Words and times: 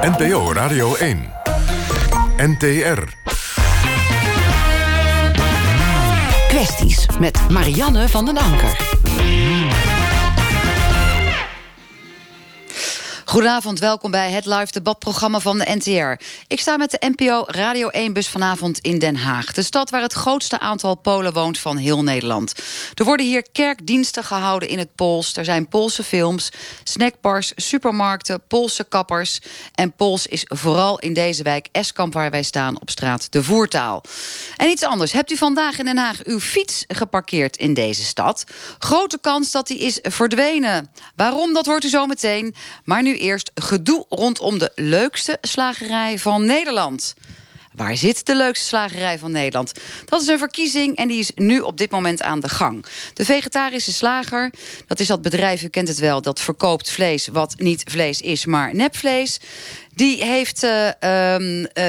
NPO 0.00 0.52
Radio 0.52 0.94
1. 0.94 1.32
NTR. 2.36 3.02
Kwesties 6.48 7.06
met 7.18 7.50
Marianne 7.50 8.08
van 8.08 8.24
den 8.24 8.38
Anker. 8.38 8.76
Goedenavond, 13.30 13.78
welkom 13.78 14.10
bij 14.10 14.30
het 14.30 14.46
live 14.46 14.72
debatprogramma 14.72 15.40
van 15.40 15.58
de 15.58 15.66
NTR. 15.74 16.24
Ik 16.46 16.60
sta 16.60 16.76
met 16.76 16.90
de 16.90 17.12
NPO 17.16 17.44
Radio 17.46 17.90
1-bus 17.90 18.28
vanavond 18.28 18.78
in 18.78 18.98
Den 18.98 19.16
Haag. 19.16 19.52
De 19.52 19.62
stad 19.62 19.90
waar 19.90 20.02
het 20.02 20.12
grootste 20.12 20.58
aantal 20.58 20.94
Polen 20.94 21.32
woont 21.32 21.58
van 21.58 21.76
heel 21.76 22.02
Nederland. 22.02 22.54
Er 22.94 23.04
worden 23.04 23.26
hier 23.26 23.46
kerkdiensten 23.52 24.24
gehouden 24.24 24.68
in 24.68 24.78
het 24.78 24.94
Pools. 24.94 25.36
Er 25.36 25.44
zijn 25.44 25.68
Poolse 25.68 26.02
films, 26.02 26.52
snackbars, 26.84 27.52
supermarkten, 27.56 28.42
Poolse 28.48 28.84
kappers. 28.84 29.40
En 29.74 29.92
Pools 29.92 30.26
is 30.26 30.44
vooral 30.48 30.98
in 30.98 31.14
deze 31.14 31.42
wijk 31.42 31.68
Eskamp 31.72 32.12
waar 32.12 32.30
wij 32.30 32.42
staan 32.42 32.80
op 32.80 32.90
straat 32.90 33.32
de 33.32 33.42
voertaal. 33.42 34.02
En 34.56 34.68
iets 34.68 34.84
anders. 34.84 35.12
Hebt 35.12 35.32
u 35.32 35.36
vandaag 35.36 35.78
in 35.78 35.84
Den 35.84 35.98
Haag 35.98 36.24
uw 36.24 36.40
fiets 36.40 36.84
geparkeerd 36.88 37.56
in 37.56 37.74
deze 37.74 38.04
stad? 38.04 38.44
Grote 38.78 39.18
kans 39.20 39.50
dat 39.50 39.66
die 39.66 39.78
is 39.78 39.98
verdwenen. 40.02 40.90
Waarom, 41.16 41.54
dat 41.54 41.66
hoort 41.66 41.84
u 41.84 41.88
zo 41.88 42.06
meteen. 42.06 42.54
Maar 42.84 43.02
nu 43.02 43.18
eerst 43.20 43.50
gedoe 43.54 44.06
rondom 44.08 44.58
de 44.58 44.72
leukste 44.74 45.38
slagerij 45.40 46.18
van 46.18 46.44
Nederland. 46.44 47.14
Waar 47.74 47.96
zit 47.96 48.26
de 48.26 48.36
leukste 48.36 48.66
slagerij 48.66 49.18
van 49.18 49.32
Nederland? 49.32 49.72
Dat 50.04 50.22
is 50.22 50.26
een 50.26 50.38
verkiezing 50.38 50.96
en 50.96 51.08
die 51.08 51.18
is 51.18 51.30
nu 51.34 51.60
op 51.60 51.78
dit 51.78 51.90
moment 51.90 52.22
aan 52.22 52.40
de 52.40 52.48
gang. 52.48 52.84
De 53.14 53.24
vegetarische 53.24 53.92
slager, 53.92 54.52
dat 54.86 55.00
is 55.00 55.06
dat 55.06 55.22
bedrijf, 55.22 55.62
u 55.62 55.68
kent 55.68 55.88
het 55.88 55.98
wel... 55.98 56.22
dat 56.22 56.40
verkoopt 56.40 56.90
vlees 56.90 57.26
wat 57.26 57.54
niet 57.56 57.82
vlees 57.86 58.20
is, 58.20 58.44
maar 58.44 58.74
nepvlees... 58.74 59.40
Die 59.94 60.24
heeft 60.24 60.64
uh, 60.64 60.86
uh, 60.86 61.36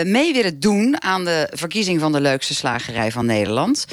mee 0.03 0.33
willen 0.33 0.59
doen 0.59 1.01
aan 1.03 1.25
de 1.25 1.47
verkiezing 1.51 1.99
van 1.99 2.11
de 2.11 2.21
leukste 2.21 2.53
slagerij 2.53 3.11
van 3.11 3.25
Nederland. 3.25 3.85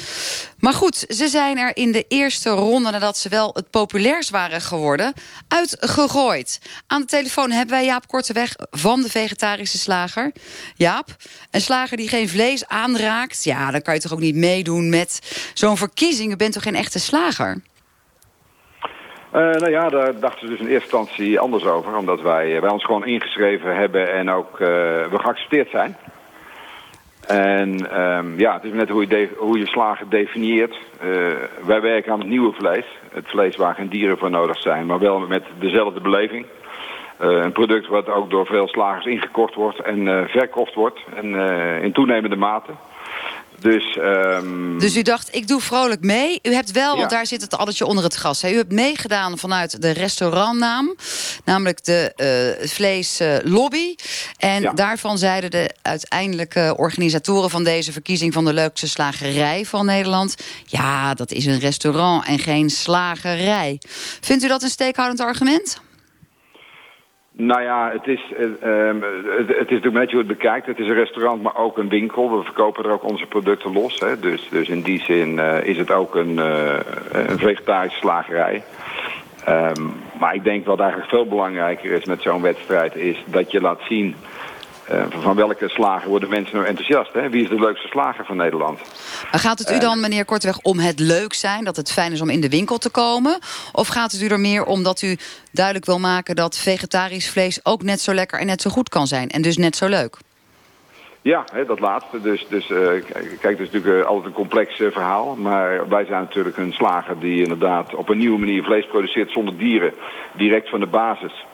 Maar 0.59 0.73
goed, 0.73 1.05
ze 1.07 1.27
zijn 1.27 1.57
er 1.57 1.75
in 1.75 1.91
de 1.91 2.05
eerste 2.07 2.49
ronde, 2.49 2.91
nadat 2.91 3.17
ze 3.17 3.29
wel 3.29 3.51
het 3.53 3.69
populairst 3.69 4.29
waren 4.29 4.61
geworden, 4.61 5.13
uitgegooid. 5.47 6.59
Aan 6.87 7.01
de 7.01 7.07
telefoon 7.07 7.51
hebben 7.51 7.75
wij 7.75 7.85
Jaap 7.85 8.07
Korteweg 8.07 8.53
van 8.71 9.01
de 9.01 9.09
vegetarische 9.09 9.77
slager. 9.77 10.31
Jaap, 10.75 11.15
een 11.51 11.61
slager 11.61 11.97
die 11.97 12.09
geen 12.09 12.29
vlees 12.29 12.67
aanraakt, 12.67 13.43
ja, 13.43 13.71
dan 13.71 13.81
kan 13.81 13.93
je 13.93 13.99
toch 13.99 14.13
ook 14.13 14.19
niet 14.19 14.35
meedoen 14.35 14.89
met 14.89 15.19
zo'n 15.53 15.77
verkiezing. 15.77 16.31
U 16.31 16.35
bent 16.35 16.53
toch 16.53 16.63
geen 16.63 16.75
echte 16.75 16.99
slager? 16.99 17.61
Uh, 19.35 19.41
nou 19.41 19.69
ja, 19.69 19.89
daar 19.89 20.19
dachten 20.19 20.39
ze 20.39 20.47
dus 20.47 20.59
in 20.59 20.67
eerste 20.67 20.97
instantie 20.97 21.39
anders 21.39 21.65
over. 21.65 21.97
Omdat 21.97 22.21
wij, 22.21 22.61
wij 22.61 22.69
ons 22.69 22.85
gewoon 22.85 23.05
ingeschreven 23.05 23.75
hebben 23.75 24.13
en 24.13 24.29
ook 24.29 24.59
uh, 24.59 24.67
we 25.07 25.19
geaccepteerd 25.19 25.69
zijn. 25.69 25.97
En 27.27 27.99
um, 28.01 28.39
ja, 28.39 28.53
het 28.53 28.63
is 28.63 28.71
net 28.71 28.89
hoe 28.89 29.07
je, 29.07 29.29
hoe 29.37 29.59
je 29.59 29.67
slager 29.67 30.09
definieert. 30.09 30.77
Wij 31.65 31.81
werken 31.81 32.11
aan 32.11 32.19
het 32.19 32.27
nieuwe 32.27 32.53
vlees. 32.53 32.85
Het 33.13 33.27
vlees 33.27 33.55
waar 33.55 33.75
geen 33.75 33.89
dieren 33.89 34.17
voor 34.17 34.29
nodig 34.29 34.61
zijn, 34.61 34.85
maar 34.85 34.99
wel 34.99 35.19
met 35.19 35.43
dezelfde 35.59 36.01
beleving. 36.01 36.45
een 37.17 37.51
product 37.51 37.87
wat 37.87 38.09
ook 38.09 38.29
door 38.29 38.45
veel 38.45 38.67
slagers 38.67 39.05
ingekocht 39.05 39.55
wordt 39.55 39.79
en 39.79 40.27
verkocht 40.29 40.73
wordt. 40.73 40.99
En 41.15 41.35
in 41.81 41.91
toenemende 41.91 42.35
mate. 42.35 42.71
Dus, 43.61 43.97
um... 43.97 44.79
dus 44.79 44.95
u 44.95 45.01
dacht, 45.01 45.35
ik 45.35 45.47
doe 45.47 45.61
vrolijk 45.61 46.01
mee. 46.01 46.39
U 46.43 46.53
hebt 46.53 46.71
wel, 46.71 46.93
ja. 46.93 46.97
want 46.97 47.09
daar 47.09 47.25
zit 47.25 47.41
het 47.41 47.57
alletje 47.57 47.85
onder 47.85 48.03
het 48.03 48.17
gas. 48.17 48.41
Hè? 48.41 48.51
U 48.51 48.55
hebt 48.55 48.71
meegedaan 48.71 49.37
vanuit 49.37 49.81
de 49.81 49.91
restaurantnaam. 49.91 50.95
Namelijk 51.45 51.83
de 51.83 52.13
uh, 52.61 52.67
vleeslobby. 52.67 53.95
en 54.37 54.61
ja. 54.61 54.71
daarvan 54.73 55.17
zeiden 55.17 55.51
de 55.51 55.75
uiteindelijke 55.81 56.73
organisatoren... 56.77 57.49
van 57.49 57.63
deze 57.63 57.91
verkiezing 57.91 58.33
van 58.33 58.45
de 58.45 58.53
leukste 58.53 58.87
slagerij 58.87 59.65
van 59.65 59.85
Nederland... 59.85 60.35
ja, 60.65 61.13
dat 61.13 61.31
is 61.31 61.45
een 61.45 61.59
restaurant 61.59 62.25
en 62.25 62.39
geen 62.39 62.69
slagerij. 62.69 63.81
Vindt 64.21 64.43
u 64.43 64.47
dat 64.47 64.63
een 64.63 64.69
steekhoudend 64.69 65.19
argument? 65.19 65.81
Nou 67.41 67.61
ja, 67.61 67.91
het 67.91 68.07
is, 68.07 68.33
uh, 68.39 68.91
het, 69.37 69.49
is 69.49 69.57
natuurlijk 69.57 69.93
net 69.93 70.09
hoe 70.09 70.19
het 70.19 70.27
bekijkt. 70.27 70.65
Het 70.65 70.79
is 70.79 70.87
een 70.87 70.93
restaurant, 70.93 71.41
maar 71.41 71.57
ook 71.57 71.77
een 71.77 71.89
winkel. 71.89 72.37
We 72.37 72.43
verkopen 72.43 72.83
er 72.83 72.91
ook 72.91 73.03
onze 73.03 73.25
producten 73.25 73.73
los. 73.73 73.99
Hè. 73.99 74.19
Dus, 74.19 74.47
dus 74.49 74.69
in 74.69 74.81
die 74.81 75.01
zin 75.01 75.37
uh, 75.37 75.63
is 75.63 75.77
het 75.77 75.91
ook 75.91 76.15
een, 76.15 76.37
uh, 76.37 76.79
een 77.11 77.37
vegetarische 77.37 77.99
slagerij. 77.99 78.63
Um, 79.49 79.93
maar 80.19 80.35
ik 80.35 80.43
denk 80.43 80.65
wat 80.65 80.79
eigenlijk 80.79 81.09
veel 81.09 81.25
belangrijker 81.25 81.91
is 81.91 82.05
met 82.05 82.21
zo'n 82.21 82.41
wedstrijd... 82.41 82.95
is 82.95 83.23
dat 83.25 83.51
je 83.51 83.61
laat 83.61 83.81
zien 83.87 84.15
uh, 84.91 85.05
van 85.09 85.35
welke 85.35 85.69
slager 85.69 86.09
worden 86.09 86.29
mensen 86.29 86.55
nou 86.55 86.67
enthousiast? 86.67 87.13
Hè? 87.13 87.29
Wie 87.29 87.43
is 87.43 87.49
de 87.49 87.59
leukste 87.59 87.87
slager 87.87 88.25
van 88.25 88.37
Nederland? 88.37 88.79
Maar 89.31 89.39
gaat 89.39 89.59
het 89.59 89.71
u 89.71 89.79
dan, 89.79 89.99
meneer 89.99 90.25
Kortweg, 90.25 90.57
om 90.57 90.79
het 90.79 90.99
leuk 90.99 91.33
zijn? 91.33 91.63
Dat 91.63 91.75
het 91.75 91.91
fijn 91.91 92.11
is 92.11 92.21
om 92.21 92.29
in 92.29 92.41
de 92.41 92.49
winkel 92.49 92.77
te 92.77 92.89
komen? 92.89 93.39
Of 93.71 93.87
gaat 93.87 94.11
het 94.11 94.21
u 94.21 94.27
er 94.27 94.39
meer 94.39 94.65
om 94.65 94.83
dat 94.83 95.01
u 95.01 95.17
duidelijk 95.51 95.85
wil 95.85 95.99
maken... 95.99 96.35
dat 96.35 96.57
vegetarisch 96.57 97.29
vlees 97.29 97.65
ook 97.65 97.83
net 97.83 98.01
zo 98.01 98.13
lekker 98.13 98.39
en 98.39 98.45
net 98.45 98.61
zo 98.61 98.69
goed 98.69 98.89
kan 98.89 99.07
zijn? 99.07 99.29
En 99.29 99.41
dus 99.41 99.57
net 99.57 99.75
zo 99.75 99.87
leuk? 99.87 100.17
Ja, 101.21 101.43
hè, 101.51 101.65
dat 101.65 101.79
laatste. 101.79 102.21
Dus, 102.21 102.45
dus 102.49 102.69
uh, 102.69 102.87
kijk, 103.41 103.57
het 103.57 103.59
is 103.59 103.71
natuurlijk 103.71 104.05
altijd 104.05 104.25
een 104.25 104.33
complex 104.33 104.79
uh, 104.79 104.91
verhaal. 104.91 105.35
Maar 105.35 105.89
wij 105.89 106.05
zijn 106.05 106.21
natuurlijk 106.21 106.57
een 106.57 106.73
slager 106.73 107.19
die 107.19 107.41
inderdaad 107.41 107.95
op 107.95 108.09
een 108.09 108.17
nieuwe 108.17 108.39
manier 108.39 108.63
vlees 108.63 108.87
produceert 108.87 109.31
zonder 109.31 109.57
dieren. 109.57 109.93
Direct 110.33 110.69
van 110.69 110.79
de 110.79 110.87
basis. 110.87 111.45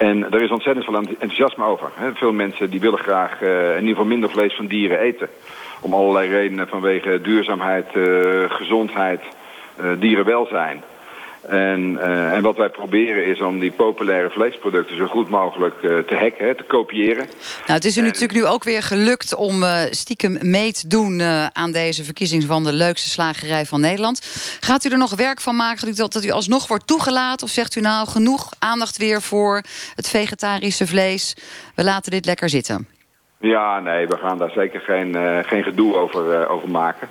En 0.00 0.32
er 0.32 0.42
is 0.42 0.50
ontzettend 0.50 0.84
veel 0.84 0.94
enthousiasme 0.96 1.64
over. 1.64 1.90
Hè. 1.94 2.14
Veel 2.14 2.32
mensen 2.32 2.70
die 2.70 2.80
willen 2.80 2.98
graag 2.98 3.40
uh, 3.40 3.70
in 3.70 3.74
ieder 3.74 3.88
geval 3.88 4.04
minder 4.04 4.30
vlees 4.30 4.56
van 4.56 4.66
dieren 4.66 4.98
eten. 4.98 5.28
Om 5.80 5.94
allerlei 5.94 6.28
redenen 6.28 6.68
vanwege 6.68 7.20
duurzaamheid, 7.20 7.94
uh, 7.94 8.50
gezondheid, 8.50 9.20
uh, 9.80 9.90
dierenwelzijn. 9.98 10.82
En, 11.48 11.90
uh, 11.92 12.32
en 12.32 12.42
wat 12.42 12.56
wij 12.56 12.68
proberen 12.68 13.26
is 13.26 13.40
om 13.40 13.58
die 13.58 13.70
populaire 13.70 14.30
vleesproducten 14.30 14.96
zo 14.96 15.06
goed 15.06 15.28
mogelijk 15.28 15.74
uh, 15.82 15.98
te 15.98 16.14
hacken, 16.14 16.46
hè, 16.46 16.54
te 16.54 16.62
kopiëren. 16.62 17.26
Nou, 17.66 17.72
het 17.72 17.84
is 17.84 17.96
u 17.96 18.00
en... 18.00 18.06
natuurlijk 18.06 18.32
nu 18.32 18.46
ook 18.46 18.64
weer 18.64 18.82
gelukt 18.82 19.34
om 19.34 19.62
uh, 19.62 19.80
stiekem 19.90 20.38
mee 20.40 20.72
te 20.72 20.88
doen 20.88 21.22
aan 21.52 21.72
deze 21.72 22.04
verkiezing 22.04 22.44
van 22.44 22.64
de 22.64 22.72
leukste 22.72 23.08
slagerij 23.08 23.66
van 23.66 23.80
Nederland. 23.80 24.20
Gaat 24.60 24.84
u 24.84 24.88
er 24.88 24.98
nog 24.98 25.14
werk 25.14 25.40
van 25.40 25.56
maken 25.56 25.96
dat, 25.96 26.12
dat 26.12 26.24
u 26.24 26.30
alsnog 26.30 26.68
wordt 26.68 26.86
toegelaten? 26.86 27.46
Of 27.46 27.52
zegt 27.52 27.76
u 27.76 27.80
nou 27.80 28.08
genoeg 28.08 28.50
aandacht 28.58 28.96
weer 28.96 29.22
voor 29.22 29.62
het 29.94 30.08
vegetarische 30.08 30.86
vlees? 30.86 31.36
We 31.74 31.84
laten 31.84 32.10
dit 32.10 32.24
lekker 32.24 32.48
zitten. 32.48 32.88
Ja, 33.38 33.80
nee, 33.80 34.06
we 34.06 34.16
gaan 34.16 34.38
daar 34.38 34.50
zeker 34.50 34.80
geen, 34.80 35.16
geen 35.44 35.62
gedoe 35.62 35.96
over, 35.96 36.48
over 36.48 36.70
maken. 36.70 37.08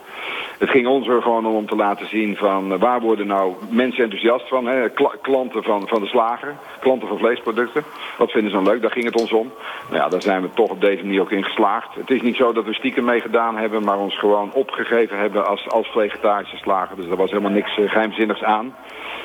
Het 0.59 0.69
ging 0.69 0.87
ons 0.87 1.07
er 1.07 1.21
gewoon 1.21 1.45
om, 1.45 1.55
om 1.55 1.67
te 1.67 1.75
laten 1.75 2.07
zien 2.07 2.35
van 2.35 2.73
uh, 2.73 2.79
waar 2.79 3.01
worden 3.01 3.27
nou 3.27 3.53
mensen 3.69 4.03
enthousiast 4.03 4.47
van. 4.47 4.65
Hè? 4.65 4.89
Kla 4.89 5.11
klanten 5.21 5.63
van, 5.63 5.87
van 5.87 6.01
de 6.01 6.07
slager, 6.07 6.55
klanten 6.79 7.07
van 7.07 7.17
vleesproducten. 7.17 7.83
Wat 8.17 8.31
vinden 8.31 8.51
ze 8.51 8.57
dan 8.57 8.65
leuk? 8.65 8.81
Daar 8.81 8.91
ging 8.91 9.05
het 9.05 9.21
ons 9.21 9.31
om. 9.31 9.51
Nou 9.89 10.03
ja, 10.03 10.09
daar 10.09 10.21
zijn 10.21 10.41
we 10.41 10.49
toch 10.53 10.69
op 10.69 10.81
deze 10.81 11.03
manier 11.03 11.21
ook 11.21 11.31
in 11.31 11.43
geslaagd. 11.43 11.95
Het 11.95 12.09
is 12.09 12.21
niet 12.21 12.35
zo 12.35 12.53
dat 12.53 12.65
we 12.65 12.73
stiekem 12.73 13.03
meegedaan 13.03 13.57
hebben, 13.57 13.83
maar 13.83 13.97
ons 13.97 14.19
gewoon 14.19 14.51
opgegeven 14.53 15.17
hebben 15.17 15.47
als, 15.47 15.69
als 15.69 15.87
vegetarische 15.87 16.57
slager. 16.57 16.95
Dus 16.95 17.09
er 17.09 17.15
was 17.15 17.29
helemaal 17.29 17.51
niks 17.51 17.77
uh, 17.77 17.89
geheimzinnigs 17.89 18.43
aan. 18.43 18.75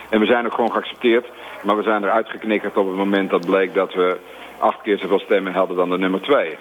En 0.09 0.21
we 0.21 0.27
zijn 0.27 0.47
ook 0.47 0.55
gewoon 0.55 0.72
geaccepteerd. 0.72 1.27
Maar 1.62 1.77
we 1.77 1.83
zijn 1.83 2.03
eruit 2.03 2.28
geknikkerd 2.28 2.77
op 2.77 2.87
het 2.87 2.97
moment 2.97 3.31
dat 3.31 3.47
bleek 3.47 3.75
dat 3.75 3.95
we 3.95 4.16
acht 4.59 4.83
keer 4.83 4.99
zoveel 4.99 5.19
stemmen 5.19 5.53
hadden 5.53 5.77
dan 5.77 5.91
de 5.91 5.99
nummer 5.99 6.21
twee. 6.21 6.56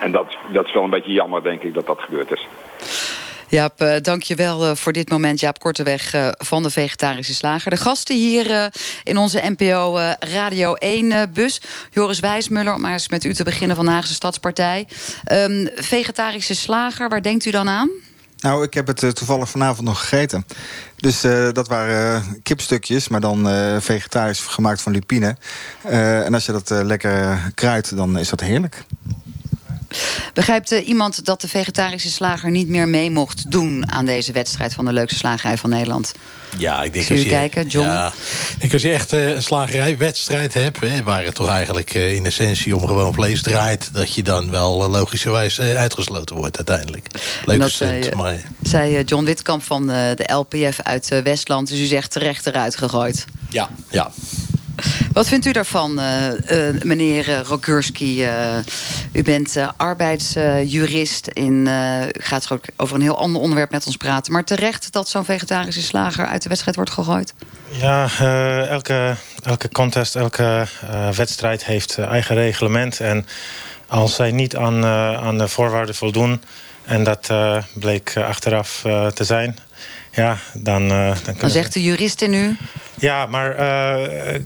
En 0.00 0.12
dat, 0.12 0.36
dat 0.52 0.66
is 0.66 0.72
wel 0.72 0.84
een 0.84 0.90
beetje 0.90 1.12
jammer, 1.12 1.42
denk 1.42 1.62
ik, 1.62 1.74
dat 1.74 1.86
dat 1.86 2.00
gebeurd 2.00 2.32
is. 2.32 2.46
Jaap, 3.50 3.82
uh, 3.82 3.94
dank 4.02 4.22
je 4.22 4.34
wel 4.34 4.68
uh, 4.68 4.76
voor 4.76 4.92
dit 4.92 5.10
moment. 5.10 5.40
Jaap 5.40 5.58
Korteweg 5.58 6.14
uh, 6.14 6.28
van 6.32 6.62
de 6.62 6.70
Vegetarische 6.70 7.34
Slager. 7.34 7.70
De 7.70 7.76
gasten 7.76 8.16
hier 8.16 8.70
in 9.02 9.16
onze 9.16 9.40
NPO 9.56 9.98
Radio 10.18 10.76
1-bus. 10.84 11.60
Joris 11.90 12.20
Wijsmuller, 12.20 12.74
om 12.74 12.80
maar 12.80 12.92
eens 12.92 13.08
met 13.08 13.24
u 13.24 13.34
te 13.34 13.44
beginnen 13.44 13.76
van 13.76 13.84
de 13.84 13.90
Haagse 13.90 14.14
Stadspartij. 14.14 14.88
Um, 15.32 15.68
vegetarische 15.74 16.54
Slager, 16.54 17.08
waar 17.08 17.22
denkt 17.22 17.44
u 17.44 17.50
dan 17.50 17.68
aan? 17.68 17.90
Nou, 18.38 18.62
ik 18.62 18.74
heb 18.74 18.86
het 18.86 19.16
toevallig 19.16 19.48
vanavond 19.48 19.86
nog 19.86 20.00
gegeten. 20.00 20.46
Dus 20.96 21.20
dat 21.52 21.68
waren 21.68 22.40
kipstukjes, 22.42 23.08
maar 23.08 23.20
dan 23.20 23.46
vegetarisch 23.80 24.40
gemaakt 24.40 24.80
van 24.80 24.92
lupine. 24.92 25.36
en 25.82 26.34
als 26.34 26.46
je 26.46 26.52
dat 26.52 26.70
lekker 26.70 27.38
kruidt, 27.54 27.96
dan 27.96 28.18
is 28.18 28.28
dat 28.28 28.40
heerlijk. 28.40 28.84
Begrijpt 30.34 30.72
uh, 30.72 30.88
iemand 30.88 31.24
dat 31.24 31.40
de 31.40 31.48
vegetarische 31.48 32.10
slager 32.10 32.50
niet 32.50 32.68
meer 32.68 32.88
mee 32.88 33.10
mocht 33.10 33.50
doen... 33.50 33.92
aan 33.92 34.06
deze 34.06 34.32
wedstrijd 34.32 34.74
van 34.74 34.84
de 34.84 34.92
leukste 34.92 35.18
slagerij 35.18 35.56
van 35.56 35.70
Nederland? 35.70 36.12
Ja, 36.56 36.82
ik 36.82 36.92
denk 36.92 37.10
als 37.10 37.18
je 37.18 37.24
je, 37.24 37.30
kijken, 37.30 37.66
John? 37.66 37.86
Ja, 37.86 38.12
ik 38.58 38.72
als 38.72 38.82
je 38.82 38.90
echt 38.90 39.12
uh, 39.12 39.28
een 39.28 39.42
slagerijwedstrijd 39.42 40.54
hebt... 40.54 40.80
Hè, 40.80 41.02
waar 41.02 41.24
het 41.24 41.34
toch 41.34 41.48
eigenlijk 41.48 41.94
uh, 41.94 42.14
in 42.14 42.26
essentie 42.26 42.76
om 42.76 42.86
gewoon 42.86 43.14
vlees 43.14 43.42
draait... 43.42 43.90
dat 43.92 44.14
je 44.14 44.22
dan 44.22 44.50
wel 44.50 44.82
uh, 44.82 44.90
logischerwijs 44.90 45.60
uitgesloten 45.60 46.36
wordt 46.36 46.56
uiteindelijk. 46.56 47.06
Leuk 47.44 47.60
dat 47.60 47.70
zei, 47.70 48.14
maar... 48.14 48.40
zei 48.62 49.02
John 49.02 49.24
Witkamp 49.24 49.62
van 49.62 49.86
de 49.86 50.32
LPF 50.32 50.80
uit 50.82 51.22
Westland. 51.22 51.68
Dus 51.68 51.78
u 51.78 51.84
zegt 51.84 52.10
terecht 52.10 52.46
eruit 52.46 52.76
gegooid. 52.76 53.24
Ja, 53.48 53.70
ja. 53.90 54.10
Wat 55.12 55.28
vindt 55.28 55.46
u 55.46 55.52
daarvan, 55.52 56.00
uh, 56.00 56.26
uh, 56.50 56.82
meneer 56.82 57.42
Rokurski? 57.42 58.24
Uh, 58.24 58.56
u 59.12 59.22
bent 59.22 59.56
arbeidsjurist. 59.76 61.26
in, 61.26 61.66
u 61.66 62.20
gaat 62.20 62.50
ook 62.50 62.64
over 62.76 62.94
een 62.94 63.02
heel 63.02 63.18
ander 63.18 63.40
onderwerp 63.40 63.70
met 63.70 63.86
ons 63.86 63.96
praten. 63.96 64.32
Maar 64.32 64.44
terecht 64.44 64.92
dat 64.92 65.08
zo'n 65.08 65.24
vegetarische 65.24 65.82
slager 65.82 66.26
uit 66.26 66.42
de 66.42 66.48
wedstrijd 66.48 66.76
wordt 66.76 66.92
gegooid? 66.92 67.34
Ja, 67.68 68.08
elke, 68.68 69.14
elke 69.42 69.68
contest, 69.68 70.16
elke 70.16 70.66
wedstrijd 71.16 71.64
heeft 71.64 71.98
eigen 71.98 72.34
reglement. 72.34 73.00
En 73.00 73.26
als 73.86 74.14
zij 74.14 74.30
niet 74.30 74.56
aan, 74.56 74.84
aan 75.16 75.38
de 75.38 75.48
voorwaarden 75.48 75.94
voldoen... 75.94 76.40
en 76.88 77.04
dat 77.04 77.32
bleek 77.74 78.16
achteraf 78.16 78.80
te 79.14 79.24
zijn 79.24 79.56
ja, 80.12 80.36
dan... 80.54 80.88
Dan, 80.88 81.16
dan 81.38 81.50
zegt 81.50 81.72
de 81.72 81.82
jurist 81.82 82.22
in 82.22 82.34
u... 82.34 82.56
Ja, 82.94 83.26
maar 83.26 83.54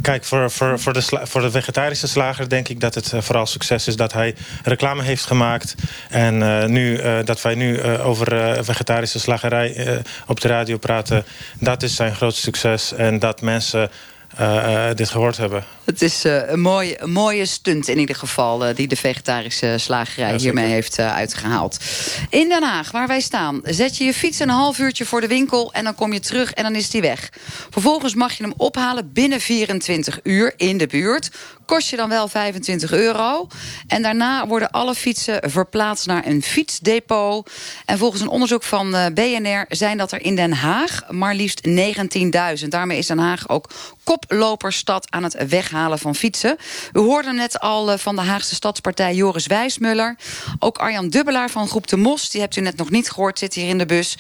kijk, 0.02 0.24
voor, 0.24 0.50
voor, 0.50 0.80
voor, 0.80 0.92
de 0.92 1.20
voor 1.22 1.40
de 1.40 1.50
vegetarische 1.50 2.08
slager 2.08 2.48
denk 2.48 2.68
ik 2.68 2.80
dat 2.80 2.94
het 2.94 3.12
vooral 3.18 3.46
succes 3.46 3.86
is... 3.86 3.96
dat 3.96 4.12
hij 4.12 4.34
reclame 4.62 5.02
heeft 5.02 5.24
gemaakt. 5.24 5.74
En 6.08 6.70
nu, 6.72 7.00
dat 7.24 7.42
wij 7.42 7.54
nu 7.54 7.82
over 7.82 8.58
vegetarische 8.64 9.18
slagerij 9.18 10.02
op 10.26 10.40
de 10.40 10.48
radio 10.48 10.76
praten... 10.76 11.24
dat 11.58 11.82
is 11.82 11.94
zijn 11.94 12.14
grootste 12.14 12.42
succes. 12.42 12.92
En 12.92 13.18
dat 13.18 13.40
mensen 13.40 13.90
uh, 14.40 14.94
dit 14.94 15.10
gehoord 15.10 15.36
hebben. 15.36 15.64
Het 15.84 16.02
is 16.02 16.24
uh, 16.24 16.50
een, 16.50 16.60
mooie, 16.60 17.02
een 17.02 17.12
mooie 17.12 17.46
stunt 17.46 17.88
in 17.88 17.98
ieder 17.98 18.16
geval... 18.16 18.68
Uh, 18.68 18.74
die 18.74 18.88
de 18.88 18.96
vegetarische 18.96 19.74
slagerij 19.78 20.36
hiermee 20.36 20.70
heeft 20.70 20.98
uitgehaald. 20.98 21.78
In 22.30 22.48
Den 22.48 22.62
Haag, 22.62 22.90
waar 22.90 23.06
wij 23.06 23.20
staan, 23.20 23.60
zet 23.64 23.96
je 23.96 24.04
je 24.04 24.14
fiets 24.14 24.38
een 24.38 24.48
half 24.48 24.78
uurtje 24.78 25.04
voor 25.04 25.20
de 25.20 25.26
winkel... 25.26 25.72
en 25.72 25.84
dan 25.84 25.94
kom 25.94 26.12
je 26.12 26.20
terug 26.20 26.52
en 26.52 26.62
dan 26.62 26.74
is 26.74 26.90
die 26.90 27.00
weg. 27.00 27.30
Vervolgens 27.70 28.14
mag 28.14 28.32
je 28.32 28.42
hem 28.42 28.54
ophalen 28.56 29.12
binnen 29.12 29.40
24 29.40 30.20
uur 30.22 30.52
in 30.56 30.78
de 30.78 30.86
buurt. 30.86 31.30
Kost 31.66 31.90
je 31.90 31.96
dan 31.96 32.08
wel 32.08 32.28
25 32.28 32.92
euro. 32.92 33.46
En 33.86 34.02
daarna 34.02 34.46
worden 34.46 34.70
alle 34.70 34.94
fietsen 34.94 35.50
verplaatst 35.50 36.06
naar 36.06 36.26
een 36.26 36.42
fietsdepot. 36.42 37.50
En 37.84 37.98
volgens 37.98 38.20
een 38.20 38.28
onderzoek 38.28 38.62
van 38.62 38.90
BNR 39.14 39.64
zijn 39.68 39.98
dat 39.98 40.12
er 40.12 40.22
in 40.24 40.36
Den 40.36 40.52
Haag... 40.52 41.02
maar 41.10 41.34
liefst 41.34 41.68
19.000. 42.62 42.68
Daarmee 42.68 42.98
is 42.98 43.06
Den 43.06 43.18
Haag 43.18 43.48
ook 43.48 43.68
koploperstad 44.04 45.06
aan 45.10 45.22
het 45.22 45.48
weghalen 45.48 45.98
van 45.98 46.14
fietsen. 46.14 46.56
U 46.92 46.98
hoorde 46.98 47.32
net 47.32 47.60
al 47.60 47.90
eh, 47.90 47.98
van 47.98 48.16
de 48.16 48.22
Haagse 48.22 48.54
Stadspartij 48.54 49.14
Joris 49.14 49.46
Wijsmuller. 49.46 50.16
Ook 50.58 50.78
Arjan 50.78 51.08
Dubbelaar 51.08 51.50
van 51.50 51.68
Groep 51.68 51.88
de 51.88 51.96
Mos, 51.96 52.30
die 52.30 52.40
hebt 52.40 52.56
u 52.56 52.60
net 52.60 52.76
nog 52.76 52.90
niet 52.90 53.10
gehoord, 53.10 53.38
zit 53.38 53.54
hier 53.54 53.68
in 53.68 53.78
de 53.78 53.86
bus. 53.86 54.16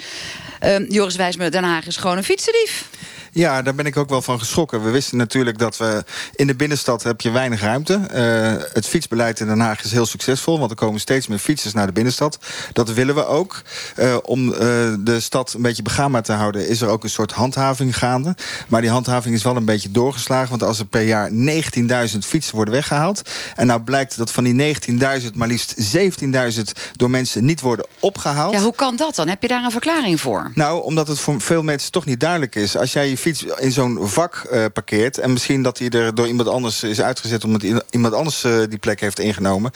Uh, 0.62 0.88
Joris 0.88 1.16
Wijsmuller, 1.16 1.52
Den 1.52 1.64
Haag 1.64 1.86
is 1.86 1.96
gewoon 1.96 2.16
een 2.16 2.24
fietsendief. 2.24 2.88
Ja, 3.34 3.62
daar 3.62 3.74
ben 3.74 3.86
ik 3.86 3.96
ook 3.96 4.08
wel 4.08 4.22
van 4.22 4.38
geschrokken. 4.38 4.84
We 4.84 4.90
wisten 4.90 5.16
natuurlijk 5.18 5.58
dat 5.58 5.76
we 5.76 6.04
in 6.34 6.46
de 6.46 6.54
binnenstad 6.54 7.02
heb 7.02 7.20
je 7.20 7.30
weinig 7.30 7.60
ruimte. 7.60 8.00
Uh, 8.14 8.64
het 8.72 8.86
fietsbeleid 8.86 9.40
in 9.40 9.46
Den 9.46 9.60
Haag 9.60 9.84
is 9.84 9.92
heel 9.92 10.06
succesvol, 10.06 10.58
want 10.58 10.70
er 10.70 10.76
komen 10.76 11.00
steeds 11.00 11.26
meer 11.26 11.38
fietsers 11.38 11.72
naar 11.72 11.86
de 11.86 11.92
binnenstad. 11.92 12.38
Dat 12.72 12.92
willen 12.92 13.14
we 13.14 13.26
ook. 13.26 13.62
Uh, 13.98 14.16
om 14.22 14.48
uh, 14.48 14.56
de 14.98 15.16
stad 15.20 15.52
een 15.52 15.62
beetje 15.62 15.82
begaanbaar 15.82 16.22
te 16.22 16.32
houden, 16.32 16.68
is 16.68 16.80
er 16.80 16.88
ook 16.88 17.04
een 17.04 17.10
soort 17.10 17.32
handhaving 17.32 17.98
gaande. 17.98 18.34
Maar 18.68 18.80
die 18.80 18.90
handhaving 18.90 19.34
is 19.34 19.42
wel 19.42 19.56
een 19.56 19.64
beetje 19.64 19.90
doorgeslagen, 19.90 20.50
want 20.50 20.62
als 20.62 20.78
er 20.78 20.86
per 20.86 21.02
jaar 21.02 21.30
19.000 21.30 22.18
fietsen 22.18 22.54
worden 22.54 22.74
weggehaald, 22.74 23.22
en 23.56 23.66
nou 23.66 23.80
blijkt 23.80 24.16
dat 24.16 24.30
van 24.30 24.44
die 24.44 24.76
19.000 25.20 25.26
maar 25.34 25.48
liefst 25.48 25.96
17.000 25.96 26.62
door 26.92 27.10
mensen 27.10 27.44
niet 27.44 27.60
worden 27.60 27.86
opgehaald. 28.00 28.52
Ja, 28.54 28.60
hoe 28.60 28.74
kan 28.74 28.96
dat 28.96 29.14
dan? 29.14 29.28
Heb 29.28 29.42
je 29.42 29.48
daar 29.48 29.64
een 29.64 29.70
verklaring 29.70 30.20
voor? 30.20 30.50
Nou, 30.54 30.82
omdat 30.82 31.08
het 31.08 31.18
voor 31.18 31.40
veel 31.40 31.62
mensen 31.62 31.92
toch 31.92 32.04
niet 32.04 32.20
duidelijk 32.20 32.54
is. 32.54 32.76
Als 32.76 32.92
jij 32.92 33.08
je 33.08 33.20
fiets 33.22 33.44
in 33.58 33.72
zo'n 33.72 33.98
vak 34.00 34.48
uh, 34.52 34.64
parkeert... 34.72 35.18
en 35.18 35.32
misschien 35.32 35.62
dat 35.62 35.78
hij 35.78 35.88
er 35.88 36.14
door 36.14 36.26
iemand 36.26 36.48
anders 36.48 36.82
is 36.82 37.00
uitgezet... 37.00 37.44
omdat 37.44 37.62
iemand 37.90 38.14
anders 38.14 38.44
uh, 38.44 38.62
die 38.68 38.78
plek 38.78 39.00
heeft 39.00 39.18
ingenomen... 39.18 39.70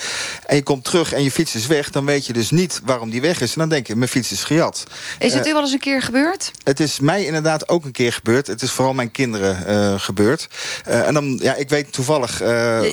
en 0.46 0.56
je 0.56 0.62
komt 0.62 0.84
terug 0.84 1.12
en 1.12 1.22
je 1.22 1.30
fiets 1.30 1.54
is 1.54 1.66
weg... 1.66 1.90
dan 1.90 2.04
weet 2.04 2.26
je 2.26 2.32
dus 2.32 2.50
niet 2.50 2.80
waarom 2.84 3.10
die 3.10 3.20
weg 3.20 3.40
is. 3.40 3.52
En 3.52 3.58
dan 3.58 3.68
denk 3.68 3.86
je, 3.86 3.96
mijn 3.96 4.10
fiets 4.10 4.32
is 4.32 4.44
gejat. 4.44 4.84
Is 5.18 5.34
het 5.34 5.44
uh, 5.44 5.50
u 5.50 5.52
wel 5.52 5.62
eens 5.62 5.72
een 5.72 5.78
keer 5.78 6.02
gebeurd? 6.02 6.50
Het 6.64 6.80
is 6.80 7.00
mij 7.00 7.24
inderdaad 7.24 7.68
ook 7.68 7.84
een 7.84 7.92
keer 7.92 8.12
gebeurd. 8.12 8.46
Het 8.46 8.62
is 8.62 8.70
vooral 8.70 8.94
mijn 8.94 9.10
kinderen 9.10 10.00
gebeurd. 10.00 10.48
en 10.84 11.14
dan, 11.14 11.38
ja, 11.42 11.54
ik 11.54 11.68
weet 11.68 11.92
toevallig... 11.92 12.42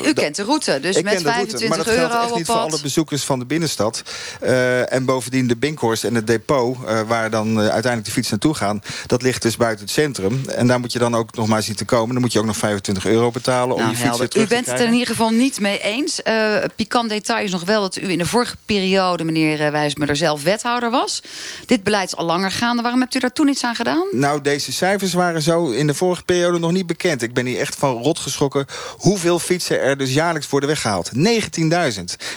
u 0.06 0.14
kent 0.14 0.36
de 0.36 0.44
route, 0.44 0.80
dus 0.80 1.02
met 1.02 1.22
25 1.22 1.60
route, 1.60 1.68
maar 1.68 1.78
dat 1.78 1.88
euro 1.88 2.08
geldt 2.08 2.26
echt 2.26 2.36
niet 2.36 2.46
voor 2.46 2.56
alle 2.56 2.82
bezoekers 2.82 3.24
van 3.24 3.40
de 3.40 3.46
binnenstad. 3.46 4.04
en 4.90 5.06
bovendien 5.06 5.48
de 5.48 5.58
Binkhorst 5.58 6.04
en 6.04 6.16
het 6.16 6.28
depot... 6.28 6.78
waar 7.08 7.30
dan 7.30 7.60
uiteindelijk 7.60 8.06
de 8.06 8.12
fiets 8.12 8.30
naartoe 8.30 8.54
gaan... 8.54 8.82
dat 9.08 9.22
ligt 9.22 9.42
dus 9.42 9.58
buiten 9.58 9.86
het 9.86 9.94
centrum. 9.94 10.43
En 10.48 10.68
daar 10.68 10.80
moet 10.80 10.92
je 10.92 11.00
dan 11.00 11.16
ook 11.16 11.36
nog 11.36 11.48
maar 11.48 11.64
zien 11.64 11.76
te 11.76 11.86
komen. 11.86 12.14
Dan 12.14 12.22
moet 12.22 12.34
je 12.34 12.40
ook 12.40 12.46
nog 12.46 12.58
25 12.58 13.06
euro 13.06 13.32
betalen 13.32 13.76
om 13.76 13.82
nou, 13.82 13.92
je 13.92 13.98
fiets 13.98 14.18
weer 14.18 14.30
terug 14.30 14.46
U 14.46 14.50
bent 14.50 14.66
het 14.66 14.80
er 14.80 14.86
in 14.86 14.92
ieder 14.94 15.08
geval 15.08 15.30
niet 15.30 15.60
mee 15.60 15.80
eens. 15.80 16.22
Uh, 16.28 16.56
pikant 16.76 17.10
detail 17.10 17.44
is 17.44 17.52
nog 17.52 17.64
wel 17.64 17.82
dat 17.82 17.98
u 17.98 18.10
in 18.10 18.18
de 18.18 18.26
vorige 18.26 18.56
periode... 18.66 19.24
meneer 19.24 19.62
uh, 19.62 19.70
Wijsmuller 19.70 20.16
zelf 20.16 20.44
wethouder 20.44 20.90
was. 20.90 21.24
Dit 21.66 21.84
beleid 21.84 22.08
is 22.08 22.16
al 22.16 22.26
langer 22.26 22.52
gaande. 22.52 22.82
Waarom 22.82 23.02
hebt 23.02 23.16
u 23.16 23.20
daar 23.20 23.34
toen 23.34 23.48
iets 23.48 23.64
aan 23.64 23.76
gedaan? 23.76 24.08
Nou, 24.12 24.42
deze 24.42 24.72
cijfers 24.72 25.14
waren 25.14 25.42
zo 25.42 25.70
in 25.70 25.88
de 25.88 25.94
vorige 25.94 26.24
periode 26.24 26.60
nog 26.60 26.72
niet 26.72 26.88
bekend. 26.88 27.22
Ik 27.22 27.34
ben 27.34 27.46
hier 27.46 27.60
echt 27.60 27.76
van 27.76 28.02
rot 28.02 28.20
geschrokken 28.20 28.66
hoeveel 28.98 29.40
fietsen 29.40 29.82
er 29.82 29.98
dus 29.98 30.14
jaarlijks 30.14 30.50
worden 30.50 30.70
weggehaald. 30.70 31.12
19.000. 31.16 31.22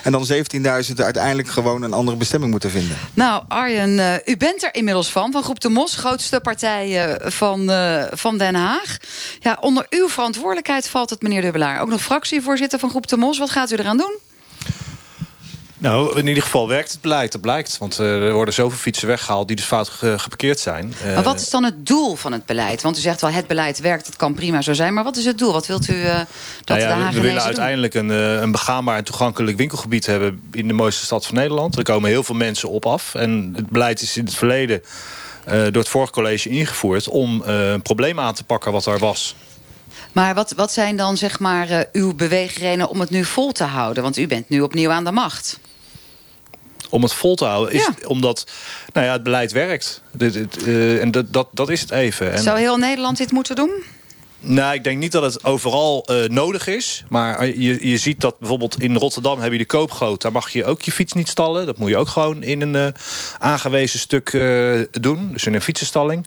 En 0.02 0.12
dan 0.12 0.26
17.000 0.32 0.94
uiteindelijk 0.96 1.48
gewoon 1.48 1.82
een 1.82 1.92
andere 1.92 2.16
bestemming 2.16 2.50
moeten 2.50 2.70
vinden. 2.70 2.96
Nou, 3.14 3.42
Arjen, 3.48 3.90
uh, 3.90 4.14
u 4.24 4.36
bent 4.36 4.62
er 4.62 4.74
inmiddels 4.74 5.10
van. 5.10 5.32
Van 5.32 5.42
Groep 5.42 5.60
de 5.60 5.68
Mos, 5.68 5.96
grootste 5.96 6.40
partij 6.40 7.18
van, 7.20 7.70
van 8.12 8.38
Den 8.38 8.54
Haag. 8.54 8.96
Ja, 9.40 9.56
onder 9.60 9.86
uw 9.90 10.08
verantwoordelijkheid 10.08 10.88
valt 10.88 11.10
het, 11.10 11.22
meneer 11.22 11.42
Dubbelaar. 11.42 11.80
Ook 11.80 11.88
nog 11.88 12.02
fractievoorzitter 12.02 12.78
van 12.78 12.90
Groep 12.90 13.06
de 13.08 13.16
Mos. 13.16 13.38
Wat 13.38 13.50
gaat 13.50 13.70
u 13.70 13.76
eraan 13.76 13.96
doen? 13.96 14.18
Nou, 15.78 16.18
in 16.18 16.26
ieder 16.26 16.42
geval 16.42 16.68
werkt 16.68 16.92
het 16.92 17.00
beleid, 17.00 17.32
dat 17.32 17.40
blijkt. 17.40 17.78
Want 17.78 18.00
uh, 18.00 18.22
er 18.26 18.32
worden 18.32 18.54
zoveel 18.54 18.78
fietsen 18.78 19.08
weggehaald 19.08 19.46
die 19.46 19.56
dus 19.56 19.64
fout 19.64 19.88
ge 19.88 20.18
geparkeerd 20.18 20.58
zijn. 20.58 20.94
Uh, 21.06 21.14
maar 21.14 21.22
wat 21.22 21.40
is 21.40 21.50
dan 21.50 21.64
het 21.64 21.86
doel 21.86 22.16
van 22.16 22.32
het 22.32 22.46
beleid? 22.46 22.82
Want 22.82 22.98
u 22.98 23.00
zegt 23.00 23.20
wel, 23.20 23.30
het 23.30 23.46
beleid 23.46 23.80
werkt, 23.80 24.06
het 24.06 24.16
kan 24.16 24.34
prima 24.34 24.62
zo 24.62 24.72
zijn. 24.72 24.94
Maar 24.94 25.04
wat 25.04 25.16
is 25.16 25.24
het 25.24 25.38
doel? 25.38 25.52
Wat 25.52 25.66
wilt 25.66 25.88
u 25.88 25.94
uh, 25.94 26.14
dat 26.64 26.78
nou 26.78 26.80
ja, 26.80 27.12
We 27.12 27.20
willen 27.20 27.42
uiteindelijk 27.42 27.94
een, 27.94 28.08
een 28.08 28.50
begaanbaar 28.50 28.96
en 28.96 29.04
toegankelijk 29.04 29.56
winkelgebied 29.56 30.06
hebben... 30.06 30.40
in 30.52 30.68
de 30.68 30.74
mooiste 30.74 31.04
stad 31.04 31.26
van 31.26 31.34
Nederland. 31.34 31.76
Er 31.76 31.82
komen 31.82 32.10
heel 32.10 32.22
veel 32.22 32.34
mensen 32.34 32.68
op 32.68 32.86
af. 32.86 33.14
En 33.14 33.52
het 33.56 33.68
beleid 33.68 34.00
is 34.02 34.16
in 34.16 34.24
het 34.24 34.34
verleden 34.34 34.82
door 35.46 35.82
het 35.82 35.88
vorige 35.88 36.12
college 36.12 36.48
ingevoerd... 36.48 37.08
om 37.08 37.42
uh, 37.46 37.70
een 37.70 37.82
probleem 37.82 38.20
aan 38.20 38.34
te 38.34 38.44
pakken 38.44 38.72
wat 38.72 38.86
er 38.86 38.98
was. 38.98 39.34
Maar 40.12 40.34
wat, 40.34 40.52
wat 40.52 40.72
zijn 40.72 40.96
dan 40.96 41.16
zeg 41.16 41.38
maar 41.38 41.70
uh, 41.70 41.80
uw 41.92 42.14
beweegredenen 42.14 42.88
om 42.88 43.00
het 43.00 43.10
nu 43.10 43.24
vol 43.24 43.52
te 43.52 43.64
houden? 43.64 44.02
Want 44.02 44.16
u 44.16 44.26
bent 44.26 44.48
nu 44.48 44.60
opnieuw 44.60 44.90
aan 44.90 45.04
de 45.04 45.12
macht. 45.12 45.58
Om 46.90 47.02
het 47.02 47.12
vol 47.12 47.34
te 47.34 47.44
houden 47.44 47.74
is 47.74 47.86
ja. 48.00 48.08
omdat 48.08 48.46
nou 48.92 49.06
ja, 49.06 49.12
het 49.12 49.22
beleid 49.22 49.52
werkt. 49.52 50.02
Dit, 50.12 50.32
dit, 50.32 50.66
en 51.00 51.10
dat, 51.10 51.32
dat, 51.32 51.48
dat 51.52 51.68
is 51.68 51.80
het 51.80 51.90
even. 51.90 52.32
En 52.32 52.42
Zou 52.42 52.58
heel 52.58 52.76
Nederland 52.76 53.16
dit 53.16 53.32
moeten 53.32 53.56
doen? 53.56 53.70
Nou, 54.48 54.74
ik 54.74 54.84
denk 54.84 54.98
niet 54.98 55.12
dat 55.12 55.22
het 55.22 55.44
overal 55.44 56.06
uh, 56.10 56.28
nodig 56.28 56.66
is. 56.66 57.04
Maar 57.08 57.46
je, 57.46 57.88
je 57.88 57.96
ziet 57.96 58.20
dat 58.20 58.38
bijvoorbeeld 58.38 58.80
in 58.82 58.96
Rotterdam 58.96 59.40
heb 59.40 59.52
je 59.52 59.58
de 59.58 59.64
koopgoot. 59.64 60.22
Daar 60.22 60.32
mag 60.32 60.50
je 60.50 60.64
ook 60.64 60.82
je 60.82 60.92
fiets 60.92 61.12
niet 61.12 61.28
stallen. 61.28 61.66
Dat 61.66 61.78
moet 61.78 61.88
je 61.88 61.96
ook 61.96 62.08
gewoon 62.08 62.42
in 62.42 62.60
een 62.60 62.74
uh, 62.74 62.86
aangewezen 63.38 63.98
stuk 63.98 64.32
uh, 64.32 64.80
doen. 64.90 65.32
Dus 65.32 65.46
in 65.46 65.54
een 65.54 65.60
fietsenstalling. 65.60 66.26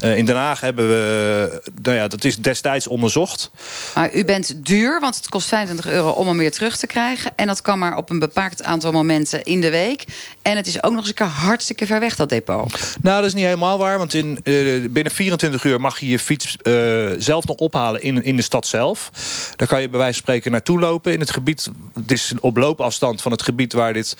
in 0.00 0.24
Den 0.24 0.36
Haag 0.36 0.60
hebben 0.60 0.88
we... 0.88 1.62
Nou 1.82 1.96
ja, 1.96 2.08
dat 2.08 2.24
is 2.24 2.36
destijds 2.36 2.86
onderzocht. 2.86 3.50
Maar 3.94 4.14
u 4.14 4.24
bent 4.24 4.66
duur, 4.66 5.00
want 5.00 5.16
het 5.16 5.28
kost 5.28 5.48
25 5.48 5.92
euro 5.92 6.10
om 6.10 6.26
hem 6.26 6.38
weer 6.38 6.52
terug 6.52 6.76
te 6.76 6.86
krijgen. 6.86 7.32
En 7.36 7.46
dat 7.46 7.60
kan 7.60 7.78
maar 7.78 7.96
op 7.96 8.10
een 8.10 8.18
bepaald 8.18 8.62
aantal 8.62 8.92
momenten 8.92 9.42
in 9.42 9.60
de 9.60 9.70
week. 9.70 10.04
En 10.42 10.56
het 10.56 10.66
is 10.66 10.82
ook 10.82 10.90
nog 10.90 11.00
eens 11.00 11.08
een 11.08 11.14
keer 11.14 11.26
hartstikke 11.26 11.86
ver 11.86 12.00
weg, 12.00 12.16
dat 12.16 12.28
depot. 12.28 12.72
Nou, 13.02 13.16
dat 13.16 13.24
is 13.24 13.34
niet 13.34 13.44
helemaal 13.44 13.78
waar. 13.78 13.98
Want 13.98 14.14
in, 14.14 14.38
binnen 14.90 15.12
24 15.12 15.64
uur 15.64 15.80
mag 15.80 16.00
je 16.00 16.08
je 16.08 16.18
fiets 16.18 16.56
zelf 17.18 17.46
nog 17.46 17.58
ophalen 17.60 18.02
in, 18.02 18.24
in 18.24 18.36
de 18.36 18.42
stad 18.42 18.66
zelf. 18.66 19.10
Daar 19.56 19.68
kan 19.68 19.80
je 19.80 19.88
bij 19.88 19.98
wijze 19.98 20.14
van 20.14 20.22
spreken 20.22 20.50
naartoe 20.50 20.78
lopen. 20.78 21.12
In 21.12 21.20
het 21.20 21.30
gebied, 21.30 21.70
het 21.94 22.12
is 22.12 22.32
op 22.40 22.56
loopafstand 22.56 23.22
van 23.22 23.32
het 23.32 23.42
gebied 23.42 23.72
waar 23.72 23.92
dit, 23.92 24.16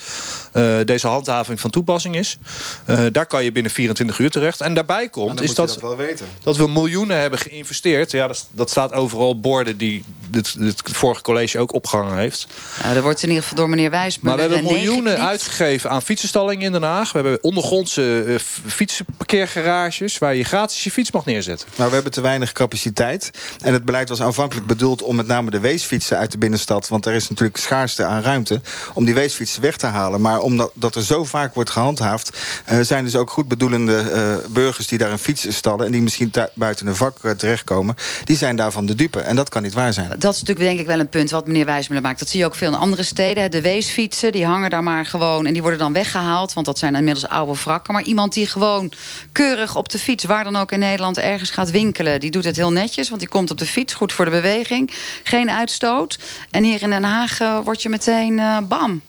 uh, 0.55 0.77
deze 0.85 1.07
handhaving 1.07 1.61
van 1.61 1.71
toepassing 1.71 2.17
is. 2.17 2.39
Uh, 2.87 3.07
daar 3.13 3.27
kan 3.27 3.45
je 3.45 3.53
binnen 3.53 3.73
24 3.73 4.19
uur 4.19 4.31
terecht. 4.31 4.61
En 4.61 4.75
daarbij 4.75 5.09
komt 5.09 5.43
is 5.43 5.55
dat, 5.55 5.79
dat, 5.81 6.23
dat, 6.43 6.57
we 6.57 6.69
miljoenen 6.69 7.21
hebben 7.21 7.39
geïnvesteerd. 7.39 8.11
Ja, 8.11 8.27
dat, 8.27 8.47
dat 8.51 8.71
staat 8.71 8.93
overal 8.93 9.41
borden 9.41 9.77
die 9.77 10.05
het, 10.31 10.57
het 10.59 10.83
vorige 10.85 11.23
college 11.23 11.59
ook 11.59 11.73
opgehangen 11.73 12.17
heeft. 12.17 12.47
Nou, 12.83 12.97
er 12.97 13.03
wordt 13.03 13.23
in 13.23 13.29
ieder 13.29 13.43
geval 13.43 13.59
door 13.59 13.69
meneer 13.69 13.91
Wijs. 13.91 14.19
Maar 14.21 14.35
we 14.35 14.41
hebben 14.41 14.63
miljoenen 14.63 15.19
uitgegeven 15.19 15.91
aan 15.91 16.03
fietsenstallingen 16.03 16.65
in 16.65 16.73
Den 16.73 16.83
Haag. 16.83 17.13
We 17.13 17.19
hebben 17.19 17.43
ondergrondse 17.43 18.25
uh, 18.27 18.39
fietsenparkeergarages 18.67 20.19
waar 20.19 20.35
je 20.35 20.45
gratis 20.45 20.85
je 20.85 20.91
fiets 20.91 21.11
mag 21.11 21.25
neerzetten. 21.25 21.69
Maar 21.77 21.89
we 21.89 21.95
hebben 21.95 22.13
te 22.13 22.21
weinig 22.21 22.53
capaciteit. 22.53 23.20
En 23.61 23.73
het 23.73 23.85
beleid 23.85 24.09
was 24.09 24.23
aanvankelijk 24.23 24.67
bedoeld 24.67 25.03
om 25.03 25.17
met 25.17 25.27
name 25.27 25.51
de 25.51 25.61
weesfietsen 25.61 26.19
uit 26.19 26.33
de 26.33 26.39
binnenstad... 26.39 26.89
want 26.89 27.07
er 27.07 27.15
is 27.15 27.29
natuurlijk 27.29 27.59
schaarste 27.59 28.05
aan 28.05 28.23
ruimte... 28.23 28.61
om 28.95 29.05
die 29.05 29.15
weesfietsen 29.15 29.63
weg 29.63 29.77
te 29.77 29.87
halen. 29.87 30.21
Maar 30.21 30.41
omdat 30.41 30.71
dat 30.75 30.95
er 30.95 31.03
zo 31.03 31.25
vaak 31.25 31.55
wordt 31.55 31.71
gehandhaafd... 31.71 32.39
Uh, 32.73 32.81
zijn 32.81 33.05
dus 33.05 33.17
ook 33.17 33.31
goed 33.31 33.49
bedoelende 33.49 34.05
uh, 34.15 34.53
burgers 34.53 34.87
die 34.87 34.99
daar 34.99 35.11
een 35.11 35.19
fiets 35.19 35.55
stallen... 35.57 35.87
en 35.87 35.93
die 35.93 36.03
misschien 36.03 36.33
buiten 36.55 36.87
een 36.87 36.97
vak 36.97 37.19
uh, 37.23 37.31
terechtkomen... 37.31 37.95
die 38.25 38.37
zijn 38.37 38.57
daarvan 38.57 38.87
de 38.87 38.95
dupe. 38.95 39.21
En 39.21 39.37
dat 39.37 39.49
kan 39.49 39.63
niet 39.63 39.73
waar 39.73 39.93
zijn. 39.93 40.09
Dat 40.19 40.35
is 40.35 40.41
natuurlijk 40.41 40.67
denk 40.67 40.81
ik 40.81 40.87
wel 40.87 41.01
een 41.01 41.09
punt 41.09 41.31
wat 41.31 41.47
meneer 41.47 41.65
Wijsmuller 41.65 42.03
maakt. 42.03 42.19
Dat 42.19 42.29
zie 42.29 42.41
je 42.41 42.47
ook 42.47 42.55
veel 42.55 42.69
in 42.69 42.75
andere 42.75 43.03
steden. 43.03 43.51
De 43.51 43.61
weesfietsen, 43.61 44.33
die 44.33 44.47
hangen 44.47 44.71
daar 44.71 44.83
maar 44.83 45.07
gewoon... 45.07 45.47
en 45.47 45.53
die 45.53 45.63
worden 45.63 45.81
dan 45.81 45.93
weggehaald, 45.93 46.53
want 46.53 46.67
dat 46.67 46.79
zijn 46.79 46.95
inmiddels 46.95 47.29
oude 47.29 47.61
wrakken. 47.65 47.95
Maar 47.95 48.03
iemand 48.03 48.33
die 48.33 48.47
gewoon 48.47 48.93
keurig 49.33 49.77
op 49.77 49.89
de 49.89 49.99
fiets... 49.99 50.25
waar 50.25 50.45
dan 50.45 50.57
ook 50.57 50.73
in 50.73 50.79
Nederland 50.79 51.19
ergens 51.19 51.51
gaat 51.51 51.71
winkelen... 51.71 52.21
die 52.21 52.31
doet 52.31 52.45
het 52.45 52.57
heel 52.57 52.73
netjes, 52.73 53.09
want 53.11 53.21
die 53.21 53.31
komt 53.31 53.51
op 53.51 53.59
de 53.59 53.67
fiets. 53.67 53.95
Goed 53.95 54.13
voor 54.13 54.25
de 54.25 54.31
beweging. 54.31 54.91
Geen 55.23 55.51
uitstoot. 55.51 56.19
En 56.51 56.65
hier 56.65 56.83
in 56.83 56.91
Den 56.91 57.05
Haag 57.05 57.41
uh, 57.41 57.59
word 57.65 57.83
je 57.83 57.89
meteen 57.89 58.39
uh, 58.39 58.59
bam 58.69 59.03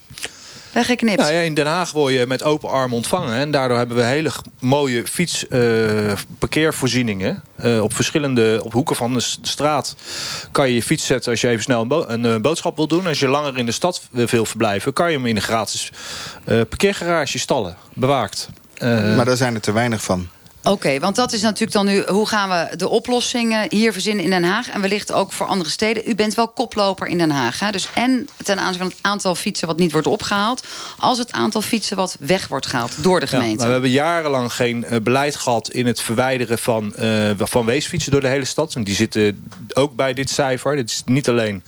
weggeknipt. 0.72 1.18
Nou 1.18 1.34
ja, 1.34 1.40
in 1.40 1.54
Den 1.54 1.66
Haag 1.66 1.92
word 1.92 2.14
je 2.14 2.28
met 2.28 2.44
open 2.44 2.70
armen 2.70 2.96
ontvangen. 2.96 3.36
En 3.36 3.52
daardoor 3.52 3.78
hebben 3.78 3.98
we 3.98 4.04
hele 4.04 4.32
mooie 4.60 5.08
fietsparkeervoorzieningen. 5.08 7.44
Uh, 7.64 7.76
uh, 7.76 7.84
op 7.84 7.94
verschillende 7.94 8.62
op 8.64 8.74
hoeken 8.74 8.96
van 8.96 9.14
de 9.14 9.20
straat 9.42 9.96
kan 10.52 10.68
je 10.68 10.76
je 10.76 10.84
fiets 10.84 11.06
zetten... 11.06 11.32
als 11.32 11.42
je 11.42 11.48
even 11.48 11.64
snel 11.64 11.82
een, 11.82 11.88
bo 11.88 12.06
een 12.08 12.26
uh, 12.26 12.38
boodschap 12.38 12.76
wil 12.76 12.88
doen. 12.88 13.08
Als 13.08 13.20
je 13.20 13.28
langer 13.28 13.58
in 13.58 13.66
de 13.66 13.72
stad 13.72 14.02
wil 14.12 14.46
verblijven... 14.46 14.94
kan 14.94 15.12
je 15.12 15.18
hem 15.18 15.26
in 15.26 15.36
een 15.36 15.42
gratis 15.42 15.92
parkeergarage 16.46 17.40
stallen, 17.40 17.78
bewaakt. 17.94 18.50
maar 18.80 19.26
daar 19.26 19.38
zijn 19.38 19.56
er 19.56 19.62
te 19.62 19.72
weinig 19.72 20.04
van. 20.04 20.30
Oké, 20.64 20.72
okay, 20.72 21.00
want 21.00 21.16
dat 21.16 21.34
is 21.34 21.42
natuurlijk 21.42 21.72
dan 21.72 21.86
nu... 21.86 22.04
hoe 22.08 22.28
gaan 22.28 22.50
we 22.50 22.76
de 22.78 22.90
oplossingen 22.90 23.66
hier 23.70 23.94
verzinnen 23.94 24.24
in 24.24 24.30
Den 24.30 24.44
Haag... 24.44 24.70
en 24.70 24.82
wellicht 24.82 25.12
ook 25.12 25.32
voor 25.32 25.46
andere 25.46 25.70
steden. 25.70 26.04
U 26.10 26.16
bent 26.16 26.34
wel 26.34 26.48
koploper 26.48 27.08
in 27.08 27.18
Den 27.18 27.32
Haag. 27.32 27.60
Hè? 27.60 27.72
Dus 27.72 27.88
en 27.94 28.28
ten 28.44 28.60
aanzien 28.60 28.78
van 28.82 28.88
het 28.88 28.98
aantal 29.02 29.36
fietsen 29.36 29.68
wat 29.68 29.78
niet 29.78 29.92
wordt 29.92 30.08
opgehaald... 30.08 30.64
als 30.98 31.18
het 31.18 31.32
aantal 31.32 31.62
fietsen 31.62 31.98
wat 31.98 32.18
weg 32.20 32.48
wordt 32.48 32.66
gehaald 32.66 33.04
door 33.04 33.20
de 33.20 33.28
gemeente. 33.28 33.62
Ja, 33.62 33.66
we 33.66 33.72
hebben 33.72 33.90
jarenlang 33.90 34.54
geen 34.54 34.86
uh, 34.92 35.00
beleid 35.04 35.36
gehad... 35.36 35.70
in 35.70 35.86
het 35.86 36.02
verwijderen 36.02 36.60
van, 36.60 36.94
uh, 37.00 37.32
van 37.38 37.66
weesfietsen 37.66 38.12
door 38.12 38.22
de 38.22 38.28
hele 38.28 38.46
stad. 38.46 38.76
En 38.76 38.84
die 38.84 38.96
zitten 38.96 39.50
ook 39.74 39.96
bij 39.96 40.14
dit 40.14 40.30
cijfer. 40.30 40.76
Dit 40.76 40.90
is 40.90 41.02
niet 41.06 41.30
alleen 41.30 41.64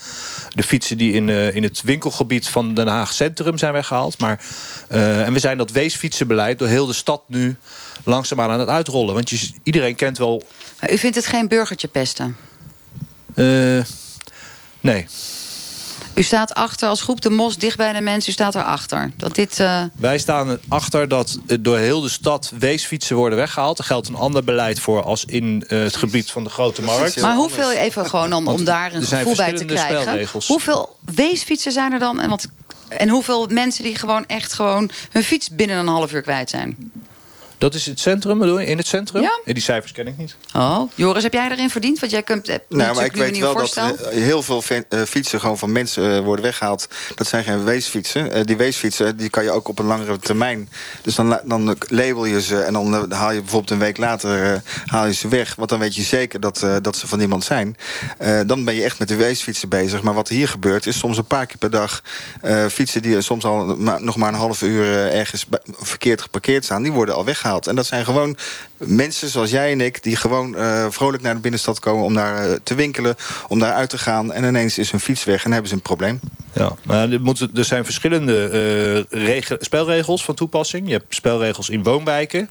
de 0.49 0.63
fietsen 0.63 0.97
die 0.97 1.13
in, 1.13 1.27
uh, 1.27 1.55
in 1.55 1.63
het 1.63 1.81
winkelgebied 1.81 2.47
van 2.47 2.73
Den 2.73 2.87
Haag 2.87 3.13
Centrum 3.13 3.57
zijn 3.57 3.73
weggehaald. 3.73 4.19
Maar, 4.19 4.39
en 4.87 5.33
we 5.33 5.39
zijn 5.39 5.57
dat 5.57 5.71
weesfietsenbeleid 5.71 6.59
door 6.59 6.67
heel 6.67 6.85
de 6.85 6.93
stad 6.93 7.21
nu 7.27 7.57
langzaamaan 8.03 8.49
aan 8.49 8.59
het 8.59 8.69
uitrollen. 8.69 9.13
Want 9.13 9.29
je, 9.29 9.51
iedereen 9.63 9.95
kent 9.95 10.17
wel... 10.17 10.43
U 10.91 10.97
vindt 10.97 11.15
het 11.15 11.25
geen 11.25 11.47
burgertje 11.47 11.87
pesten? 11.87 12.37
Uh, 13.35 13.83
nee. 14.79 15.05
U 16.15 16.23
staat 16.23 16.53
achter 16.53 16.89
als 16.89 17.01
groep 17.01 17.21
de 17.21 17.29
Mos 17.29 17.57
dicht 17.57 17.77
bij 17.77 17.93
de 17.93 18.01
mensen. 18.01 18.29
U 18.29 18.33
staat 18.33 18.55
erachter. 18.55 19.11
Dat 19.17 19.35
dit, 19.35 19.59
uh... 19.59 19.83
Wij 19.95 20.17
staan 20.17 20.57
achter 20.67 21.07
dat 21.07 21.39
door 21.59 21.77
heel 21.77 22.01
de 22.01 22.09
stad 22.09 22.51
weesfietsen 22.59 23.15
worden 23.15 23.37
weggehaald. 23.37 23.77
Er 23.77 23.83
geldt 23.83 24.07
een 24.07 24.15
ander 24.15 24.43
beleid 24.43 24.79
voor 24.79 25.03
als 25.03 25.25
in 25.25 25.65
uh, 25.67 25.83
het 25.83 25.95
gebied 25.95 26.31
van 26.31 26.43
de 26.43 26.49
Grote 26.49 26.81
Markt. 26.81 27.21
Maar 27.21 27.35
hoeveel, 27.35 27.71
even 27.71 28.05
gewoon 28.05 28.33
om, 28.33 28.47
om 28.47 28.63
daar 28.63 28.93
een 28.93 29.03
gevoel 29.03 29.35
bij 29.35 29.53
te 29.53 29.65
krijgen. 29.65 30.27
Hoeveel 30.47 30.97
weesfietsen 31.05 31.71
zijn 31.71 31.93
er 31.93 31.99
dan? 31.99 32.19
En, 32.19 32.29
wat, 32.29 32.47
en 32.87 33.09
hoeveel 33.09 33.47
mensen 33.47 33.83
die 33.83 33.95
gewoon 33.95 34.25
echt 34.25 34.53
gewoon 34.53 34.89
hun 35.11 35.23
fiets 35.23 35.49
binnen 35.49 35.77
een 35.77 35.87
half 35.87 36.13
uur 36.13 36.21
kwijt 36.21 36.49
zijn? 36.49 36.91
Dat 37.63 37.73
is 37.73 37.85
het 37.85 37.99
centrum, 37.99 38.39
bedoel 38.39 38.59
je? 38.59 38.65
In 38.65 38.77
het 38.77 38.87
centrum? 38.87 39.21
Ja. 39.21 39.39
die 39.45 39.61
cijfers 39.61 39.91
ken 39.91 40.07
ik 40.07 40.17
niet. 40.17 40.35
Oh, 40.55 40.91
Joris, 40.95 41.23
heb 41.23 41.33
jij 41.33 41.51
erin 41.51 41.69
verdiend? 41.69 41.99
Want 41.99 42.11
jij 42.11 42.23
kunt. 42.23 42.47
Nou, 42.69 42.95
maar 42.95 43.05
ik 43.05 43.15
weet 43.15 43.37
wel 43.37 43.53
dat 43.53 43.79
heel 44.09 44.43
veel 44.43 44.61
fietsen 45.07 45.39
gewoon 45.39 45.57
van 45.57 45.71
mensen 45.71 46.23
worden 46.23 46.45
weggehaald. 46.45 46.87
Dat 47.15 47.27
zijn 47.27 47.43
geen 47.43 47.63
weesfietsen. 47.63 48.45
die 48.45 48.57
weesfietsen 48.57 49.17
die 49.17 49.29
kan 49.29 49.43
je 49.43 49.51
ook 49.51 49.67
op 49.67 49.79
een 49.79 49.85
langere 49.85 50.19
termijn. 50.19 50.69
Dus 51.01 51.15
dan, 51.15 51.39
dan 51.45 51.77
label 51.87 52.25
je 52.25 52.41
ze 52.41 52.59
en 52.59 52.73
dan 52.73 53.11
haal 53.11 53.31
je 53.31 53.39
bijvoorbeeld 53.39 53.71
een 53.71 53.79
week 53.79 53.97
later 53.97 54.61
haal 54.85 55.05
je 55.05 55.13
ze 55.13 55.27
weg. 55.27 55.55
Want 55.55 55.69
dan 55.69 55.79
weet 55.79 55.95
je 55.95 56.01
zeker 56.01 56.39
dat, 56.39 56.65
dat 56.81 56.97
ze 56.97 57.07
van 57.07 57.19
iemand 57.19 57.43
zijn. 57.43 57.77
dan 58.45 58.65
ben 58.65 58.75
je 58.75 58.83
echt 58.83 58.99
met 58.99 59.07
de 59.07 59.15
weesfietsen 59.15 59.69
bezig. 59.69 60.01
Maar 60.01 60.13
wat 60.13 60.27
hier 60.27 60.47
gebeurt 60.47 60.85
is 60.85 60.97
soms 60.97 61.17
een 61.17 61.25
paar 61.25 61.45
keer 61.45 61.57
per 61.57 61.71
dag 61.71 62.03
fietsen 62.69 63.01
die 63.01 63.21
soms 63.21 63.45
al 63.45 63.65
nog 63.99 64.15
maar 64.15 64.29
een 64.29 64.39
half 64.39 64.61
uur 64.61 65.11
ergens 65.11 65.45
verkeerd 65.79 66.21
geparkeerd 66.21 66.63
staan. 66.63 66.83
Die 66.83 66.91
worden 66.91 67.15
al 67.15 67.25
weggehaald. 67.25 67.51
En 67.61 67.75
dat 67.75 67.85
zijn 67.85 68.05
gewoon 68.05 68.37
mensen 68.77 69.29
zoals 69.29 69.49
jij 69.49 69.71
en 69.71 69.81
ik... 69.81 70.03
die 70.03 70.15
gewoon 70.15 70.55
uh, 70.57 70.85
vrolijk 70.89 71.23
naar 71.23 71.33
de 71.33 71.39
binnenstad 71.39 71.79
komen 71.79 72.05
om 72.05 72.13
daar 72.13 72.49
uh, 72.49 72.55
te 72.63 72.75
winkelen... 72.75 73.15
om 73.47 73.59
daar 73.59 73.73
uit 73.73 73.89
te 73.89 73.97
gaan 73.97 74.33
en 74.33 74.43
ineens 74.43 74.77
is 74.77 74.91
hun 74.91 74.99
fiets 74.99 75.23
weg 75.23 75.45
en 75.45 75.51
hebben 75.51 75.69
ze 75.69 75.75
een 75.75 75.81
probleem. 75.81 76.19
Ja, 76.53 76.75
maar 76.83 77.11
er, 77.11 77.21
moet, 77.21 77.47
er 77.57 77.65
zijn 77.65 77.85
verschillende 77.85 79.05
uh, 79.11 79.41
spelregels 79.59 80.23
van 80.25 80.35
toepassing. 80.35 80.87
Je 80.87 80.93
hebt 80.93 81.15
spelregels 81.15 81.69
in 81.69 81.83
woonwijken... 81.83 82.49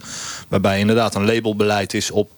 waarbij 0.48 0.78
inderdaad 0.78 1.14
een 1.14 1.26
labelbeleid 1.26 1.94
is 1.94 2.10
op 2.10 2.30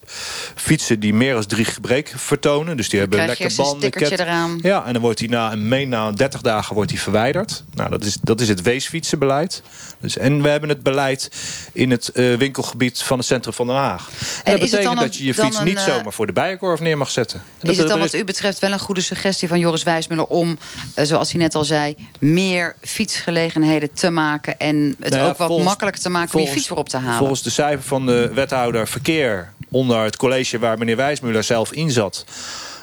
fietsen... 0.55 0.99
die 0.99 1.13
meer 1.13 1.33
dan 1.33 1.45
drie 1.45 1.65
gebreken 1.65 2.19
vertonen. 2.19 2.77
Dus 2.77 2.89
die 2.89 2.99
dan 2.99 3.09
hebben 3.09 3.27
lekker 3.27 3.55
banden. 3.55 3.89
Ket... 3.89 4.19
Eraan. 4.19 4.59
Ja, 4.61 4.85
en 4.85 4.93
dan 4.93 5.01
wordt 5.01 5.19
die 5.19 5.29
na, 5.29 5.51
een 5.51 5.67
meen 5.67 5.89
na 5.89 6.11
30 6.11 6.41
dagen 6.41 6.75
wordt 6.75 6.89
die 6.89 7.01
verwijderd. 7.01 7.63
Nou, 7.73 7.89
dat 7.89 8.03
is, 8.03 8.17
dat 8.21 8.41
is 8.41 8.47
het 8.47 8.61
weesfietsenbeleid. 8.61 9.61
Dus, 9.99 10.17
en 10.17 10.41
we 10.41 10.49
hebben 10.49 10.69
het 10.69 10.83
beleid 10.83 11.31
in 11.73 11.91
het 11.91 12.09
winkelgebied 12.13 13.01
van 13.01 13.17
het 13.17 13.27
centrum 13.27 13.53
van 13.53 13.67
Den 13.67 13.75
Haag. 13.75 14.09
En, 14.43 14.51
dat 14.51 14.69
betekent 14.69 14.99
dat 14.99 15.15
je 15.15 15.25
je 15.25 15.33
fiets 15.33 15.59
niet 15.59 15.79
zomaar 15.79 16.13
voor 16.13 16.25
de 16.25 16.33
bijenkorf 16.33 16.79
neer 16.79 16.97
mag 16.97 17.09
zetten. 17.09 17.41
En 17.59 17.69
is 17.69 17.77
het 17.77 17.87
dan 17.87 17.99
wat 17.99 18.13
u 18.13 18.23
betreft 18.23 18.59
wel 18.59 18.71
een 18.71 18.79
goede 18.79 19.01
suggestie 19.01 19.47
van 19.47 19.59
Joris 19.59 19.83
Wijsmuller... 19.83 20.25
om, 20.25 20.57
zoals 20.95 21.31
hij 21.31 21.41
net 21.41 21.54
al 21.55 21.63
zei, 21.63 21.95
meer 22.19 22.75
fietsgelegenheden 22.81 23.93
te 23.93 24.09
maken... 24.09 24.59
en 24.59 24.95
het 24.99 25.09
nou 25.09 25.23
ja, 25.23 25.29
ook 25.29 25.37
wat 25.37 25.47
volgens, 25.47 25.67
makkelijker 25.67 26.01
te 26.01 26.09
maken 26.09 26.39
om 26.39 26.45
je 26.45 26.51
fiets 26.51 26.67
voor 26.67 26.77
op 26.77 26.89
te 26.89 26.97
halen. 26.97 27.17
Volgens 27.17 27.43
de 27.43 27.49
cijfer 27.49 27.83
van 27.87 28.05
de 28.05 28.31
wethouder 28.33 28.87
verkeer... 28.87 29.53
onder 29.71 30.03
het 30.03 30.15
college 30.15 30.59
waar 30.59 30.77
meneer 30.77 30.95
Wijsmuller 30.95 31.43
zelf 31.43 31.71
in 31.71 31.91
zat... 31.91 32.25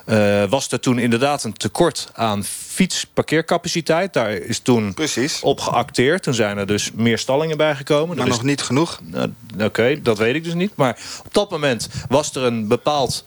Uh, 0.07 0.45
was 0.49 0.71
er 0.71 0.81
toen 0.81 0.99
inderdaad 0.99 1.45
een 1.45 1.53
tekort 1.53 2.11
aan 2.13 2.45
fietsparkeercapaciteit. 2.45 4.13
Daar 4.13 4.33
is 4.33 4.59
toen 4.59 4.95
Precies. 4.95 5.41
op 5.41 5.61
geacteerd. 5.61 6.23
Toen 6.23 6.35
zijn 6.35 6.59
er 6.59 6.67
dus 6.67 6.91
meer 6.95 7.19
stallingen 7.19 7.57
bijgekomen. 7.57 8.17
Maar 8.17 8.27
is, 8.27 8.33
nog 8.33 8.43
niet 8.43 8.63
genoeg? 8.63 9.01
Uh, 9.15 9.23
Oké, 9.55 9.65
okay, 9.65 10.03
dat 10.03 10.19
weet 10.19 10.35
ik 10.35 10.45
dus 10.45 10.55
niet. 10.55 10.73
Maar 10.75 10.99
op 11.27 11.35
dat 11.35 11.51
moment 11.51 11.89
was 12.09 12.35
er 12.35 12.43
een 12.43 12.69
bepaald 12.69 13.25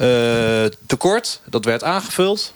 uh, 0.00 0.64
tekort. 0.86 1.40
Dat 1.44 1.64
werd 1.64 1.84
aangevuld. 1.84 2.54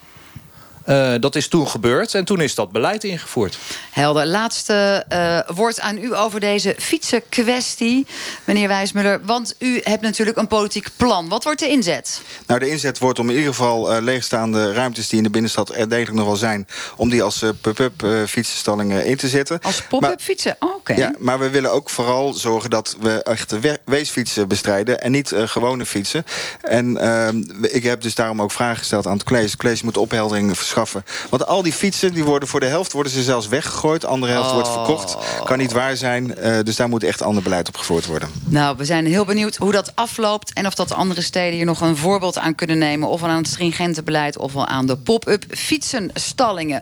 Uh, 0.87 1.13
dat 1.19 1.35
is 1.35 1.47
toen 1.47 1.67
gebeurd 1.67 2.13
en 2.13 2.25
toen 2.25 2.41
is 2.41 2.55
dat 2.55 2.71
beleid 2.71 3.03
ingevoerd. 3.03 3.57
Helder. 3.91 4.25
Laatste 4.25 5.05
uh, 5.11 5.55
woord 5.55 5.79
aan 5.79 5.97
u 5.97 6.15
over 6.15 6.39
deze 6.39 6.75
fietsenkwestie, 6.79 8.07
meneer 8.43 8.67
Wijsmuller. 8.67 9.25
Want 9.25 9.55
u 9.59 9.79
hebt 9.83 10.01
natuurlijk 10.01 10.37
een 10.37 10.47
politiek 10.47 10.87
plan. 10.95 11.29
Wat 11.29 11.43
wordt 11.43 11.59
de 11.59 11.67
inzet? 11.67 12.21
Nou, 12.47 12.59
de 12.59 12.69
inzet 12.69 12.99
wordt 12.99 13.19
om 13.19 13.29
in 13.29 13.35
ieder 13.35 13.53
geval 13.53 13.95
uh, 13.95 14.01
leegstaande 14.01 14.73
ruimtes... 14.73 15.07
die 15.07 15.17
in 15.17 15.23
de 15.23 15.29
binnenstad 15.29 15.75
er 15.75 15.89
degelijk 15.89 16.17
nog 16.17 16.25
wel 16.25 16.35
zijn... 16.35 16.67
om 16.95 17.09
die 17.09 17.23
als 17.23 17.43
pop-up 17.61 18.05
fietsenstallingen 18.27 19.05
in 19.05 19.17
te 19.17 19.27
zetten. 19.27 19.59
Als 19.61 19.81
pop-up 19.81 20.21
fietsen? 20.21 20.55
Oh, 20.59 20.69
Oké. 20.69 20.91
Okay. 20.91 20.97
Ja, 20.97 21.13
maar 21.19 21.39
we 21.39 21.49
willen 21.49 21.71
ook 21.71 21.89
vooral 21.89 22.33
zorgen 22.33 22.69
dat 22.69 22.95
we 22.99 23.23
echt 23.23 23.55
weesfietsen 23.85 24.47
bestrijden... 24.47 25.01
en 25.01 25.11
niet 25.11 25.33
gewone 25.35 25.85
fietsen. 25.85 26.25
En 26.61 26.97
ehm, 26.97 27.43
ik 27.61 27.83
heb 27.83 28.01
dus 28.01 28.15
daarom 28.15 28.41
ook 28.41 28.51
vragen 28.51 28.77
gesteld 28.77 29.07
aan 29.07 29.13
het 29.13 29.23
college. 29.23 29.45
Het 29.45 29.55
college 29.55 29.85
moet 29.85 29.97
opheldering 29.97 30.57
verschaffen. 30.57 30.80
Want 31.29 31.45
al 31.45 31.61
die 31.61 31.73
fietsen, 31.73 32.13
die 32.13 32.23
worden 32.23 32.49
voor 32.49 32.59
de 32.59 32.65
helft 32.65 32.91
worden 32.91 33.11
ze 33.11 33.23
zelfs 33.23 33.47
weggegooid. 33.47 34.01
De 34.01 34.07
andere 34.07 34.31
helft 34.31 34.49
oh. 34.49 34.53
wordt 34.53 34.69
verkocht. 34.69 35.17
Kan 35.43 35.57
niet 35.57 35.71
waar 35.71 35.97
zijn. 35.97 36.35
Uh, 36.39 36.59
dus 36.63 36.75
daar 36.75 36.89
moet 36.89 37.03
echt 37.03 37.21
ander 37.21 37.43
beleid 37.43 37.67
op 37.67 37.77
gevoerd 37.77 38.05
worden. 38.05 38.29
Nou, 38.43 38.77
we 38.77 38.85
zijn 38.85 39.05
heel 39.05 39.25
benieuwd 39.25 39.55
hoe 39.55 39.71
dat 39.71 39.91
afloopt. 39.95 40.53
En 40.53 40.65
of 40.67 40.73
dat 40.73 40.93
andere 40.93 41.21
steden 41.21 41.55
hier 41.55 41.65
nog 41.65 41.81
een 41.81 41.97
voorbeeld 41.97 42.37
aan 42.37 42.55
kunnen 42.55 42.77
nemen. 42.77 43.07
Of 43.07 43.23
aan 43.23 43.37
het 43.37 43.47
stringente 43.47 44.03
beleid. 44.03 44.37
Of 44.37 44.53
wel 44.53 44.67
aan 44.67 44.85
de 44.85 44.97
pop-up 44.97 45.45
fietsenstallingen. 45.49 46.81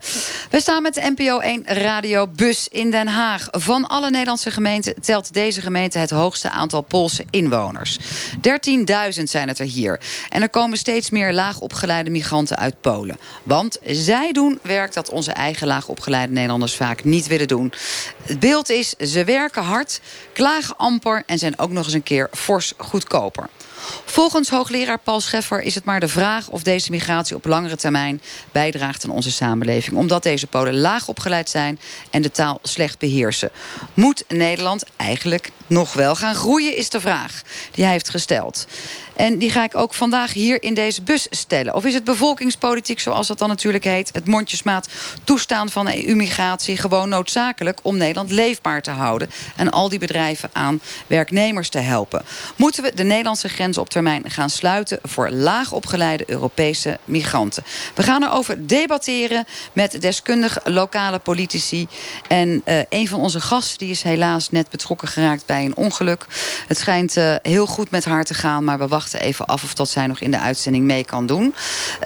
We 0.49 0.61
staan 0.61 0.81
met 0.81 0.93
de 0.93 1.13
NPO 1.15 1.39
1 1.39 1.63
Radio 1.65 2.27
Bus 2.27 2.67
in 2.67 2.91
Den 2.91 3.07
Haag. 3.07 3.47
Van 3.51 3.87
alle 3.87 4.09
Nederlandse 4.09 4.51
gemeenten 4.51 5.01
telt 5.01 5.33
deze 5.33 5.61
gemeente 5.61 5.97
het 5.97 6.09
hoogste 6.09 6.49
aantal 6.49 6.81
Poolse 6.81 7.25
inwoners. 7.29 7.99
13.000 9.17 9.23
zijn 9.23 9.47
het 9.47 9.59
er 9.59 9.65
hier. 9.65 9.99
En 10.29 10.41
er 10.41 10.49
komen 10.49 10.77
steeds 10.77 11.09
meer 11.09 11.33
laagopgeleide 11.33 12.09
migranten 12.09 12.57
uit 12.57 12.81
Polen. 12.81 13.17
Want 13.43 13.78
zij 13.85 14.31
doen 14.31 14.59
werk 14.61 14.93
dat 14.93 15.09
onze 15.09 15.31
eigen 15.31 15.67
laagopgeleide 15.67 16.33
Nederlanders 16.33 16.75
vaak 16.75 17.03
niet 17.03 17.27
willen 17.27 17.47
doen. 17.47 17.73
Het 18.23 18.39
beeld 18.39 18.69
is, 18.69 18.89
ze 18.89 19.23
werken 19.23 19.63
hard, 19.63 20.01
klagen 20.33 20.77
amper... 20.77 21.23
en 21.25 21.37
zijn 21.37 21.59
ook 21.59 21.71
nog 21.71 21.85
eens 21.85 21.93
een 21.93 22.03
keer 22.03 22.29
fors 22.31 22.73
goedkoper. 22.77 23.49
Volgens 24.05 24.49
hoogleraar 24.49 24.99
Paul 24.99 25.21
Scheffer 25.21 25.61
is 25.61 25.75
het 25.75 25.83
maar 25.83 25.99
de 25.99 26.07
vraag 26.07 26.49
of 26.49 26.63
deze 26.63 26.91
migratie 26.91 27.35
op 27.35 27.45
langere 27.45 27.75
termijn 27.75 28.21
bijdraagt 28.51 29.03
aan 29.03 29.09
onze 29.09 29.31
samenleving. 29.31 29.97
Omdat 29.97 30.23
deze 30.23 30.47
Polen 30.47 30.79
laag 30.79 31.07
opgeleid 31.07 31.49
zijn 31.49 31.79
en 32.09 32.21
de 32.21 32.31
taal 32.31 32.59
slecht 32.63 32.99
beheersen. 32.99 33.51
Moet 33.93 34.23
Nederland 34.27 34.83
eigenlijk 34.95 35.51
nog 35.67 35.93
wel 35.93 36.15
gaan 36.15 36.35
groeien, 36.35 36.75
is 36.75 36.89
de 36.89 36.99
vraag 36.99 37.41
die 37.71 37.83
hij 37.83 37.93
heeft 37.93 38.09
gesteld. 38.09 38.67
En 39.19 39.37
die 39.37 39.51
ga 39.51 39.63
ik 39.63 39.75
ook 39.75 39.93
vandaag 39.93 40.33
hier 40.33 40.63
in 40.63 40.73
deze 40.73 41.01
bus 41.01 41.27
stellen. 41.29 41.75
Of 41.75 41.85
is 41.85 41.93
het 41.93 42.03
bevolkingspolitiek, 42.03 42.99
zoals 42.99 43.27
dat 43.27 43.37
dan 43.37 43.47
natuurlijk 43.47 43.83
heet... 43.83 44.09
het 44.13 44.27
mondjesmaat 44.27 44.89
toestaan 45.23 45.69
van 45.69 45.87
EU-migratie... 45.87 46.77
gewoon 46.77 47.09
noodzakelijk 47.09 47.79
om 47.81 47.97
Nederland 47.97 48.31
leefbaar 48.31 48.81
te 48.81 48.91
houden... 48.91 49.29
en 49.55 49.71
al 49.71 49.89
die 49.89 49.99
bedrijven 49.99 50.49
aan 50.53 50.81
werknemers 51.07 51.69
te 51.69 51.79
helpen? 51.79 52.25
Moeten 52.55 52.83
we 52.83 52.91
de 52.95 53.03
Nederlandse 53.03 53.49
grens 53.49 53.77
op 53.77 53.89
termijn 53.89 54.29
gaan 54.29 54.49
sluiten... 54.49 54.99
voor 55.03 55.29
laag 55.29 55.71
opgeleide 55.71 56.23
Europese 56.27 56.99
migranten? 57.05 57.63
We 57.95 58.03
gaan 58.03 58.23
erover 58.23 58.67
debatteren 58.67 59.45
met 59.73 60.01
deskundige 60.01 60.61
lokale 60.63 61.19
politici. 61.19 61.87
En 62.27 62.61
uh, 62.65 62.79
een 62.89 63.07
van 63.07 63.19
onze 63.19 63.41
gasten 63.41 63.77
die 63.77 63.89
is 63.89 64.01
helaas 64.01 64.49
net 64.49 64.69
betrokken 64.69 65.07
geraakt 65.07 65.45
bij 65.45 65.65
een 65.65 65.75
ongeluk. 65.75 66.25
Het 66.67 66.77
schijnt 66.77 67.17
uh, 67.17 67.35
heel 67.41 67.65
goed 67.65 67.91
met 67.91 68.05
haar 68.05 68.23
te 68.23 68.33
gaan, 68.33 68.63
maar 68.63 68.77
we 68.77 68.87
wachten 68.87 69.07
even 69.13 69.45
af 69.45 69.63
of 69.63 69.73
dat 69.73 69.89
zij 69.89 70.07
nog 70.07 70.19
in 70.19 70.31
de 70.31 70.39
uitzending 70.39 70.85
mee 70.85 71.03
kan 71.03 71.25
doen. 71.25 71.55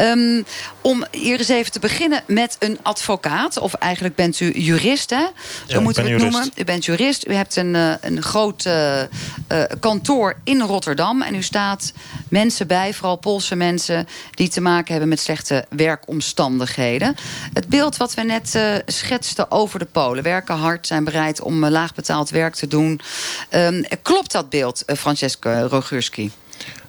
Um, 0.01 0.45
om 0.81 1.05
hier 1.11 1.39
eens 1.39 1.47
even 1.47 1.71
te 1.71 1.79
beginnen 1.79 2.23
met 2.27 2.55
een 2.59 2.77
advocaat. 2.81 3.59
Of 3.59 3.73
eigenlijk 3.73 4.15
bent 4.15 4.39
u 4.39 4.59
jurist, 4.59 5.09
hè? 5.09 5.25
Zo 5.25 5.31
Ja, 5.67 5.79
moeten 5.79 6.03
we 6.03 6.09
het 6.09 6.21
ben 6.21 6.31
noemen. 6.31 6.51
U 6.55 6.63
bent 6.63 6.85
jurist. 6.85 7.27
U 7.27 7.33
hebt 7.33 7.55
een, 7.55 7.73
uh, 7.75 7.93
een 8.01 8.21
groot 8.21 8.65
uh, 8.65 9.01
uh, 9.01 9.63
kantoor 9.79 10.35
in 10.43 10.61
Rotterdam. 10.61 11.21
En 11.21 11.35
u 11.35 11.41
staat 11.41 11.93
mensen 12.29 12.67
bij, 12.67 12.93
vooral 12.93 13.15
Poolse 13.15 13.55
mensen... 13.55 14.07
die 14.31 14.49
te 14.49 14.61
maken 14.61 14.91
hebben 14.91 15.09
met 15.09 15.19
slechte 15.19 15.65
werkomstandigheden. 15.69 17.15
Het 17.53 17.67
beeld 17.67 17.97
wat 17.97 18.13
we 18.13 18.21
net 18.21 18.59
schetsten 18.85 19.51
over 19.51 19.79
de 19.79 19.85
Polen. 19.85 20.23
Werken 20.23 20.55
hard, 20.55 20.87
zijn 20.87 21.03
bereid 21.03 21.41
om 21.41 21.65
laag 21.65 21.93
betaald 21.93 22.29
werk 22.29 22.55
te 22.55 22.67
doen. 22.67 23.01
Um, 23.49 23.85
klopt 24.01 24.31
dat 24.31 24.49
beeld, 24.49 24.83
Francesco 24.97 25.67
Rogurski? 25.69 26.31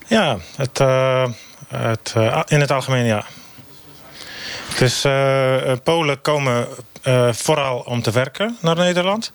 Ja, 0.06 0.38
het, 0.56 0.80
uh, 0.80 1.26
het, 1.68 2.14
uh, 2.16 2.40
in 2.46 2.60
het 2.60 2.70
algemeen 2.70 3.04
ja. 3.04 3.24
Dus 4.78 5.04
uh, 5.04 5.72
Polen 5.82 6.20
komen 6.20 6.68
vooral 7.30 7.78
om 7.78 8.02
te 8.02 8.10
werken 8.10 8.56
naar 8.60 8.76
Nederland. 8.76 9.32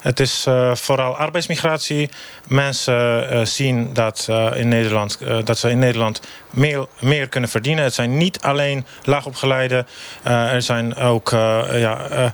Het 0.00 0.20
is 0.20 0.46
vooral 0.72 1.16
arbeidsmigratie. 1.16 2.10
Mensen 2.48 3.46
zien 3.46 3.92
dat, 3.92 4.28
in 4.54 4.68
Nederland, 4.68 5.18
dat 5.44 5.58
ze 5.58 5.70
in 5.70 5.78
Nederland 5.78 6.20
meer, 6.50 6.86
meer 7.00 7.28
kunnen 7.28 7.50
verdienen. 7.50 7.84
Het 7.84 7.94
zijn 7.94 8.16
niet 8.16 8.40
alleen 8.40 8.86
laagopgeleide. 9.02 9.86
er 10.22 10.62
zijn 10.62 10.96
ook 10.96 11.30
ja, 11.72 12.32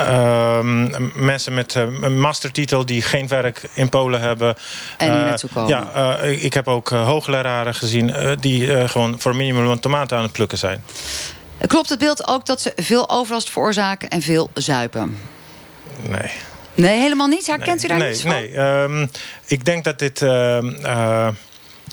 uh, 0.00 0.58
mensen 1.14 1.54
met 1.54 1.74
uh, 1.74 1.82
een 2.00 2.20
mastertitel 2.20 2.86
die 2.86 3.02
geen 3.02 3.28
werk 3.28 3.62
in 3.74 3.88
Polen 3.88 4.20
hebben. 4.20 4.54
En 4.96 5.10
die 5.10 5.20
uh, 5.20 5.26
naartoe 5.26 5.50
komen. 5.50 5.68
Ja, 5.70 6.18
ik 6.18 6.54
heb 6.54 6.68
ook 6.68 6.88
hoogleraren 6.88 7.74
gezien 7.74 8.36
die 8.40 8.88
gewoon 8.88 9.20
voor 9.20 9.36
minimum 9.36 9.80
tomaten 9.80 10.16
aan 10.16 10.22
het 10.22 10.32
plukken 10.32 10.58
zijn. 10.58 10.84
Klopt 11.66 11.88
het 11.88 11.98
beeld 11.98 12.28
ook 12.28 12.46
dat 12.46 12.60
ze 12.60 12.72
veel 12.76 13.10
overlast 13.10 13.50
veroorzaken 13.50 14.08
en 14.08 14.22
veel 14.22 14.50
zuipen? 14.54 15.18
Nee. 16.08 16.30
Nee, 16.74 17.00
helemaal 17.00 17.28
niet? 17.28 17.46
Herkent 17.46 17.76
nee, 17.76 17.84
u 17.84 17.88
daar 17.88 17.98
nee, 17.98 18.08
niets 18.08 18.22
van? 18.22 18.30
Nee, 18.30 18.58
um, 18.58 19.10
ik 19.46 19.64
denk 19.64 19.84
dat 19.84 19.98
dit... 19.98 20.24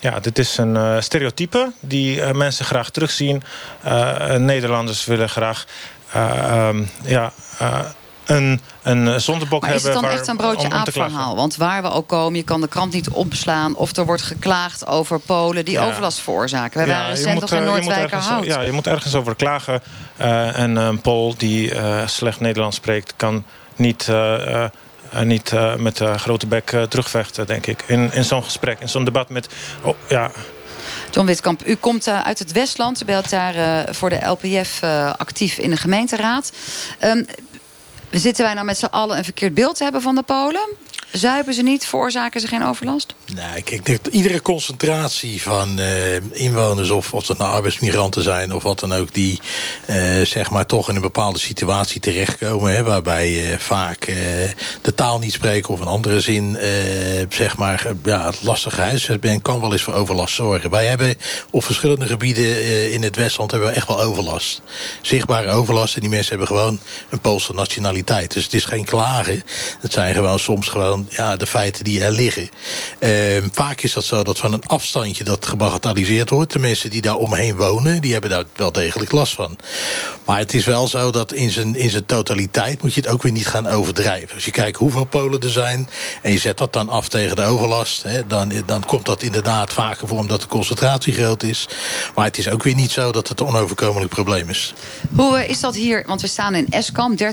Ja, 0.02 0.20
dit 0.20 0.40
is 0.40 0.58
een 0.58 0.76
uh, 0.76 0.96
stereotype 1.00 1.72
die 1.80 2.18
uh, 2.18 2.32
mensen 2.32 2.66
graag 2.66 2.90
terugzien. 2.90 3.44
Uh, 3.86 4.36
Nederlanders 4.36 5.06
willen 5.06 5.30
graag 5.30 5.66
um, 6.16 6.90
ja, 7.04 7.34
een, 8.26 8.62
een 8.84 9.22
zondebok 9.22 9.62
maar 9.62 9.70
hebben. 9.70 9.90
is 9.90 9.94
het 9.94 9.94
dan 9.94 10.02
waar, 10.04 10.20
echt 10.20 10.28
een 10.28 10.38
broodje 10.38 10.70
aapverhaal? 10.70 11.36
Want 11.36 11.56
waar 11.56 11.82
we 11.82 11.92
ook 11.92 12.08
komen, 12.08 12.36
je 12.36 12.44
kan 12.44 12.62
de 12.62 12.68
krant 12.68 12.94
niet 12.94 13.10
opslaan... 13.10 13.76
of 13.76 13.96
er 13.96 14.06
wordt 14.06 14.22
geklaagd 14.22 14.88
over 14.88 15.20
Polen 15.20 15.66
die 15.66 15.74
Ja. 15.74 15.86
overlast 15.88 16.20
veroorzaken. 16.20 16.82
We 16.82 16.88
Ja, 16.88 16.94
waren 16.94 17.10
recent 17.10 17.40
nog 17.40 17.52
in 17.52 17.58
eh, 17.58 17.64
Noordwijkerhout. 17.66 18.30
ergens- 18.42 18.56
Ja, 18.56 18.62
je 18.62 18.72
moet 18.72 18.88
ergens 18.88 19.16
over 19.16 19.36
klagen. 19.36 19.82
Uh, 20.22 20.58
en 20.60 20.76
een 20.76 21.02
Pool 21.02 21.34
die 21.38 21.74
uh, 21.74 22.08
slecht 22.08 22.40
Nederlands 22.40 22.76
spreekt... 22.76 23.14
kan 23.16 23.46
niet, 23.76 24.08
uh, 24.10 24.66
niet 25.24 25.54
met 25.78 26.02
grote 26.16 26.48
bek 26.48 26.76
terugvechten, 26.90 27.48
denk 27.48 27.66
ik. 27.68 27.84
In, 27.88 28.14
in 28.14 28.24
zo'n 28.24 28.44
gesprek, 28.44 28.80
in 28.80 28.90
zo'n 28.90 29.04
debat 29.06 29.30
met... 29.30 29.48
Oh, 29.82 29.96
ja, 30.08 30.32
John 31.12 31.28
Witkamp, 31.28 31.68
u 31.68 31.76
komt 31.76 32.08
uit 32.08 32.40
het 32.40 32.52
Westland. 32.52 33.02
U 33.02 33.06
bent 33.06 33.30
daar 33.30 33.86
voor 33.96 34.10
de 34.10 34.26
LPF 34.26 34.84
actief 35.18 35.58
in 35.58 35.70
de 35.70 35.78
gemeenteraad. 35.78 36.52
Zitten 38.12 38.46
wij 38.46 38.54
nou 38.54 38.66
met 38.66 38.78
z'n 38.78 38.86
allen 38.86 39.18
een 39.18 39.24
verkeerd 39.24 39.54
beeld 39.54 39.76
te 39.76 39.84
hebben 39.84 40.02
van 40.02 40.16
de 40.16 40.24
Polen? 40.24 40.70
Zuipen 41.12 41.54
ze 41.54 41.62
niet? 41.62 41.86
Veroorzaken 41.86 42.42
ze 42.42 42.48
geen 42.48 42.66
overlast? 42.66 43.14
Nou, 43.36 43.58
ik 43.58 43.86
denk 43.86 44.04
dat 44.04 44.14
iedere 44.14 44.42
concentratie 44.42 45.42
van 45.42 45.80
uh, 45.80 46.16
inwoners, 46.32 46.90
of, 46.90 47.14
of 47.14 47.26
dat 47.26 47.38
nou 47.38 47.52
arbeidsmigranten 47.52 48.24
zijn 48.24 48.54
of 48.54 48.64
wat 48.64 48.80
dan 48.80 48.94
ook, 48.94 49.14
die 49.14 49.40
uh, 49.90 50.26
zeg 50.26 50.50
maar 50.50 50.66
toch 50.66 50.90
in 50.90 50.96
een 50.96 51.02
bepaalde 51.02 51.40
situatie 51.40 52.02
terechtkomen, 52.02 52.76
hè, 52.76 52.84
waarbij 52.84 53.52
uh, 53.52 53.58
vaak 53.58 54.06
de 54.82 54.94
taal 54.96 55.20
niet 55.20 55.34
spreken 55.34 55.74
of 55.74 55.80
een 55.80 55.88
andere 55.88 56.22
zin, 56.22 56.58
zeg 57.30 57.58
maar, 57.58 57.88
ja, 58.04 58.26
het 58.26 58.44
lastige 58.44 58.82
huisvest 58.82 59.42
kan 59.42 59.60
wel 59.60 59.72
eens 59.72 59.82
voor 59.82 59.94
overlast 59.94 60.36
zorgen. 60.36 60.70
Wij 60.70 60.86
hebben 60.86 61.16
op 61.50 61.64
verschillende 61.64 62.06
gebieden 62.06 62.92
in 62.92 63.04
het 63.04 63.16
Westland 63.16 63.52
hebben 63.52 63.70
we 63.70 63.76
echt 63.76 63.88
wel 63.88 64.02
overlast. 64.02 64.62
Zichtbare 65.02 65.52
overlast 65.52 65.96
en 65.96 66.02
die 66.02 66.10
mensen 66.10 66.30
hebben 66.30 66.48
gewoon 66.48 66.80
een 67.10 67.20
Poolse 67.20 67.54
nationaliteit. 67.54 68.34
Dus 68.34 68.44
het 68.44 68.54
is 68.54 68.66
geen 68.66 68.86
klagen. 68.86 69.44
Het 69.80 69.94
zijn 69.94 70.14
gewoon 70.14 70.40
soms 70.40 70.68
gewoon 70.68 70.99
ja, 71.10 71.36
de 71.36 71.48
feiten 71.48 71.84
die 71.84 72.04
er 72.04 72.12
liggen. 72.12 72.50
Uh, 73.00 73.10
vaak 73.52 73.82
is 73.82 73.94
dat 73.94 74.04
zo 74.04 74.24
dat 74.24 74.38
van 74.38 74.54
een 74.54 74.66
afstandje 74.66 75.24
dat 75.24 75.46
gebagatelliseerd 75.46 76.30
wordt. 76.30 76.54
De 76.54 76.60
mensen 76.60 76.90
die 76.90 77.02
daar 77.02 77.16
omheen 77.16 77.56
wonen, 77.56 78.02
die 78.02 78.12
hebben 78.12 78.30
daar 78.30 78.44
wel 78.56 78.72
degelijk 78.72 79.12
last 79.12 79.34
van. 79.34 79.58
Maar 80.26 80.38
het 80.38 80.54
is 80.54 80.66
wel 80.66 80.88
zo 80.88 81.12
dat 81.12 81.34
in 81.34 81.52
zijn, 81.52 81.76
in 81.76 81.90
zijn 81.90 82.06
totaliteit 82.06 82.82
moet 82.82 82.94
je 82.94 83.02
het 83.02 83.10
ook 83.10 83.24
weer 83.24 83.32
niet 83.32 83.48
gaan 83.48 83.68
overdrijven. 83.68 84.36
Als 84.36 84.46
je 84.46 84.52
kijkt 84.52 84.78
hoeveel 84.78 85.06
Polen 85.06 85.40
er 85.40 85.50
zijn 85.50 85.90
en 86.22 86.32
je 86.32 86.40
zet 86.40 86.58
dat 86.58 86.74
dan 86.74 86.90
af 86.90 87.10
tegen 87.10 87.36
de 87.36 87.44
overlast... 87.44 88.04
Hè, 88.04 88.28
dan, 88.28 88.52
dan 88.66 88.86
komt 88.86 89.06
dat 89.06 89.22
inderdaad 89.22 89.74
vaker 89.74 90.08
voor 90.08 90.18
omdat 90.18 90.42
de 90.42 90.48
concentratie 90.48 91.14
groot 91.14 91.44
is. 91.44 91.68
Maar 92.16 92.26
het 92.26 92.38
is 92.38 92.50
ook 92.50 92.64
weer 92.64 92.76
niet 92.76 92.92
zo 92.92 93.12
dat 93.12 93.28
het 93.28 93.40
een 93.40 93.48
onoverkomelijk 93.48 94.10
probleem 94.10 94.50
is. 94.50 94.74
Hoe 95.16 95.38
uh, 95.38 95.50
is 95.50 95.60
dat 95.60 95.76
hier? 95.76 96.04
Want 96.08 96.22
we 96.22 96.28
staan 96.28 96.56
in 96.56 96.68
Eskamp, 96.70 97.20
13.000 97.20 97.26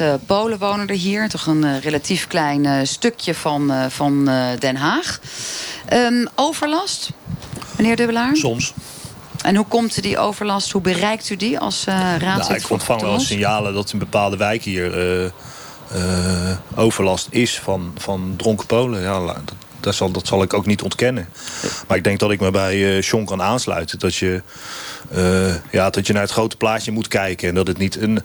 uh, 0.00 0.14
Polen 0.26 0.58
wonen 0.58 0.88
er 0.88 0.94
hier. 0.94 1.28
Toch 1.28 1.46
een 1.46 1.64
uh, 1.64 1.80
relatief 1.80 2.26
klein 2.26 2.66
stukje 2.82 3.34
van, 3.34 3.72
uh, 3.72 3.84
van 3.88 4.28
uh, 4.28 4.46
Den 4.58 4.76
Haag. 4.76 5.20
Um, 5.92 6.28
overlast, 6.34 7.10
meneer 7.76 7.96
Dubbelaar? 7.96 8.36
Soms. 8.36 8.72
En 9.42 9.56
hoe 9.56 9.66
komt 9.66 10.02
die 10.02 10.18
overlast, 10.18 10.70
hoe 10.70 10.80
bereikt 10.80 11.30
u 11.30 11.36
die 11.36 11.58
als 11.58 11.86
uh, 11.88 11.94
raadslid? 11.94 12.48
Nou, 12.48 12.60
ik 12.60 12.70
ontvang 12.70 13.00
wel 13.00 13.20
signalen 13.20 13.74
dat 13.74 13.92
in 13.92 13.98
bepaalde 13.98 14.36
wijken 14.36 14.70
hier 14.70 15.22
uh, 15.22 15.30
uh, 15.94 16.56
overlast 16.74 17.26
is 17.30 17.58
van, 17.58 17.94
van 17.98 18.34
dronken 18.36 18.66
Polen. 18.66 19.02
Ja, 19.02 19.18
dat, 19.26 19.54
dat, 19.80 19.94
zal, 19.94 20.10
dat 20.10 20.26
zal 20.26 20.42
ik 20.42 20.54
ook 20.54 20.66
niet 20.66 20.82
ontkennen. 20.82 21.28
Maar 21.88 21.96
ik 21.96 22.04
denk 22.04 22.18
dat 22.18 22.30
ik 22.30 22.40
me 22.40 22.50
bij 22.50 22.76
uh, 22.76 23.02
Sean 23.02 23.24
kan 23.24 23.42
aansluiten. 23.42 23.98
Dat 23.98 24.14
je, 24.14 24.42
uh, 25.16 25.54
ja, 25.70 25.90
dat 25.90 26.06
je 26.06 26.12
naar 26.12 26.22
het 26.22 26.30
grote 26.30 26.56
plaatje 26.56 26.92
moet 26.92 27.08
kijken. 27.08 27.48
En 27.48 27.54
dat 27.54 27.66
het 27.66 27.78
niet 27.78 27.96
een, 27.96 28.22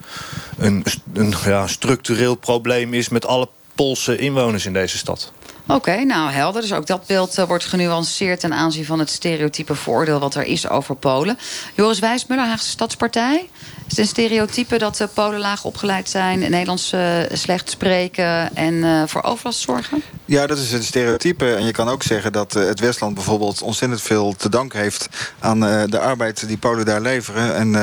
een, 0.57 0.85
een 1.13 1.33
ja, 1.45 1.67
structureel 1.67 2.35
probleem 2.35 2.93
is 2.93 3.09
met 3.09 3.25
alle 3.25 3.47
Poolse 3.79 4.17
inwoners 4.17 4.65
in 4.65 4.73
deze 4.73 4.97
stad. 4.97 5.31
Oké, 5.67 6.03
nou 6.03 6.31
helder. 6.31 6.61
Dus 6.61 6.73
ook 6.73 6.87
dat 6.87 7.05
beeld 7.05 7.37
uh, 7.37 7.45
wordt 7.45 7.65
genuanceerd 7.65 8.39
ten 8.39 8.53
aanzien 8.53 8.85
van 8.85 8.99
het 8.99 9.09
stereotype 9.09 9.75
vooroordeel 9.75 10.19
wat 10.19 10.35
er 10.35 10.43
is 10.43 10.69
over 10.69 10.95
Polen. 10.95 11.37
Joris 11.75 11.99
Wijsmuller, 11.99 12.45
Haagse 12.45 12.69
Stadspartij. 12.69 13.49
Is 13.89 13.97
het 13.97 14.05
een 14.05 14.11
stereotype 14.11 14.77
dat 14.77 15.07
Polen 15.13 15.39
laag 15.39 15.63
opgeleid 15.63 16.09
zijn, 16.09 16.39
Nederlands 16.39 16.93
uh, 16.93 17.17
slecht 17.31 17.69
spreken 17.69 18.55
en 18.55 18.73
uh, 18.73 19.03
voor 19.05 19.23
overlast 19.23 19.59
zorgen? 19.59 20.01
Ja, 20.25 20.47
dat 20.47 20.57
is 20.57 20.71
een 20.71 20.83
stereotype. 20.83 21.53
En 21.53 21.65
je 21.65 21.71
kan 21.71 21.87
ook 21.89 22.03
zeggen 22.03 22.31
dat 22.31 22.55
uh, 22.55 22.65
het 22.65 22.79
Westland 22.79 23.13
bijvoorbeeld 23.13 23.61
ontzettend 23.61 24.01
veel 24.01 24.35
te 24.37 24.49
danken 24.49 24.79
heeft 24.79 25.09
aan 25.39 25.59
de 25.89 25.99
arbeid 25.99 26.47
die 26.47 26.57
Polen 26.57 26.85
daar 26.85 27.01
leveren. 27.01 27.55
En 27.55 27.73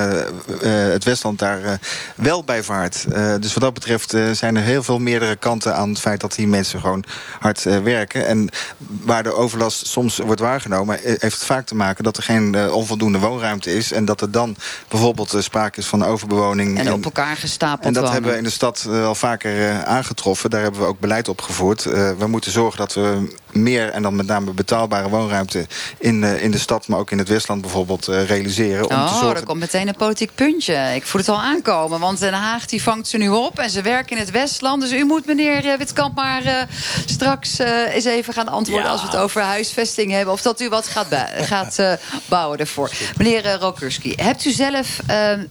het 0.92 1.04
Westland 1.04 1.38
daar 1.38 1.80
wel 2.16 2.44
bij 2.44 2.62
vaart. 2.62 3.06
dus 3.40 3.54
wat 3.54 3.62
dat 3.62 3.74
betreft 3.74 4.14
zijn 4.32 4.56
er 4.56 4.62
heel 4.62 4.82
veel 4.82 4.98
meerdere 4.98 5.36
kanten 5.36 5.76
aan 5.76 5.88
het 5.88 5.98
feit 5.98 6.20
dat 6.20 6.34
die 6.34 6.46
mensen 6.46 6.80
gewoon 6.80 7.04
hard 7.40 7.62
werken. 7.62 8.26
En 8.26 8.48
waar 8.78 9.22
de 9.22 9.34
overlast 9.34 9.86
soms 9.86 10.18
wordt 10.18 10.40
waargenomen, 10.40 10.98
heeft 11.02 11.22
het 11.22 11.44
vaak 11.44 11.66
te 11.66 11.74
maken 11.74 12.04
dat 12.04 12.16
er 12.16 12.22
geen 12.22 12.70
onvoldoende 12.70 13.18
woonruimte 13.18 13.74
is. 13.74 13.92
En 13.92 14.04
dat 14.04 14.20
er 14.20 14.30
dan 14.30 14.56
bijvoorbeeld 14.88 15.34
sprake 15.38 15.78
is 15.78 15.86
van 15.86 15.95
overbewoning. 16.04 16.78
En, 16.78 16.86
en 16.86 16.92
op 16.92 17.04
elkaar 17.04 17.36
gestapeld 17.36 17.86
En 17.86 17.92
dat 17.92 18.02
wonen. 18.02 18.12
hebben 18.12 18.30
we 18.32 18.38
in 18.38 18.44
de 18.44 18.50
stad 18.50 18.82
wel 18.82 19.14
vaker 19.14 19.84
aangetroffen. 19.84 20.50
Daar 20.50 20.62
hebben 20.62 20.80
we 20.80 20.86
ook 20.86 21.00
beleid 21.00 21.28
op 21.28 21.40
gevoerd. 21.40 21.84
Uh, 21.84 22.10
we 22.18 22.26
moeten 22.26 22.50
zorgen 22.50 22.78
dat 22.78 22.94
we 22.94 23.34
meer 23.62 23.90
en 23.90 24.02
dan 24.02 24.16
met 24.16 24.26
name 24.26 24.52
betaalbare 24.52 25.08
woonruimte 25.08 25.66
in, 25.98 26.24
in 26.24 26.50
de 26.50 26.58
stad, 26.58 26.88
maar 26.88 26.98
ook 26.98 27.10
in 27.10 27.18
het 27.18 27.28
Westland 27.28 27.60
bijvoorbeeld 27.60 28.06
realiseren. 28.06 28.90
Om 28.90 28.96
oh, 28.96 29.06
te 29.06 29.14
zorgen... 29.14 29.36
er 29.36 29.46
komt 29.46 29.60
meteen 29.60 29.88
een 29.88 29.96
politiek 29.96 30.30
puntje. 30.34 30.92
Ik 30.94 31.06
voel 31.06 31.20
het 31.20 31.30
al 31.30 31.40
aankomen, 31.40 32.00
want 32.00 32.18
Den 32.18 32.32
Haag 32.32 32.66
die 32.66 32.82
vangt 32.82 33.08
ze 33.08 33.16
nu 33.16 33.28
op 33.28 33.58
en 33.58 33.70
ze 33.70 33.82
werken 33.82 34.16
in 34.16 34.22
het 34.22 34.30
Westland. 34.30 34.82
Dus 34.82 34.92
u 34.92 35.04
moet 35.04 35.26
meneer 35.26 35.78
Witkamp 35.78 36.14
maar 36.14 36.68
straks 37.06 37.58
eens 37.58 38.04
even 38.04 38.32
gaan 38.32 38.48
antwoorden 38.48 38.90
als 38.90 39.00
we 39.00 39.06
het 39.06 39.16
over 39.16 39.42
huisvesting 39.42 40.10
hebben. 40.10 40.34
Of 40.34 40.42
dat 40.42 40.60
u 40.60 40.68
wat 40.68 40.86
gaat, 40.86 41.06
gaat 41.52 41.98
bouwen 42.26 42.58
ervoor. 42.58 42.90
Meneer 43.16 43.54
Rokurski, 43.54 44.12
hebt 44.16 44.44
u 44.44 44.50
zelf 44.50 45.00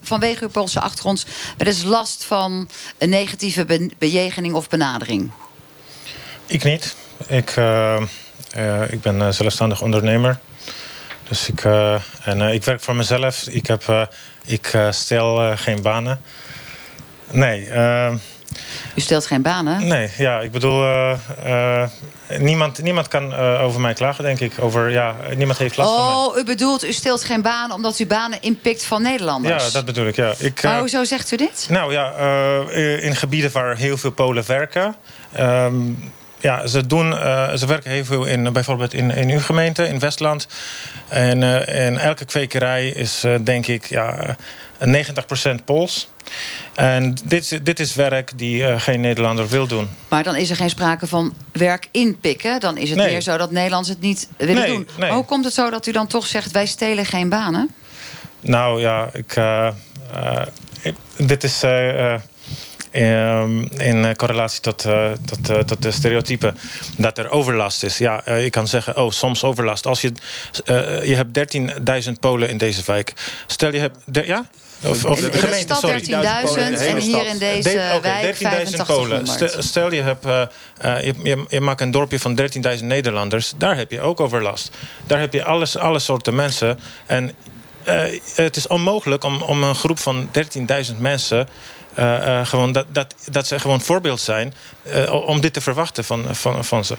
vanwege 0.02 0.44
uw 0.44 0.50
Poolse 0.50 0.80
achtergrond 0.80 1.26
wel 1.58 1.68
eens 1.68 1.84
last 1.84 2.24
van 2.24 2.70
een 2.98 3.10
negatieve 3.10 3.90
bejegening 3.98 4.54
of 4.54 4.70
benadering? 4.70 5.32
Ik 6.46 6.64
niet. 6.64 6.96
Ik, 7.28 7.56
uh, 7.56 8.02
uh, 8.58 8.92
ik 8.92 9.02
ben 9.02 9.34
zelfstandig 9.34 9.82
ondernemer. 9.82 10.40
Dus 11.28 11.50
ik, 11.50 11.64
en, 12.24 12.42
ik 12.42 12.64
werk 12.64 12.82
voor 12.82 12.96
mezelf. 12.96 13.48
Ik, 13.48 13.68
heb, 13.68 14.10
ik 14.46 14.78
stel 14.90 15.58
geen 15.58 15.82
banen. 15.82 16.22
Nee. 17.32 17.70
U 18.96 19.02
stelt 19.02 19.26
geen 19.26 19.42
banen? 19.42 19.88
Nee, 19.88 20.10
ja, 20.18 20.40
ik 20.40 20.52
bedoel, 20.52 20.86
niemand, 22.38 22.82
niemand 22.82 23.08
kan 23.08 23.34
over 23.36 23.82
mij 23.82 23.94
klagen, 23.94 24.24
denk 24.24 24.40
ik. 24.40 24.54
Over, 24.60 24.90
ja, 24.90 25.16
niemand 25.36 25.58
heeft 25.58 25.78
last 25.78 25.90
oh, 25.90 25.96
van 25.96 26.06
mij. 26.06 26.16
Oh, 26.16 26.38
u 26.38 26.44
bedoelt, 26.44 26.86
u 26.86 26.92
stelt 26.92 27.24
geen 27.24 27.42
banen 27.42 27.76
omdat 27.76 28.00
u 28.00 28.06
banen 28.06 28.42
inpikt 28.42 28.86
van 28.86 29.02
Nederlanders? 29.02 29.66
Ja, 29.66 29.72
dat 29.72 29.86
bedoel 29.86 30.08
ik, 30.08 30.16
ja. 30.16 30.34
Ik, 30.38 30.64
maar 30.64 30.80
hoezo 30.80 31.04
zegt 31.04 31.32
u 31.32 31.36
dit? 31.38 31.68
Nou 31.70 31.94
ja, 31.94 32.14
in 33.00 33.16
gebieden 33.16 33.52
waar 33.52 33.78
heel 33.78 33.98
veel 33.98 34.12
Polen 34.12 34.44
werken... 34.48 34.96
Um, 35.40 36.14
ja, 36.46 36.68
ze, 36.68 36.88
doen, 36.88 37.12
uh, 37.12 37.54
ze 37.54 37.66
werken 37.66 37.92
heel 37.92 38.06
veel 38.06 38.26
in, 38.26 38.54
bijvoorbeeld 38.54 38.94
in, 38.94 39.12
in 39.12 39.30
uw 39.30 39.40
gemeente, 39.40 39.88
in 39.88 40.00
Westland. 40.00 40.48
En, 41.08 41.42
uh, 41.42 41.86
en 41.86 41.98
elke 41.98 42.26
kwekerij 42.26 42.88
is, 42.88 43.24
uh, 43.26 43.36
denk 43.44 43.68
ik, 43.68 43.86
ja, 43.86 44.36
90% 44.80 45.64
Pools. 45.66 46.10
En 46.74 47.18
dit, 47.24 47.66
dit 47.66 47.80
is 47.80 47.96
werk 47.96 48.32
die 48.36 48.80
geen 48.80 49.02
Nederlander 49.02 49.48
wil 49.48 49.68
doen. 49.68 49.90
Maar 50.08 50.24
dan 50.24 50.36
is 50.36 50.50
er 50.50 50.56
geen 50.56 50.70
sprake 50.70 51.08
van 51.08 51.34
werk 51.52 51.88
inpikken. 51.92 52.60
Dan 52.60 52.78
is 52.78 52.90
het 52.90 52.98
nee. 52.98 53.12
meer 53.12 53.22
zo 53.22 53.38
dat 53.38 53.52
Nederlanders 53.52 53.94
het 53.94 54.02
niet 54.02 54.30
willen 54.38 54.56
nee, 54.56 54.68
doen. 54.68 54.88
Nee. 54.98 55.12
Hoe 55.12 55.26
komt 55.26 55.46
het 55.46 55.54
zo 55.54 55.70
dat 55.70 55.88
u 55.88 55.92
dan 55.92 56.08
toch 56.08 56.26
zegt... 56.26 56.52
wij 56.52 56.66
stelen 56.66 57.06
geen 57.06 57.30
banen? 57.30 57.72
Nou 58.40 58.82
ja, 58.82 59.10
ik, 59.14 59.36
ik 60.82 60.96
dit 61.18 61.44
is... 61.44 61.64
Um, 62.98 63.68
in 63.78 64.16
correlatie 64.16 64.62
tot, 64.62 64.86
uh, 64.86 65.12
tot, 65.26 65.50
uh, 65.50 65.58
tot 65.58 65.82
de 65.82 65.92
stereotypen 65.92 66.58
dat 66.98 67.18
er 67.18 67.30
overlast 67.30 67.84
is. 67.84 67.98
Ja, 67.98 68.24
je 68.26 68.50
kan 68.50 68.68
zeggen, 68.68 68.98
oh, 68.98 69.12
soms 69.12 69.44
overlast. 69.44 69.86
Als 69.86 70.02
je, 70.02 70.12
je 71.04 71.16
hebt 71.16 71.56
13.000 72.08 72.12
Polen 72.20 72.50
in 72.50 72.58
deze 72.58 72.82
wijk. 72.86 73.14
Stel 73.48 73.74
je 73.74 73.80
hebt... 73.80 73.98
Ja? 74.12 74.46
Of, 74.84 75.02
de, 75.02 75.32
gemeente, 75.32 75.74
stad 75.74 75.92
13.000 75.92 76.08
en 76.08 76.98
hier 76.98 77.26
in 77.28 77.38
deze 77.38 77.70
de, 77.70 77.92
okay, 77.96 78.36
wijk 78.40 78.68
13.000 78.68 78.82
Polen. 78.86 79.28
Stel 79.58 79.92
je, 79.92 80.02
hebt, 80.02 80.24
je, 80.82 81.14
je, 81.24 81.46
je, 81.50 81.62
maakt 81.62 81.82
een 81.82 81.92
dorpje 81.92 82.20
van 82.20 82.40
13.000 82.78 82.84
Nederlanders. 82.84 83.54
Daar 83.58 83.78
heb 83.78 83.92
je 83.92 84.02
ook 84.02 84.20
overlast. 84.20 84.72
Daar 85.08 85.20
heb 85.20 85.34
je 85.34 85.44
alles, 85.44 85.78
alle 85.78 86.00
soorten 86.00 86.36
mensen. 86.36 86.80
En 87.06 87.32
het 88.36 88.56
is 88.56 88.68
onmogelijk 88.68 89.24
om, 89.24 89.42
om 89.42 89.64
een 89.64 89.76
groep 89.76 90.00
van 90.00 90.30
13.000 90.92 90.98
mensen 90.98 91.48
gewoon 92.44 92.72
dat, 92.72 92.86
dat, 92.90 93.16
dat 93.32 93.48
ze 93.48 93.60
gewoon 93.60 93.82
voorbeeld 93.82 94.20
zijn 94.20 94.54
uh, 94.96 95.28
om 95.28 95.42
dit 95.42 95.54
te 95.54 95.62
verwachten 95.62 96.04
van, 96.04 96.36
van, 96.36 96.66
van 96.66 96.86
ze. 96.86 96.98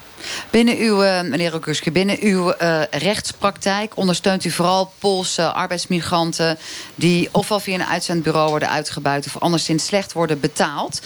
Binnen 0.51 0.77
uw, 0.77 0.97
meneer 1.23 1.51
Rokuske, 1.51 1.91
binnen 1.91 2.17
uw 2.21 2.55
rechtspraktijk 2.91 3.97
ondersteunt 3.97 4.45
u 4.45 4.51
vooral 4.51 4.93
Poolse 4.99 5.53
arbeidsmigranten 5.53 6.59
die 6.95 7.29
ofwel 7.33 7.61
via 7.61 7.75
een 7.75 7.87
uitzendbureau 7.87 8.49
worden 8.49 8.71
uitgebuit 8.71 9.27
of 9.27 9.39
anderszins 9.39 9.87
slecht 9.87 10.13
worden 10.13 10.41
betaald. 10.41 11.01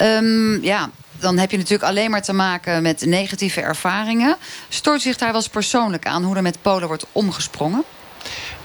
Um, 0.00 0.62
ja, 0.62 0.90
dan 1.18 1.38
heb 1.38 1.50
je 1.50 1.56
natuurlijk 1.56 1.90
alleen 1.90 2.10
maar 2.10 2.22
te 2.22 2.32
maken 2.32 2.82
met 2.82 3.06
negatieve 3.06 3.60
ervaringen. 3.60 4.36
Stoort 4.68 5.02
zich 5.02 5.16
daar 5.16 5.32
wel 5.32 5.40
eens 5.40 5.48
persoonlijk 5.48 6.06
aan 6.06 6.24
hoe 6.24 6.36
er 6.36 6.42
met 6.42 6.62
Polen 6.62 6.86
wordt 6.86 7.06
omgesprongen? 7.12 7.84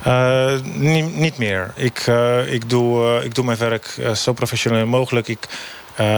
Uh, 0.07 0.53
niet, 0.63 1.15
niet, 1.15 1.37
meer. 1.37 1.71
Ik, 1.75 2.07
uh, 2.07 2.53
ik, 2.53 2.69
doe, 2.69 3.17
uh, 3.17 3.23
ik 3.23 3.35
doe 3.35 3.45
mijn 3.45 3.57
werk 3.57 3.99
zo 4.15 4.33
professioneel 4.33 4.85
mogelijk. 4.85 5.27
Ik, 5.27 5.47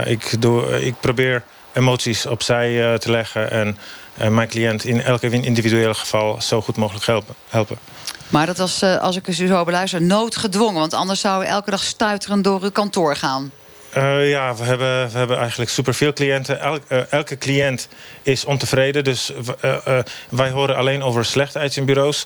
ik, 0.06 0.42
doe, 0.42 0.86
ik 0.86 0.96
probeer 1.00 1.44
emoties 1.74 2.26
opzij 2.26 2.98
te 3.00 3.12
leggen... 3.12 3.52
en 3.52 3.78
mijn 4.34 4.48
cliënt 4.48 4.86
in 4.86 5.02
elke 5.02 5.30
individuele 5.30 5.94
geval 5.94 6.42
zo 6.42 6.62
goed 6.62 6.76
mogelijk 6.76 7.06
helpen. 7.06 7.36
helpen. 7.50 7.78
Maar 8.30 8.46
dat 8.46 8.58
was, 8.58 8.84
als 8.84 9.16
ik 9.16 9.28
u 9.28 9.34
zo 9.34 9.64
beluister, 9.64 10.02
noodgedwongen. 10.02 10.80
Want 10.80 10.94
anders 10.94 11.20
zou 11.20 11.44
u 11.44 11.48
elke 11.48 11.72
dag 11.72 11.84
stuiterend 11.84 12.44
door 12.44 12.62
uw 12.62 12.72
kantoor 12.72 13.16
gaan. 13.16 13.52
Uh, 13.98 14.30
ja, 14.30 14.56
we 14.56 14.64
hebben, 14.64 15.12
we 15.12 15.18
hebben 15.18 15.38
eigenlijk 15.38 15.70
superveel 15.70 16.14
cliënten. 16.14 16.60
Elk, 16.60 16.82
uh, 16.90 17.12
elke 17.12 17.38
cliënt 17.38 17.88
is 18.22 18.46
ontevreden. 18.46 19.04
Dus 19.04 19.32
uh, 19.64 20.00
wij 20.30 20.50
horen 20.50 20.76
alleen 20.76 21.04
over 21.04 21.26
slechte 21.26 21.60
uitzendbureaus. 21.60 22.26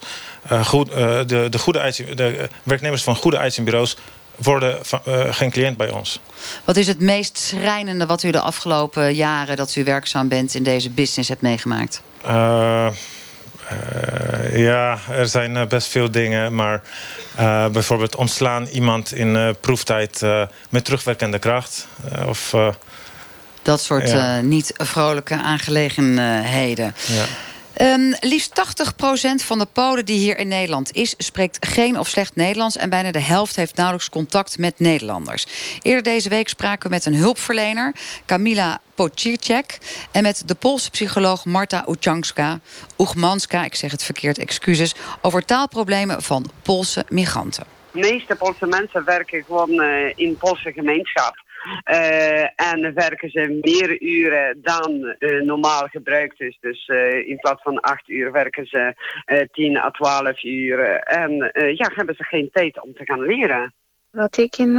Goed, 0.63 0.91
de, 0.91 1.47
de, 1.49 1.60
goede 1.60 1.93
de 2.15 2.49
werknemers 2.63 3.03
van 3.03 3.15
goede 3.15 3.38
uitzendbureaus 3.38 3.97
worden 4.36 4.86
van, 4.86 5.01
geen 5.32 5.51
cliënt 5.51 5.77
bij 5.77 5.89
ons. 5.89 6.19
Wat 6.65 6.75
is 6.75 6.88
het 6.88 6.99
meest 6.99 7.38
schrijnende 7.38 8.05
wat 8.05 8.23
u 8.23 8.32
de 8.32 8.39
afgelopen 8.39 9.13
jaren... 9.15 9.58
dat 9.58 9.75
u 9.75 9.84
werkzaam 9.84 10.27
bent 10.27 10.55
in 10.55 10.63
deze 10.63 10.89
business 10.89 11.29
hebt 11.29 11.41
meegemaakt? 11.41 12.01
Uh, 13.71 14.58
ja, 14.58 14.97
er 15.10 15.27
zijn 15.27 15.55
uh, 15.55 15.65
best 15.65 15.88
veel 15.88 16.12
dingen. 16.12 16.55
Maar 16.55 16.82
uh, 17.39 17.67
bijvoorbeeld 17.67 18.15
ontslaan 18.15 18.65
iemand 18.65 19.13
in 19.13 19.55
proeftijd 19.60 20.21
met 20.69 20.86
terugwerkende 20.86 21.39
kracht. 21.39 21.88
of, 22.25 22.55
dat 23.62 23.82
soort 23.82 24.10
ja. 24.10 24.41
niet 24.41 24.73
vrolijke 24.77 25.36
aangelegenheden. 25.36 26.95
Ja. 27.08 27.25
Um, 27.81 28.13
liefst 28.19 28.61
80% 29.41 29.45
van 29.45 29.59
de 29.59 29.65
Polen 29.73 30.05
die 30.05 30.19
hier 30.19 30.37
in 30.37 30.47
Nederland 30.47 30.95
is... 30.95 31.13
spreekt 31.17 31.67
geen 31.67 31.99
of 31.99 32.07
slecht 32.07 32.35
Nederlands... 32.35 32.77
en 32.77 32.89
bijna 32.89 33.11
de 33.11 33.21
helft 33.21 33.55
heeft 33.55 33.75
nauwelijks 33.75 34.09
contact 34.09 34.57
met 34.57 34.79
Nederlanders. 34.79 35.45
Eerder 35.81 36.03
deze 36.03 36.29
week 36.29 36.49
spraken 36.49 36.89
we 36.89 36.95
met 36.95 37.05
een 37.05 37.15
hulpverlener... 37.15 37.95
Kamila 38.25 38.81
Pocircek... 38.95 39.77
en 40.11 40.23
met 40.23 40.43
de 40.45 40.55
Poolse 40.55 40.89
psycholoog 40.89 41.45
Marta 41.45 41.85
Uchanska, 41.89 42.59
Uchmanska, 42.97 43.63
ik 43.63 43.75
zeg 43.75 43.91
het 43.91 44.03
verkeerd, 44.03 44.37
excuses... 44.37 44.95
over 45.21 45.45
taalproblemen 45.45 46.21
van 46.21 46.45
Poolse 46.61 47.05
migranten. 47.09 47.63
De 47.91 47.99
meeste 47.99 48.35
Poolse 48.35 48.65
mensen 48.65 49.05
werken 49.05 49.43
gewoon 49.43 49.71
uh, 49.71 50.13
in 50.15 50.37
Poolse 50.37 50.71
gemeenschap. 50.71 51.35
Uh, 51.91 52.41
en 52.41 52.93
werken 52.93 53.30
ze 53.30 53.60
meer 53.62 54.02
uren 54.02 54.60
dan 54.62 55.15
uh, 55.19 55.41
normaal 55.41 55.88
gebruikt 55.88 56.41
is. 56.41 56.58
Dus 56.62 56.88
uh, 56.88 57.28
in 57.28 57.38
plaats 57.38 57.62
van 57.62 57.80
acht 57.80 58.10
uur 58.10 58.32
werken 58.32 58.65
ze 58.65 58.93
tien 59.52 59.78
à 59.78 59.91
twaalf 59.91 60.43
uur. 60.43 60.80
En 61.00 61.32
ja, 61.76 61.91
hebben 61.95 62.15
ze 62.15 62.24
geen 62.24 62.50
tijd 62.52 62.82
om 62.82 62.93
te 62.93 63.06
gaan 63.06 63.22
leren. 63.22 63.74
Wat 64.12 64.38
ik 64.38 64.58
in, 64.58 64.78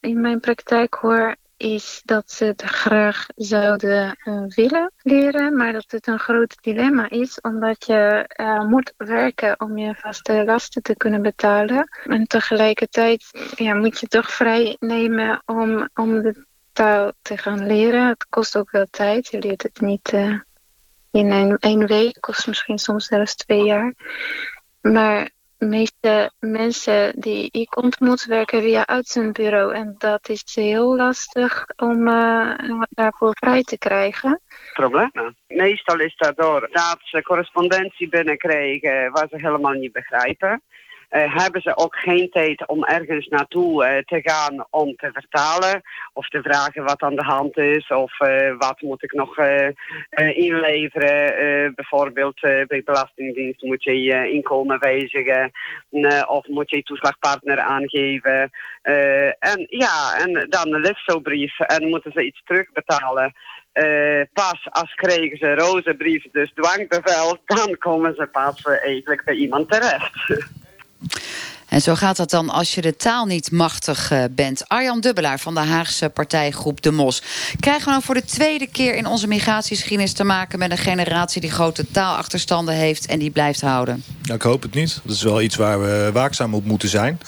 in 0.00 0.20
mijn 0.20 0.40
praktijk 0.40 0.94
hoor 0.94 1.36
is 1.56 2.02
dat 2.04 2.30
ze 2.30 2.44
het 2.44 2.62
graag 2.62 3.26
zouden 3.34 4.18
uh, 4.24 4.42
willen 4.46 4.92
leren, 5.02 5.56
maar 5.56 5.72
dat 5.72 5.84
het 5.86 6.06
een 6.06 6.18
groot 6.18 6.56
dilemma 6.60 7.10
is, 7.10 7.40
omdat 7.40 7.86
je 7.86 8.30
uh, 8.40 8.64
moet 8.64 8.92
werken 8.96 9.60
om 9.60 9.78
je 9.78 9.94
vaste 9.94 10.44
lasten 10.44 10.82
te 10.82 10.96
kunnen 10.96 11.22
betalen. 11.22 11.88
En 12.04 12.26
tegelijkertijd 12.26 13.50
ja, 13.54 13.74
moet 13.74 14.00
je 14.00 14.06
toch 14.06 14.30
vrij 14.30 14.76
nemen 14.80 15.42
om, 15.44 15.88
om 15.94 16.22
de 16.22 16.44
taal 16.72 17.12
te 17.22 17.36
gaan 17.36 17.66
leren. 17.66 18.08
Het 18.08 18.26
kost 18.28 18.56
ook 18.56 18.70
wel 18.70 18.86
tijd. 18.90 19.26
Je 19.26 19.38
leert 19.38 19.62
het 19.62 19.80
niet 19.80 20.12
uh, 20.12 20.40
in 21.10 21.56
één 21.60 21.86
week, 21.86 22.14
het 22.14 22.20
kost 22.20 22.46
misschien 22.46 22.78
soms 22.78 23.06
zelfs 23.06 23.34
twee 23.34 23.64
jaar. 23.64 23.94
Maar 24.80 25.30
meeste 25.58 26.30
mensen 26.38 27.20
die 27.20 27.48
ik 27.50 27.76
ontmoet 27.76 28.24
werken 28.24 28.62
via 28.62 28.86
uitzendbureau. 28.86 29.74
En 29.74 29.94
dat 29.98 30.28
is 30.28 30.54
heel 30.54 30.96
lastig 30.96 31.64
om 31.76 32.08
uh, 32.08 32.82
daarvoor 32.88 33.36
vrij 33.38 33.62
te 33.62 33.78
krijgen. 33.78 34.40
Problemen. 34.72 35.36
Meestal 35.46 36.00
is 36.00 36.16
dat 36.16 36.36
door 36.36 36.68
dat 36.72 36.98
ze 37.00 37.22
correspondentie 37.22 38.08
binnenkrijgen 38.08 39.10
waar 39.10 39.28
ze 39.30 39.36
helemaal 39.36 39.72
niet 39.72 39.92
begrijpen. 39.92 40.62
Hebben 41.08 41.60
ze 41.60 41.76
ook 41.76 41.96
geen 41.96 42.30
tijd 42.30 42.66
om 42.68 42.84
ergens 42.84 43.26
naartoe 43.26 44.02
te 44.06 44.20
gaan 44.22 44.66
om 44.70 44.96
te 44.96 45.10
vertalen 45.12 45.82
of 46.12 46.28
te 46.28 46.42
vragen 46.42 46.84
wat 46.84 47.02
aan 47.02 47.16
de 47.16 47.24
hand 47.24 47.56
is 47.56 47.88
of 47.88 48.18
wat 48.58 48.80
moet 48.80 49.02
ik 49.02 49.12
nog 49.12 49.38
inleveren. 50.34 51.74
bijvoorbeeld 51.74 52.40
bij 52.40 52.82
Belastingdienst 52.84 53.62
moet 53.62 53.82
je 53.82 54.02
je 54.02 54.30
inkomen 54.30 54.78
wijzigen 54.78 55.50
of 56.26 56.46
moet 56.46 56.70
je 56.70 56.76
je 56.76 56.82
toeslagpartner 56.82 57.58
aangeven. 57.58 58.50
en 59.38 59.66
ja, 59.68 60.16
en 60.18 60.46
dan 60.48 60.74
een 60.74 60.80
liftobrief 60.80 61.58
en 61.58 61.88
moeten 61.88 62.12
ze 62.12 62.24
iets 62.24 62.42
terugbetalen. 62.44 63.34
Pas 64.32 64.66
als 64.70 64.94
krijgen 64.94 65.36
ze 65.36 65.54
rozenbrief, 65.54 66.24
dus 66.32 66.52
dwangbevel, 66.54 67.38
dan 67.44 67.76
komen 67.78 68.14
ze 68.14 68.26
pas 68.26 68.62
eigenlijk 68.62 69.24
bij 69.24 69.34
iemand 69.34 69.70
terecht. 69.70 70.14
En 71.68 71.80
zo 71.80 71.94
gaat 71.94 72.16
dat 72.16 72.30
dan 72.30 72.50
als 72.50 72.74
je 72.74 72.80
de 72.80 72.96
taal 72.96 73.26
niet 73.26 73.50
machtig 73.50 74.10
uh, 74.12 74.24
bent. 74.30 74.68
Arjan 74.68 75.00
Dubbelaar 75.00 75.40
van 75.40 75.54
de 75.54 75.60
Haagse 75.60 76.08
partijgroep 76.08 76.82
De 76.82 76.90
Mos. 76.90 77.22
Krijgen 77.60 77.84
we 77.84 77.90
nou 77.90 78.02
voor 78.02 78.14
de 78.14 78.24
tweede 78.24 78.66
keer 78.66 78.94
in 78.94 79.06
onze 79.06 79.26
migratiegeschiedenis 79.26 80.12
te 80.12 80.24
maken... 80.24 80.58
met 80.58 80.70
een 80.70 80.78
generatie 80.78 81.40
die 81.40 81.50
grote 81.50 81.90
taalachterstanden 81.90 82.74
heeft 82.74 83.06
en 83.06 83.18
die 83.18 83.30
blijft 83.30 83.60
houden? 83.60 84.04
Ja, 84.22 84.34
ik 84.34 84.42
hoop 84.42 84.62
het 84.62 84.74
niet. 84.74 85.00
Dat 85.04 85.14
is 85.14 85.22
wel 85.22 85.40
iets 85.40 85.56
waar 85.56 85.80
we 85.80 86.10
waakzaam 86.12 86.54
op 86.54 86.64
moeten 86.64 86.88
zijn. 86.88 87.20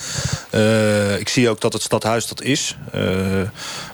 Uh, 0.55 1.19
ik 1.19 1.29
zie 1.29 1.49
ook 1.49 1.61
dat 1.61 1.73
het 1.73 1.83
stadhuis 1.83 2.27
dat 2.27 2.43
is. 2.43 2.77
Uh, 2.87 2.93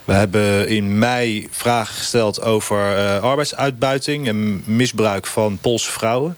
we 0.05 0.13
hebben 0.13 0.69
in 0.69 0.99
mei 0.99 1.49
vragen 1.51 1.95
gesteld 1.95 2.43
over 2.43 2.97
arbeidsuitbuiting... 3.21 4.29
en 4.29 4.63
misbruik 4.67 5.27
van 5.27 5.59
Poolse 5.59 5.91
vrouwen. 5.91 6.37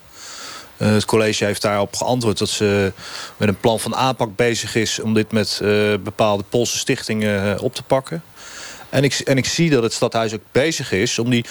Uh, 0.78 0.88
het 0.88 1.04
college 1.04 1.44
heeft 1.44 1.62
daarop 1.62 1.96
geantwoord 1.96 2.38
dat 2.38 2.48
ze 2.48 2.92
met 3.36 3.48
een 3.48 3.60
plan 3.60 3.80
van 3.80 3.94
aanpak 3.94 4.36
bezig 4.36 4.74
is... 4.74 5.00
om 5.00 5.14
dit 5.14 5.32
met 5.32 5.60
uh, 5.62 5.94
bepaalde 6.02 6.44
Poolse 6.48 6.78
stichtingen 6.78 7.46
uh, 7.46 7.62
op 7.62 7.74
te 7.74 7.82
pakken. 7.82 8.22
En 8.90 9.04
ik, 9.04 9.14
en 9.14 9.36
ik 9.36 9.46
zie 9.46 9.70
dat 9.70 9.82
het 9.82 9.92
stadhuis 9.92 10.34
ook 10.34 10.42
bezig 10.52 10.92
is 10.92 11.18
om 11.18 11.30
die 11.30 11.44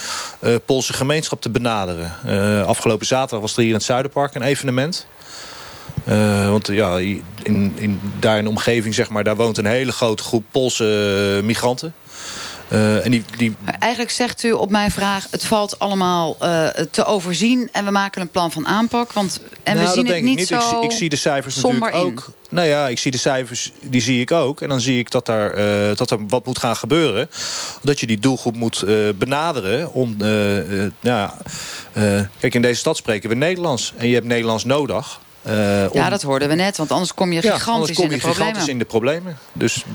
Poolse 0.66 0.94
gemeenschap 0.94 1.42
te 1.42 1.50
benaderen. 1.50 2.14
afgelopen 2.66 3.06
zaterdag 3.06 3.40
was 3.40 3.54
er 3.54 3.60
hier 3.60 3.70
in 3.70 3.76
het 3.76 3.84
Zuiderpark 3.84 4.36
een 4.36 4.42
evenement... 4.42 5.08
Uh, 6.10 6.50
want 6.50 6.68
ja, 6.68 6.98
in, 6.98 7.74
in, 7.76 8.00
daar 8.20 8.38
in 8.38 8.44
de 8.44 8.50
omgeving, 8.50 8.94
zeg 8.94 9.10
maar, 9.10 9.24
daar 9.24 9.36
woont 9.36 9.58
een 9.58 9.66
hele 9.66 9.92
grote 9.92 10.24
groep 10.24 10.44
Poolse 10.52 11.42
migranten. 11.44 11.94
Uh, 12.76 13.06
en 13.06 13.12
die, 13.12 13.24
die... 13.38 13.56
Eigenlijk 13.80 14.12
zegt 14.12 14.44
u 14.44 14.52
op 14.52 14.70
mijn 14.70 14.92
vraag... 14.92 15.28
het 15.32 15.46
valt 15.46 15.80
allemaal 15.80 16.38
uh, 16.42 16.68
te 16.68 17.06
overzien 17.06 17.70
en 17.72 17.86
we 17.86 17.92
maken 17.92 18.22
een 18.22 18.30
plan 18.30 18.52
van 18.52 18.68
aanpak. 18.68 19.14
Want, 19.14 19.40
en 19.64 19.76
nou, 19.76 19.88
we 19.88 19.94
zien 19.94 20.08
het 20.08 20.22
niet, 20.22 20.38
niet 20.38 20.48
zo 20.48 20.56
ik, 20.56 20.62
zie, 20.62 20.84
ik 20.84 20.92
zie 20.92 21.10
de 21.10 21.16
cijfers 21.16 21.56
natuurlijk 21.56 21.94
in. 21.94 22.00
ook. 22.00 22.32
Nou 22.50 22.68
ja, 22.68 22.88
ik 22.88 23.00
zie 23.00 23.12
de 23.12 23.18
cijfers, 23.18 23.72
die 23.82 24.02
zie 24.02 24.22
ik 24.22 24.32
ook. 24.32 24.62
En 24.62 24.70
dan 24.70 24.82
zie 24.82 25.00
ik 25.00 25.12
dat, 25.12 25.26
daar, 25.26 25.58
uh, 25.58 25.96
dat 25.96 26.12
er 26.12 26.28
wat 26.28 26.46
moet 26.46 26.60
gaan 26.60 26.76
gebeuren. 26.76 27.30
Dat 27.82 28.00
je 28.00 28.08
die 28.08 28.20
doelgroep 28.20 28.56
moet 28.56 28.86
benaderen. 29.16 29.94
Om, 29.94 30.16
ja, 31.00 31.38
kijk, 32.40 32.54
in 32.54 32.62
deze 32.62 32.80
stad 32.80 32.98
spreken 32.98 33.30
we 33.30 33.36
Nederlands. 33.36 33.94
En 33.98 34.08
je 34.08 34.14
hebt 34.14 34.28
Nederlands 34.28 34.64
nodig. 34.64 35.20
om... 35.44 35.52
Ja, 35.94 36.10
dat 36.10 36.22
hoorden 36.22 36.48
we 36.48 36.56
net. 36.56 36.78
Want 36.78 36.92
anders 36.92 37.14
kom 37.14 37.32
je 37.32 37.42
gigantisch, 37.42 37.88
ja, 37.88 37.94
kom 37.96 38.06
je 38.06 38.16
in, 38.16 38.20
de 38.20 38.28
gigantisch 38.28 38.68
in 38.68 38.80
de 38.80 38.86
problemen. 38.86 39.38
Dus... 39.54 39.86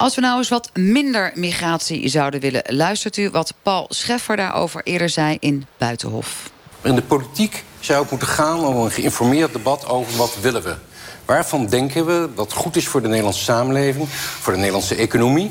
Als 0.00 0.14
we 0.14 0.20
nou 0.20 0.38
eens 0.38 0.48
wat 0.48 0.70
minder 0.74 1.32
migratie 1.34 2.08
zouden 2.08 2.40
willen... 2.40 2.62
luistert 2.66 3.16
u 3.16 3.30
wat 3.30 3.54
Paul 3.62 3.86
Scheffer 3.88 4.36
daarover 4.36 4.80
eerder 4.84 5.08
zei 5.08 5.36
in 5.40 5.66
Buitenhof. 5.78 6.50
In 6.82 6.94
de 6.94 7.02
politiek 7.02 7.64
zou 7.80 8.00
het 8.00 8.10
moeten 8.10 8.28
gaan 8.28 8.64
om 8.64 8.76
een 8.76 8.90
geïnformeerd 8.90 9.52
debat 9.52 9.88
over 9.88 10.16
wat 10.16 10.36
willen 10.40 10.62
we. 10.62 10.74
Waarvan 11.24 11.66
denken 11.66 12.06
we 12.06 12.28
dat 12.34 12.52
goed 12.52 12.76
is 12.76 12.88
voor 12.88 13.02
de 13.02 13.08
Nederlandse 13.08 13.44
samenleving... 13.44 14.08
voor 14.08 14.52
de 14.52 14.58
Nederlandse 14.58 14.94
economie, 14.94 15.50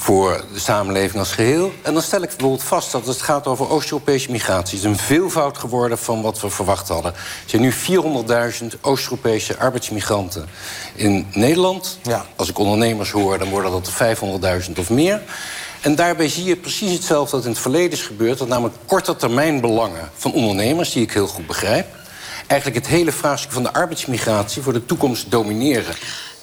voor 0.00 0.44
de 0.52 0.58
samenleving 0.58 1.18
als 1.18 1.32
geheel. 1.32 1.72
En 1.82 1.92
dan 1.92 2.02
stel 2.02 2.22
ik 2.22 2.28
bijvoorbeeld 2.28 2.62
vast 2.62 2.92
dat 2.92 3.06
het 3.06 3.22
gaat 3.22 3.46
over 3.46 3.70
Oost-Europese 3.70 4.30
migratie. 4.30 4.78
Het 4.78 4.86
is 4.86 4.90
een 4.90 5.04
veelvoud 5.04 5.58
geworden 5.58 5.98
van 5.98 6.22
wat 6.22 6.40
we 6.40 6.50
verwacht 6.50 6.88
hadden. 6.88 7.12
Er 7.12 7.20
zijn 7.46 7.62
nu 7.62 7.72
400.000 7.72 8.80
Oost-Europese 8.80 9.58
arbeidsmigranten 9.58 10.48
in 10.94 11.26
Nederland. 11.32 11.98
Ja. 12.02 12.24
Als 12.36 12.48
ik 12.48 12.58
ondernemers 12.58 13.10
hoor, 13.10 13.38
dan 13.38 13.48
worden 13.48 13.70
dat 13.70 13.92
er 13.98 14.16
500.000 14.66 14.72
of 14.78 14.90
meer. 14.90 15.22
En 15.80 15.94
daarbij 15.94 16.28
zie 16.28 16.44
je 16.44 16.56
precies 16.56 16.92
hetzelfde 16.92 17.36
dat 17.36 17.44
in 17.44 17.50
het 17.50 17.60
verleden 17.60 17.90
is 17.90 18.02
gebeurd... 18.02 18.38
dat 18.38 18.48
namelijk 18.48 18.76
korte 18.86 19.16
termijn 19.16 19.60
belangen 19.60 20.10
van 20.14 20.32
ondernemers, 20.32 20.92
die 20.92 21.02
ik 21.02 21.12
heel 21.12 21.26
goed 21.26 21.46
begrijp... 21.46 21.86
eigenlijk 22.46 22.86
het 22.86 22.94
hele 22.94 23.12
vraagstuk 23.12 23.52
van 23.52 23.62
de 23.62 23.72
arbeidsmigratie 23.72 24.62
voor 24.62 24.72
de 24.72 24.86
toekomst 24.86 25.30
domineren. 25.30 25.94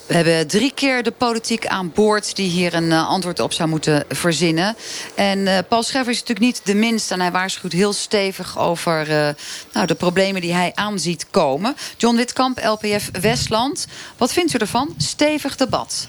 We 0.07 0.13
hebben 0.13 0.47
drie 0.47 0.71
keer 0.73 1.03
de 1.03 1.11
politiek 1.11 1.67
aan 1.67 1.91
boord... 1.91 2.35
die 2.35 2.49
hier 2.49 2.73
een 2.73 2.89
uh, 2.89 3.07
antwoord 3.07 3.39
op 3.39 3.53
zou 3.53 3.69
moeten 3.69 4.03
verzinnen. 4.09 4.75
En 5.15 5.39
uh, 5.39 5.57
Paul 5.69 5.83
Scheffer 5.83 6.11
is 6.11 6.19
natuurlijk 6.19 6.45
niet 6.45 6.61
de 6.63 6.75
minste... 6.75 7.13
en 7.13 7.19
hij 7.19 7.31
waarschuwt 7.31 7.71
heel 7.71 7.93
stevig 7.93 8.59
over 8.59 9.09
uh, 9.09 9.29
nou, 9.73 9.87
de 9.87 9.95
problemen 9.95 10.41
die 10.41 10.53
hij 10.53 10.71
aanziet 10.75 11.25
komen. 11.31 11.75
John 11.97 12.15
Witkamp, 12.15 12.59
LPF 12.63 13.09
Westland. 13.21 13.87
Wat 14.17 14.33
vindt 14.33 14.53
u 14.53 14.57
ervan? 14.57 14.93
Stevig 14.97 15.55
debat. 15.55 16.07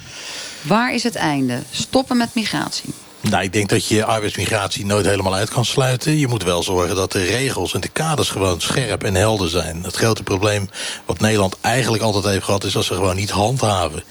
Waar 0.63 0.95
is 0.95 1.03
het 1.03 1.15
einde? 1.15 1.63
Stoppen 1.71 2.17
met 2.17 2.35
migratie. 2.35 2.95
Nou, 3.21 3.43
ik 3.43 3.53
denk 3.53 3.69
dat 3.69 3.87
je 3.87 4.05
arbeidsmigratie 4.05 4.87
nooit 4.87 5.07
helemaal 5.07 5.35
uit 5.35 5.51
kan 5.51 5.65
sluiten. 5.65 6.19
Je 6.19 6.27
moet 6.27 6.43
wel 6.43 6.63
zorgen 6.63 6.97
dat 6.97 7.13
de 7.13 7.25
regels 7.25 7.75
en 7.75 7.81
de 7.81 7.89
kaders 7.89 8.31
gewoon 8.31 8.61
scherp 8.61 9.05
en 9.05 9.15
helder 9.15 9.49
zijn. 9.49 9.83
Het 9.83 9.97
grote 9.97 10.23
probleem 10.23 10.71
wat 11.05 11.21
Nederland 11.21 11.57
eigenlijk 11.61 12.03
altijd 12.03 12.25
heeft 12.25 12.45
gehad... 12.45 12.65
is 12.65 12.73
dat 12.73 12.85
ze 12.85 12.95
gewoon 12.95 13.17
niet 13.17 13.31
handhaven. 13.31 14.03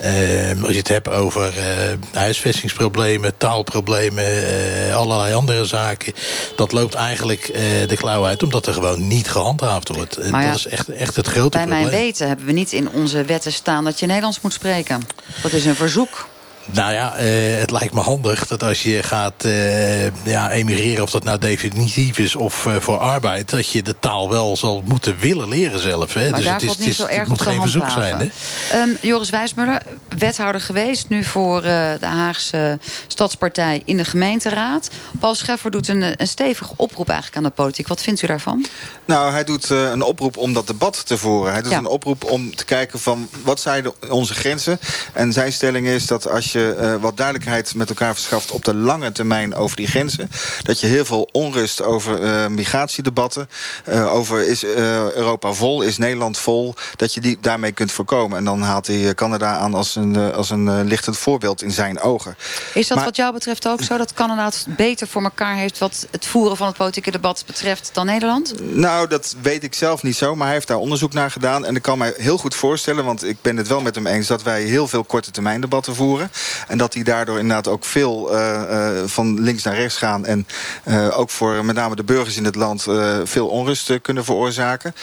Uh, 0.00 0.62
als 0.62 0.72
je 0.72 0.78
het 0.78 0.88
hebt 0.88 1.08
over 1.08 1.54
uh, 1.56 1.64
huisvestingsproblemen, 2.12 3.36
taalproblemen... 3.36 4.24
Uh, 4.24 4.96
allerlei 4.96 5.34
andere 5.34 5.64
zaken... 5.64 6.12
dat 6.56 6.72
loopt 6.72 6.94
eigenlijk 6.94 7.46
de 7.88 7.96
klauw 7.96 8.24
uit 8.24 8.42
omdat 8.42 8.66
er 8.66 8.72
gewoon 8.72 9.06
niet 9.06 9.30
gehandhaafd 9.30 9.88
wordt. 9.88 10.30
Maar 10.30 10.42
ja, 10.42 10.48
dat 10.48 10.58
is 10.58 10.66
echt, 10.66 10.88
echt 10.88 11.16
het 11.16 11.26
grote 11.26 11.56
bij 11.56 11.66
probleem. 11.66 11.82
Bij 11.82 11.90
mijn 11.90 12.04
weten 12.04 12.28
hebben 12.28 12.46
we 12.46 12.52
niet 12.52 12.72
in 12.72 12.90
onze 12.90 13.24
wetten 13.24 13.52
staan... 13.52 13.84
dat 13.84 13.98
je 13.98 14.06
Nederlands 14.06 14.40
moet 14.40 14.52
spreken. 14.52 15.02
Dat 15.42 15.52
is 15.52 15.64
een 15.64 15.76
verzoek. 15.76 16.32
Nou 16.66 16.92
ja, 16.92 17.14
uh, 17.20 17.58
het 17.58 17.70
lijkt 17.70 17.94
me 17.94 18.00
handig 18.00 18.46
dat 18.46 18.62
als 18.62 18.82
je 18.82 19.02
gaat 19.02 19.44
uh, 19.44 20.24
ja, 20.24 20.50
emigreren... 20.50 21.02
of 21.02 21.10
dat 21.10 21.24
nou 21.24 21.38
definitief 21.38 22.18
is 22.18 22.36
of 22.36 22.64
uh, 22.66 22.76
voor 22.76 22.98
arbeid... 22.98 23.50
dat 23.50 23.68
je 23.68 23.82
de 23.82 23.98
taal 23.98 24.30
wel 24.30 24.56
zal 24.56 24.82
moeten 24.86 25.18
willen 25.18 25.48
leren 25.48 25.80
zelf. 25.80 26.14
Hè? 26.14 26.30
Maar 26.30 26.38
dus 26.38 26.44
daar 26.44 26.54
het, 26.54 26.62
is, 26.62 26.68
valt 26.68 26.78
niet 26.78 26.88
het, 26.88 26.96
zo 26.96 27.06
erg 27.06 27.18
het 27.18 27.28
moet 27.28 27.42
geen 27.42 27.60
verzoek 27.60 27.90
zijn. 27.90 28.16
Hè? 28.18 28.80
Um, 28.80 28.96
Joris 29.00 29.30
Wijsmuller, 29.30 29.82
wethouder 30.18 30.60
geweest... 30.60 31.08
nu 31.08 31.24
voor 31.24 31.62
de 31.62 31.98
Haagse 32.00 32.78
Stadspartij 33.06 33.82
in 33.84 33.96
de 33.96 34.04
gemeenteraad. 34.04 34.90
Paul 35.20 35.34
Scheffer 35.34 35.70
doet 35.70 35.88
een, 35.88 36.02
een 36.16 36.28
stevige 36.28 36.72
oproep 36.76 37.08
eigenlijk 37.08 37.36
aan 37.36 37.50
de 37.50 37.62
politiek. 37.62 37.88
Wat 37.88 38.02
vindt 38.02 38.22
u 38.22 38.26
daarvan? 38.26 38.66
Nou, 39.04 39.32
hij 39.32 39.44
doet 39.44 39.68
een 39.68 40.02
oproep 40.02 40.36
om 40.36 40.52
dat 40.52 40.66
debat 40.66 41.06
te 41.06 41.18
voeren. 41.18 41.52
Hij 41.52 41.62
doet 41.62 41.72
ja. 41.72 41.78
een 41.78 41.86
oproep 41.86 42.24
om 42.24 42.56
te 42.56 42.64
kijken 42.64 43.00
van 43.00 43.28
wat 43.42 43.60
zijn 43.60 43.82
de, 43.82 43.92
onze 44.08 44.34
grenzen. 44.34 44.78
En 45.12 45.32
zijn 45.32 45.52
stelling 45.52 45.86
is 45.86 46.06
dat 46.06 46.30
als 46.30 46.52
je 46.52 46.53
wat 47.00 47.16
duidelijk 47.16 47.34
duidelijkheid 47.34 47.74
met 47.74 47.88
elkaar 47.88 48.14
verschaft 48.14 48.50
op 48.50 48.64
de 48.64 48.74
lange 48.74 49.12
termijn 49.12 49.54
over 49.54 49.76
die 49.76 49.86
grenzen. 49.86 50.30
Dat 50.62 50.80
je 50.80 50.86
heel 50.86 51.04
veel 51.04 51.28
onrust 51.32 51.82
over 51.82 52.22
uh, 52.22 52.46
migratiedebatten, 52.46 53.48
uh, 53.88 54.14
over 54.14 54.46
is 54.46 54.64
Europa 54.64 55.52
vol, 55.52 55.82
is 55.82 55.98
Nederland 55.98 56.38
vol, 56.38 56.74
dat 56.96 57.14
je 57.14 57.20
die 57.20 57.38
daarmee 57.40 57.72
kunt 57.72 57.92
voorkomen. 57.92 58.38
En 58.38 58.44
dan 58.44 58.62
haalt 58.62 58.86
hij 58.86 59.14
Canada 59.14 59.56
aan 59.56 59.74
als 59.74 59.96
een, 59.96 60.16
als 60.32 60.50
een 60.50 60.84
lichtend 60.84 61.18
voorbeeld 61.18 61.62
in 61.62 61.70
zijn 61.70 62.00
ogen. 62.00 62.36
Is 62.74 62.86
dat 62.86 62.96
maar, 62.96 63.06
wat 63.06 63.16
jou 63.16 63.32
betreft 63.32 63.68
ook 63.68 63.82
zo, 63.82 63.96
dat 63.96 64.12
Canada 64.12 64.44
het 64.44 64.66
beter 64.68 65.08
voor 65.08 65.22
elkaar 65.22 65.56
heeft 65.56 65.78
wat 65.78 66.06
het 66.10 66.26
voeren 66.26 66.56
van 66.56 66.66
het 66.66 66.76
politieke 66.76 67.10
debat 67.10 67.42
betreft 67.46 67.90
dan 67.92 68.06
Nederland? 68.06 68.54
Nou, 68.60 69.08
dat 69.08 69.36
weet 69.42 69.62
ik 69.62 69.74
zelf 69.74 70.02
niet 70.02 70.16
zo, 70.16 70.34
maar 70.34 70.46
hij 70.46 70.54
heeft 70.54 70.68
daar 70.68 70.76
onderzoek 70.76 71.12
naar 71.12 71.30
gedaan. 71.30 71.66
En 71.66 71.76
ik 71.76 71.82
kan 71.82 71.98
mij 71.98 72.14
heel 72.16 72.38
goed 72.38 72.54
voorstellen, 72.54 73.04
want 73.04 73.24
ik 73.24 73.36
ben 73.42 73.56
het 73.56 73.68
wel 73.68 73.80
met 73.80 73.94
hem 73.94 74.06
eens, 74.06 74.26
dat 74.26 74.42
wij 74.42 74.62
heel 74.62 74.88
veel 74.88 75.04
korte 75.04 75.30
termijn 75.30 75.60
debatten 75.60 75.94
voeren. 75.94 76.30
En 76.68 76.78
dat 76.78 76.92
daar 76.92 77.04
daardoor 77.04 77.38
inderdaad 77.38 77.68
ook 77.68 77.84
veel 77.84 78.34
uh, 78.34 78.62
uh, 78.70 79.02
van 79.06 79.40
links 79.40 79.62
naar 79.62 79.74
rechts 79.74 79.96
gaan. 79.96 80.26
En 80.26 80.46
uh, 80.84 81.18
ook 81.18 81.30
voor 81.30 81.64
met 81.64 81.76
name 81.76 81.96
de 81.96 82.04
burgers 82.04 82.36
in 82.36 82.44
het 82.44 82.54
land 82.54 82.86
veel 83.24 83.48
onrust 83.48 84.00
kunnen 84.02 84.24
veroorzaken. 84.24 84.94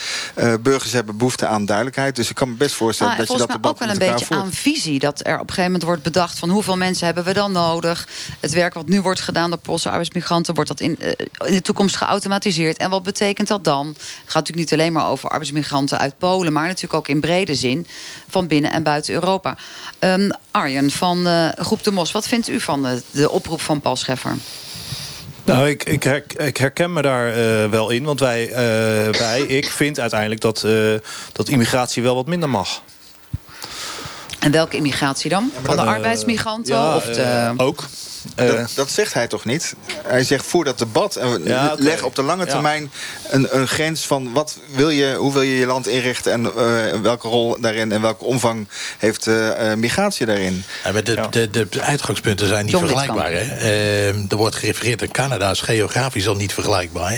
burgers 0.60 0.92
hebben 0.92 1.16
behoefte 1.16 1.46
aan 1.46 1.64
duidelijkheid. 1.64 2.16
Dus 2.16 2.28
ik 2.28 2.34
kan 2.34 2.48
me 2.48 2.54
best 2.54 2.74
voorstellen 2.74 3.12
ah, 3.12 3.18
dat 3.18 3.28
je 3.28 3.36
dat 3.36 3.50
debat 3.50 3.70
ook 3.70 3.78
wel 3.78 3.88
een 3.88 3.98
beetje 3.98 4.24
voert. 4.24 4.40
aan 4.40 4.52
visie. 4.52 4.98
Dat 4.98 5.26
er 5.26 5.34
op 5.34 5.40
een 5.40 5.48
gegeven 5.48 5.64
moment 5.64 5.82
wordt 5.82 6.02
bedacht 6.02 6.38
van 6.38 6.50
hoeveel 6.50 6.76
mensen 6.76 7.06
hebben 7.06 7.24
we 7.24 7.32
dan 7.32 7.52
nodig. 7.52 8.08
Het 8.40 8.52
werk 8.52 8.74
wat 8.74 8.88
nu 8.88 9.00
wordt 9.00 9.20
gedaan 9.20 9.50
door 9.50 9.58
Poolse 9.58 9.88
arbeidsmigranten... 9.88 10.54
wordt 10.54 10.70
dat 10.70 10.80
in, 10.80 10.98
in 11.44 11.54
de 11.54 11.62
toekomst 11.62 11.96
geautomatiseerd. 11.96 12.76
En 12.76 12.90
wat 12.90 13.02
betekent 13.02 13.48
dat 13.48 13.64
dan? 13.64 13.86
Het 13.86 13.96
gaat 14.24 14.34
natuurlijk 14.34 14.70
niet 14.70 14.80
alleen 14.80 14.92
maar 14.92 15.08
over 15.08 15.28
arbeidsmigranten 15.28 15.98
uit 15.98 16.18
Polen... 16.18 16.52
maar 16.52 16.66
natuurlijk 16.66 16.94
ook 16.94 17.08
in 17.08 17.20
brede 17.20 17.54
zin 17.54 17.86
van 18.28 18.46
binnen 18.46 18.72
en 18.72 18.82
buiten 18.82 19.14
Europa. 19.14 19.56
Um, 19.98 20.30
Arjen 20.50 20.90
van 20.90 21.26
uh, 21.32 21.64
Groep 21.64 21.82
de 21.82 21.90
Mos, 21.90 22.12
wat 22.12 22.28
vindt 22.28 22.48
u 22.48 22.60
van 22.60 22.82
de, 22.82 23.02
de 23.10 23.30
oproep 23.30 23.60
van 23.60 23.80
Paul 23.80 23.96
Scheffer? 23.96 24.36
Nou, 25.44 25.68
ik, 25.68 25.84
ik, 25.84 26.04
ik 26.36 26.56
herken 26.56 26.92
me 26.92 27.02
daar 27.02 27.28
eh, 27.28 27.70
wel 27.70 27.90
in. 27.90 28.04
Want 28.04 28.20
wij, 28.20 28.48
eh, 28.48 29.20
wij, 29.20 29.40
ik 29.40 29.70
vind 29.70 30.00
uiteindelijk 30.00 30.40
dat, 30.40 30.64
eh, 30.64 30.94
dat 31.32 31.48
immigratie 31.48 32.02
wel 32.02 32.14
wat 32.14 32.26
minder 32.26 32.48
mag. 32.48 32.82
En 34.42 34.50
welke 34.52 34.76
immigratie 34.76 35.30
dan? 35.30 35.50
Van 35.62 35.76
de 35.76 35.76
dat- 35.76 35.86
arbeidsmigranten? 35.94 36.74
ja, 36.74 36.96
of 36.96 37.04
de... 37.04 37.22
eh, 37.22 37.50
ook. 37.56 37.84
Eh, 38.34 38.46
dat, 38.46 38.72
dat 38.74 38.90
zegt 38.90 39.14
hij 39.14 39.26
toch 39.26 39.44
niet? 39.44 39.74
Hij 40.06 40.24
zegt 40.24 40.46
voer 40.46 40.64
dat 40.64 40.78
debat 40.78 41.16
en 41.16 41.40
Ja, 41.44 41.74
leg 41.78 42.02
op 42.02 42.14
de 42.14 42.22
lange 42.22 42.44
Ja. 42.44 42.50
termijn 42.50 42.90
een, 43.30 43.56
een 43.56 43.68
grens 43.68 44.06
van 44.06 44.32
wat 44.32 44.56
wil 44.74 44.88
je, 44.90 45.14
hoe 45.14 45.32
wil 45.32 45.42
je 45.42 45.58
je 45.58 45.66
land 45.66 45.86
inrichten 45.88 46.32
en 46.32 46.44
eh, 46.46 47.00
welke 47.00 47.28
rol 47.28 47.56
daarin 47.60 47.92
en 47.92 48.00
welke 48.00 48.24
omvang 48.24 48.68
heeft 48.98 49.26
eh, 49.26 49.70
eh, 49.72 49.78
migratie 49.78 50.26
daarin. 50.26 50.64
Ja, 50.84 50.92
maar 50.92 51.04
de, 51.04 51.26
de, 51.30 51.50
de, 51.50 51.66
de 51.70 51.80
uitgangspunten 51.80 52.48
zijn 52.48 52.62
niet 52.64 52.72
John 52.74 52.86
vergelijkbaar. 52.86 53.32
Hè? 53.32 53.40
Ehm, 54.08 54.24
er 54.28 54.36
wordt 54.36 54.56
gerefereerd 54.56 55.02
aan 55.02 55.10
Canada, 55.10 55.50
is 55.50 55.60
geografisch 55.60 56.28
al 56.28 56.36
niet 56.36 56.52
vergelijkbaar. 56.54 57.10
Hè? 57.10 57.16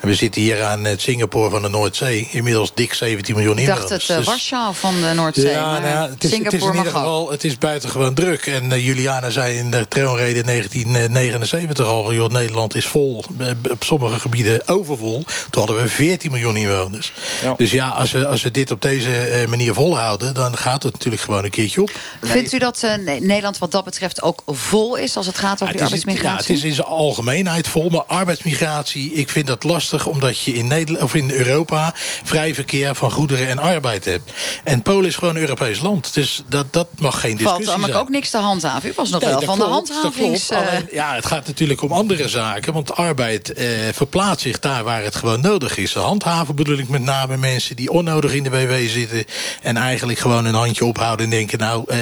En 0.00 0.08
we 0.08 0.14
zitten 0.14 0.40
hier 0.40 0.62
aan 0.64 0.84
het 0.84 1.00
Singapore 1.00 1.50
van 1.50 1.62
de 1.62 1.68
Noordzee. 1.68 2.28
Inmiddels 2.30 2.74
dik 2.74 2.94
17 2.94 3.34
miljoen 3.34 3.58
Ik 3.58 3.66
dacht 3.66 3.78
inwoners. 3.80 4.02
het 4.06 4.10
uh, 4.10 4.16
Dus- 4.16 4.26
Warschau 4.26 4.74
van 4.74 4.94
de 5.00 5.12
Noordzee. 5.14 5.50
ja, 5.50 5.70
maar 5.70 5.80
nou 5.80 5.92
ja, 5.92 6.08
het, 6.10 6.24
is, 6.24 6.30
het 6.38 6.55
is 6.56 6.62
in 6.62 6.74
ieder 6.74 6.92
geval 6.92 7.30
het 7.30 7.44
is 7.44 7.58
buitengewoon 7.58 8.14
druk. 8.14 8.46
En 8.46 8.64
uh, 8.64 8.86
Juliana 8.86 9.30
zei 9.30 9.58
in 9.58 9.70
de 9.70 9.88
troonrede 9.88 10.42
1979 10.42 11.86
al... 11.86 12.12
Joh, 12.12 12.30
Nederland 12.30 12.74
is 12.74 12.86
vol, 12.86 13.24
eh, 13.38 13.46
op 13.70 13.84
sommige 13.84 14.18
gebieden 14.18 14.68
overvol. 14.68 15.24
Toen 15.50 15.62
hadden 15.62 15.82
we 15.82 15.88
14 15.88 16.30
miljoen 16.30 16.56
inwoners. 16.56 17.12
Ja. 17.42 17.54
Dus 17.56 17.70
ja, 17.70 17.88
als 17.88 18.12
we, 18.12 18.26
als 18.26 18.42
we 18.42 18.50
dit 18.50 18.70
op 18.70 18.82
deze 18.82 19.16
eh, 19.16 19.48
manier 19.48 19.74
volhouden... 19.74 20.34
dan 20.34 20.56
gaat 20.56 20.82
het 20.82 20.92
natuurlijk 20.92 21.22
gewoon 21.22 21.44
een 21.44 21.50
keertje 21.50 21.82
op. 21.82 21.90
Vindt 22.22 22.52
u 22.52 22.58
dat 22.58 22.82
uh, 22.84 23.18
Nederland 23.20 23.58
wat 23.58 23.70
dat 23.70 23.84
betreft 23.84 24.22
ook 24.22 24.42
vol 24.46 24.96
is... 24.96 25.16
als 25.16 25.26
het 25.26 25.38
gaat 25.38 25.62
over 25.62 25.74
Ja, 25.74 25.82
het 25.82 25.92
is, 25.92 26.02
ja, 26.02 26.10
arbeidsmigratie? 26.10 26.54
het 26.54 26.64
is 26.64 26.70
in 26.70 26.74
zijn 26.74 26.86
algemeenheid 26.86 27.68
vol, 27.68 27.88
maar 27.88 28.04
arbeidsmigratie, 28.04 29.12
ik 29.12 29.28
vind 29.28 29.46
dat 29.46 29.64
lastig 29.64 30.06
omdat 30.06 30.40
je 30.40 30.52
in, 30.52 30.66
Nederland, 30.66 31.04
of 31.04 31.14
in 31.14 31.30
Europa 31.30 31.92
vrij 32.24 32.54
verkeer 32.54 32.94
van 32.94 33.10
goederen 33.10 33.48
en 33.48 33.58
arbeid 33.58 34.04
hebt. 34.04 34.32
En 34.64 34.82
Polen 34.82 35.06
is 35.06 35.16
gewoon 35.16 35.34
een 35.34 35.40
Europees 35.40 35.80
land, 35.80 36.14
dus 36.14 36.42
dat, 36.48 36.66
dat 36.72 36.86
mag 36.98 37.20
geen 37.20 37.36
discussie 37.36 37.64
Valt 37.66 37.80
zijn. 37.84 37.94
ook 37.96 38.08
niks 38.08 38.30
te 38.30 38.36
handhaven. 38.36 38.88
U 38.88 38.92
was 38.96 39.10
nog 39.10 39.20
Nee, 39.20 39.30
wel 39.30 39.40
van 39.42 39.58
klopt, 39.58 39.86
de 39.86 39.92
dat 39.92 40.02
handhavings... 40.02 40.46
klopt. 40.46 40.62
eh, 40.62 40.68
Alleen, 40.68 40.88
ja, 40.92 41.14
het 41.14 41.26
gaat 41.26 41.46
natuurlijk 41.46 41.82
om 41.82 41.92
andere 41.92 42.28
zaken. 42.28 42.72
Want 42.72 42.94
arbeid 42.96 43.52
eh, 43.52 43.66
verplaatst 43.92 44.40
zich 44.42 44.58
daar 44.58 44.84
waar 44.84 45.02
het 45.02 45.14
gewoon 45.16 45.40
nodig 45.40 45.76
is. 45.76 45.92
De 45.92 45.98
handhaven 45.98 46.54
bedoel 46.54 46.78
ik 46.78 46.88
met 46.88 47.02
name 47.02 47.36
mensen 47.36 47.76
die 47.76 47.90
onnodig 47.90 48.32
in 48.32 48.42
de 48.42 48.50
WW 48.50 48.88
zitten... 48.88 49.24
en 49.62 49.76
eigenlijk 49.76 50.18
gewoon 50.18 50.44
een 50.44 50.54
handje 50.54 50.84
ophouden 50.84 51.24
en 51.24 51.30
denken... 51.30 51.58
nou, 51.58 51.84
eh 51.86 51.98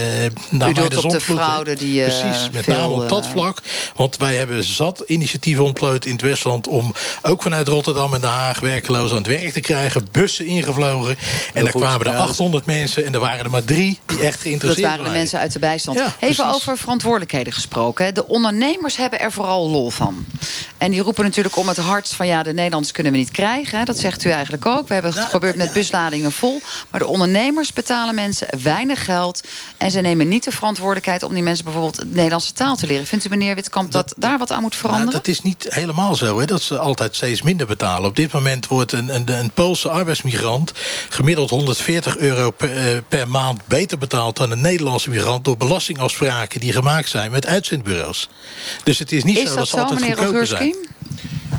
nou 0.50 0.70
U 0.70 0.74
doelt 0.74 0.88
mij 0.94 1.02
op 1.02 1.10
de 1.10 1.20
vloeken. 1.20 1.46
fraude 1.46 1.74
die, 1.74 2.04
eh, 2.04 2.20
Precies, 2.20 2.50
met 2.50 2.64
veel, 2.64 2.74
name 2.74 2.88
op 3.02 3.08
dat 3.08 3.24
eh, 3.24 3.30
vlak. 3.30 3.58
Want 3.96 4.16
wij 4.16 4.34
hebben 4.36 4.64
zat 4.64 5.02
initiatieven 5.06 5.64
ontplooit 5.64 6.06
in 6.06 6.12
het 6.12 6.22
Westland... 6.22 6.68
om 6.68 6.94
ook 7.22 7.42
vanuit 7.42 7.68
Rotterdam 7.68 8.14
en 8.14 8.20
Den 8.20 8.30
Haag 8.30 8.60
werkloos 8.60 9.10
aan 9.10 9.16
het 9.16 9.26
werk 9.26 9.52
te 9.52 9.60
krijgen. 9.60 10.08
Bussen 10.12 10.46
ingevlogen. 10.46 11.16
En 11.54 11.70
goed, 11.70 11.80
kwamen 11.80 12.06
er 12.06 12.12
ja, 12.12 12.18
dat 12.18 12.24
is- 12.24 12.30
800 12.30 12.66
mensen... 12.66 13.04
en 13.06 13.14
er 13.14 13.20
waren 13.20 13.44
er 13.44 13.50
maar 13.50 13.64
drie 13.64 13.98
die 14.06 14.20
echt 14.20 14.33
Dat 14.34 14.42
geïnteresseerd 14.42 14.88
waren 14.88 15.04
de 15.04 15.10
mensen 15.10 15.38
uit 15.38 15.52
de 15.52 15.58
bijstand. 15.58 15.98
Ja, 15.98 16.04
Even 16.04 16.16
precies. 16.18 16.54
over 16.54 16.78
verantwoordelijkheden 16.78 17.52
gesproken. 17.52 18.14
De 18.14 18.28
ondernemers 18.28 18.96
hebben 18.96 19.20
er 19.20 19.32
vooral 19.32 19.70
lol 19.70 19.90
van. 19.90 20.26
En 20.78 20.90
die 20.90 21.00
roepen 21.00 21.24
natuurlijk 21.24 21.56
om 21.56 21.68
het 21.68 21.76
hardst 21.76 22.14
van... 22.14 22.26
ja, 22.26 22.42
de 22.42 22.52
Nederlanders 22.52 22.92
kunnen 22.92 23.12
we 23.12 23.18
niet 23.18 23.30
krijgen. 23.30 23.84
Dat 23.84 23.98
zegt 23.98 24.24
u 24.24 24.30
eigenlijk 24.30 24.66
ook. 24.66 24.88
We 24.88 24.92
hebben 24.92 25.10
het 25.10 25.20
Nou, 25.20 25.32
geprobeerd 25.32 25.56
met 25.56 25.72
busladingen 25.72 26.32
vol. 26.32 26.60
Maar 26.90 27.00
de 27.00 27.06
ondernemers 27.06 27.72
betalen 27.72 28.14
mensen 28.14 28.46
weinig 28.62 29.04
geld. 29.04 29.42
En 29.76 29.90
ze 29.90 30.00
nemen 30.00 30.28
niet 30.28 30.44
de 30.44 30.50
verantwoordelijkheid... 30.50 31.22
om 31.22 31.34
die 31.34 31.42
mensen 31.42 31.64
bijvoorbeeld 31.64 31.96
de 31.98 32.06
Nederlandse 32.06 32.52
taal 32.52 32.76
te 32.76 32.86
leren. 32.86 33.06
Vindt 33.06 33.24
u, 33.24 33.28
meneer 33.28 33.54
Witkamp, 33.54 33.92
dat, 33.92 34.14
daar 34.16 34.38
wat 34.38 34.50
aan 34.52 34.62
moet 34.62 34.76
veranderen? 34.76 35.12
Nou, 35.12 35.18
dat 35.18 35.28
is 35.34 35.42
niet 35.42 35.66
helemaal 35.68 36.14
zo, 36.14 36.38
hè, 36.38 36.46
dat 36.46 36.62
ze 36.62 36.78
altijd 36.78 37.16
steeds 37.16 37.42
minder 37.42 37.66
betalen. 37.66 38.08
Op 38.08 38.16
dit 38.16 38.32
moment 38.32 38.66
wordt 38.66 38.92
een, 38.92 39.14
een, 39.14 39.32
een 39.38 39.50
Poolse 39.50 39.88
arbeidsmigrant... 39.88 40.72
gemiddeld 41.08 41.50
140 41.50 42.16
euro 42.16 42.50
per, 42.50 42.76
eh, 42.76 42.98
per 43.08 43.28
maand 43.28 43.60
beter 43.66 43.98
betaald 43.98 44.23
dan 44.32 44.50
een 44.50 44.60
Nederlandse 44.60 45.10
migrant... 45.10 45.44
door 45.44 45.56
belastingafspraken 45.56 46.60
die 46.60 46.72
gemaakt 46.72 47.08
zijn 47.08 47.30
met 47.30 47.46
uitzendbureaus. 47.46 48.28
Dus 48.84 48.98
het 48.98 49.12
is 49.12 49.24
niet 49.24 49.38
Is 49.38 49.48
zo 49.48 49.56
dat 49.56 49.68
ze 49.68 49.76
zo, 49.76 49.82
altijd 49.82 50.18
goedkoper 50.18 50.46
zijn. 50.46 50.76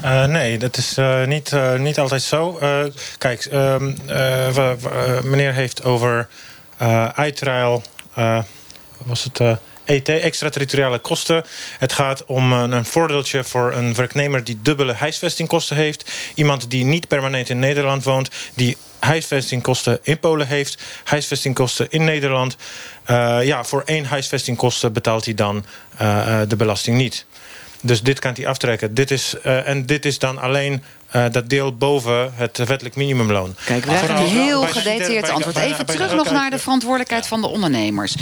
Uh, 0.03 0.25
nee, 0.25 0.57
dat 0.57 0.77
is 0.77 0.97
uh, 0.97 1.25
niet, 1.25 1.51
uh, 1.51 1.75
niet 1.75 1.99
altijd 1.99 2.21
zo. 2.21 2.59
Uh, 2.61 2.79
kijk, 3.17 3.45
um, 3.45 3.95
we, 4.05 4.75
we, 4.81 5.19
meneer 5.23 5.53
heeft 5.53 5.83
over 5.83 6.27
uitruil... 7.15 7.83
was 9.05 9.23
het... 9.23 9.59
ET, 9.85 10.09
extraterritoriale 10.09 10.99
kosten. 10.99 11.43
Het 11.79 11.93
gaat 11.93 12.25
om 12.25 12.53
een, 12.53 12.71
een 12.71 12.85
voordeeltje 12.85 13.43
voor 13.43 13.73
een 13.73 13.95
werknemer 13.95 14.43
die 14.43 14.59
dubbele 14.61 14.93
huisvestingkosten 14.93 15.75
heeft. 15.75 16.11
Iemand 16.35 16.69
die 16.69 16.85
niet 16.85 17.07
permanent 17.07 17.49
in 17.49 17.59
Nederland 17.59 18.03
woont, 18.03 18.29
die 18.53 18.77
huisvestingkosten 19.05 19.99
in 20.03 20.19
Polen 20.19 20.47
heeft, 20.47 20.81
huisvestingkosten 21.03 21.87
in 21.89 22.03
Nederland. 22.03 22.55
Uh, 23.09 23.37
ja, 23.43 23.63
voor 23.63 23.81
één 23.85 24.05
huisvestingkosten 24.05 24.93
betaalt 24.93 25.25
hij 25.25 25.33
dan 25.33 25.65
uh, 26.01 26.39
de 26.47 26.55
belasting 26.55 26.97
niet. 26.97 27.25
Dus 27.81 28.01
dit 28.01 28.19
kan 28.19 28.33
hij 28.35 28.47
aftrekken. 28.47 28.93
Dit 28.93 29.11
is, 29.11 29.35
uh, 29.43 29.67
en 29.67 29.85
dit 29.85 30.05
is 30.05 30.19
dan 30.19 30.37
alleen 30.37 30.83
uh, 31.15 31.25
dat 31.31 31.49
deel 31.49 31.77
boven 31.77 32.33
het 32.35 32.57
wettelijk 32.57 32.95
minimumloon. 32.95 33.55
Kijk, 33.65 33.85
we 33.85 33.91
krijgen 33.91 34.15
een 34.15 34.25
heel 34.25 34.61
gedetailleerd 34.61 35.29
antwoord. 35.29 35.57
Even 35.57 35.85
terug 35.85 36.13
nog 36.13 36.31
naar 36.31 36.49
de 36.49 36.59
verantwoordelijkheid 36.59 37.27
van 37.27 37.41
de 37.41 37.47
ondernemers. 37.47 38.15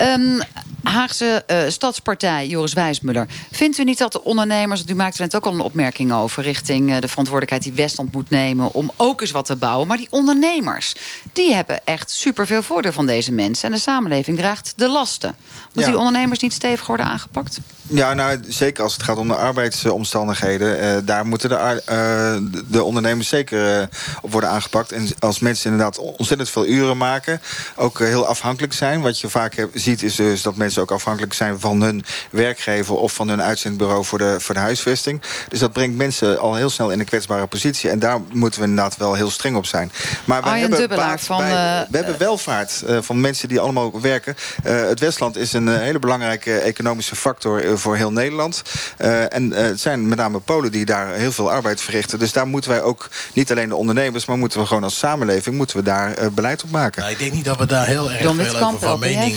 Um, 0.00 0.40
Haagse 0.82 1.44
uh, 1.46 1.62
Stadspartij, 1.68 2.46
Joris 2.46 2.72
Wijsmuller. 2.72 3.26
Vindt 3.50 3.78
u 3.78 3.84
niet 3.84 3.98
dat 3.98 4.12
de 4.12 4.24
ondernemers... 4.24 4.84
u 4.86 4.94
maakte 4.94 5.22
net 5.22 5.36
ook 5.36 5.46
al 5.46 5.52
een 5.52 5.60
opmerking 5.60 6.12
over... 6.12 6.42
richting 6.42 6.90
uh, 6.90 7.00
de 7.00 7.08
verantwoordelijkheid 7.08 7.62
die 7.62 7.84
Westland 7.84 8.12
moet 8.12 8.30
nemen... 8.30 8.72
om 8.72 8.90
ook 8.96 9.20
eens 9.20 9.30
wat 9.30 9.44
te 9.44 9.56
bouwen. 9.56 9.86
Maar 9.86 9.96
die 9.96 10.08
ondernemers, 10.10 10.94
die 11.32 11.54
hebben 11.54 11.80
echt 11.84 12.10
superveel 12.10 12.62
voordeel 12.62 12.92
van 12.92 13.06
deze 13.06 13.32
mensen. 13.32 13.68
En 13.68 13.74
de 13.74 13.80
samenleving 13.80 14.38
draagt 14.38 14.72
de 14.76 14.88
lasten. 14.88 15.34
Moet 15.72 15.84
ja. 15.84 15.90
die 15.90 15.98
ondernemers 15.98 16.40
niet 16.40 16.52
stevig 16.52 16.86
worden 16.86 17.06
aangepakt? 17.06 17.58
Ja, 17.92 18.14
nou, 18.14 18.40
zeker 18.48 18.82
als 18.82 18.92
het 18.92 19.02
gaat 19.02 19.16
om 19.16 19.28
de 19.28 19.34
arbeidsomstandigheden. 19.34 20.84
Uh, 20.84 20.96
daar 21.04 21.26
moeten 21.26 21.48
de, 21.48 21.82
uh, 21.90 22.62
de 22.68 22.84
ondernemers 22.84 23.28
zeker 23.28 23.80
uh, 23.80 23.86
op 24.22 24.32
worden 24.32 24.50
aangepakt. 24.50 24.92
En 24.92 25.08
als 25.18 25.38
mensen 25.38 25.70
inderdaad 25.70 25.98
ontzettend 25.98 26.50
veel 26.50 26.66
uren 26.66 26.96
maken... 26.96 27.42
ook 27.76 27.98
heel 27.98 28.26
afhankelijk 28.26 28.72
zijn. 28.72 29.00
Wat 29.00 29.20
je 29.20 29.28
vaak 29.28 29.54
heb, 29.54 29.70
ziet 29.74 30.02
is 30.02 30.14
dus 30.14 30.42
dat 30.42 30.56
mensen 30.56 30.82
ook 30.82 30.90
afhankelijk 30.90 31.32
zijn... 31.32 31.60
van 31.60 31.82
hun 31.82 32.04
werkgever 32.30 32.94
of 32.96 33.12
van 33.12 33.28
hun 33.28 33.42
uitzendbureau 33.42 34.04
voor 34.04 34.18
de, 34.18 34.36
voor 34.40 34.54
de 34.54 34.60
huisvesting. 34.60 35.22
Dus 35.48 35.58
dat 35.58 35.72
brengt 35.72 35.96
mensen 35.96 36.38
al 36.38 36.54
heel 36.54 36.70
snel 36.70 36.90
in 36.90 37.00
een 37.00 37.06
kwetsbare 37.06 37.46
positie. 37.46 37.90
En 37.90 37.98
daar 37.98 38.20
moeten 38.32 38.60
we 38.60 38.66
inderdaad 38.66 38.96
wel 38.96 39.14
heel 39.14 39.30
streng 39.30 39.56
op 39.56 39.66
zijn. 39.66 39.92
Maar 40.24 40.42
Arjen 40.42 40.72
hebben, 40.72 40.96
baat 40.96 41.20
van, 41.20 41.38
bij, 41.38 41.86
we 41.90 41.96
hebben 41.96 42.18
welvaart 42.18 42.82
van 43.00 43.20
mensen 43.20 43.48
die 43.48 43.60
allemaal 43.60 44.00
werken. 44.00 44.36
het 44.62 45.00
Westland 45.00 45.36
is 45.36 45.52
een 45.52 45.68
hele 45.68 45.98
belangrijke 45.98 46.58
economische 46.58 47.16
factor 47.16 47.78
voor 47.80 47.96
heel 47.96 48.12
Nederland. 48.12 48.62
Uh, 48.98 49.34
en 49.34 49.52
uh, 49.52 49.58
het 49.58 49.80
zijn 49.80 50.08
met 50.08 50.18
name 50.18 50.38
Polen 50.38 50.72
die 50.72 50.84
daar 50.84 51.14
heel 51.14 51.32
veel 51.32 51.50
arbeid 51.50 51.80
verrichten. 51.80 52.18
Dus 52.18 52.32
daar 52.32 52.46
moeten 52.46 52.70
wij 52.70 52.82
ook, 52.82 53.08
niet 53.32 53.50
alleen 53.50 53.68
de 53.68 53.76
ondernemers... 53.76 54.24
maar 54.24 54.38
moeten 54.38 54.60
we 54.60 54.66
gewoon 54.66 54.84
als 54.84 54.98
samenleving 54.98 55.56
moeten 55.56 55.76
we 55.76 55.82
daar 55.82 56.22
uh, 56.22 56.26
beleid 56.28 56.62
op 56.62 56.70
maken. 56.70 57.00
Nou, 57.00 57.12
ik 57.12 57.18
denk 57.18 57.32
niet 57.32 57.44
dat 57.44 57.58
we 57.58 57.66
daar 57.66 57.86
heel 57.86 58.10
erg 58.10 58.22
Don 58.22 58.36
veel 58.36 58.56
over 58.56 58.78
van 58.78 58.98
mening 58.98 59.36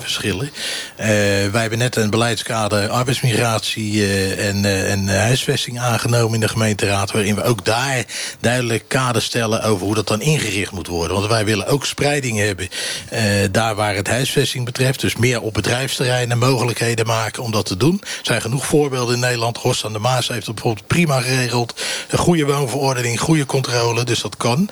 verschillen. 0.00 0.50
wij 0.96 1.60
hebben 1.60 1.78
net 1.78 1.96
een 1.96 2.10
beleidskader 2.10 2.88
arbeidsmigratie 2.88 4.06
en, 4.36 4.64
en 4.64 5.08
huisvesting 5.08 5.80
aangenomen 5.80 6.34
in 6.34 6.40
de 6.40 6.48
gemeenteraad... 6.48 7.12
waarin 7.12 7.34
we 7.34 7.42
ook 7.42 7.64
daar 7.64 8.04
duidelijk 8.40 8.84
kader 8.88 9.22
stellen 9.22 9.62
over 9.62 9.86
hoe 9.86 9.94
dat 9.94 10.08
dan 10.08 10.20
ingericht 10.20 10.72
moet 10.72 10.86
worden. 10.86 11.16
Want 11.16 11.28
wij 11.28 11.44
willen 11.44 11.66
ook 11.66 11.86
spreiding 11.86 12.38
hebben 12.38 12.68
daar 13.50 13.74
waar 13.74 13.94
het 13.94 14.08
huisvesting 14.08 14.64
betreft. 14.64 15.00
Dus 15.00 15.16
meer 15.16 15.40
op 15.40 15.54
bedrijfsterreinen 15.54 16.38
mogelijkheden 16.38 17.06
maken 17.06 17.42
om 17.42 17.50
dat 17.50 17.63
te 17.64 17.76
doen. 17.76 18.00
Er 18.02 18.08
zijn 18.22 18.40
genoeg 18.40 18.66
voorbeelden 18.66 19.14
in 19.14 19.20
Nederland. 19.20 19.58
Horst 19.58 19.84
aan 19.84 19.92
de 19.92 19.98
Maas 19.98 20.28
heeft 20.28 20.46
het 20.46 20.54
bijvoorbeeld 20.54 20.86
prima 20.86 21.20
geregeld. 21.20 21.74
Een 22.08 22.18
goede 22.18 22.44
woonverordening, 22.44 23.20
goede 23.20 23.46
controle, 23.46 24.04
dus 24.04 24.20
dat 24.20 24.36
kan. 24.36 24.68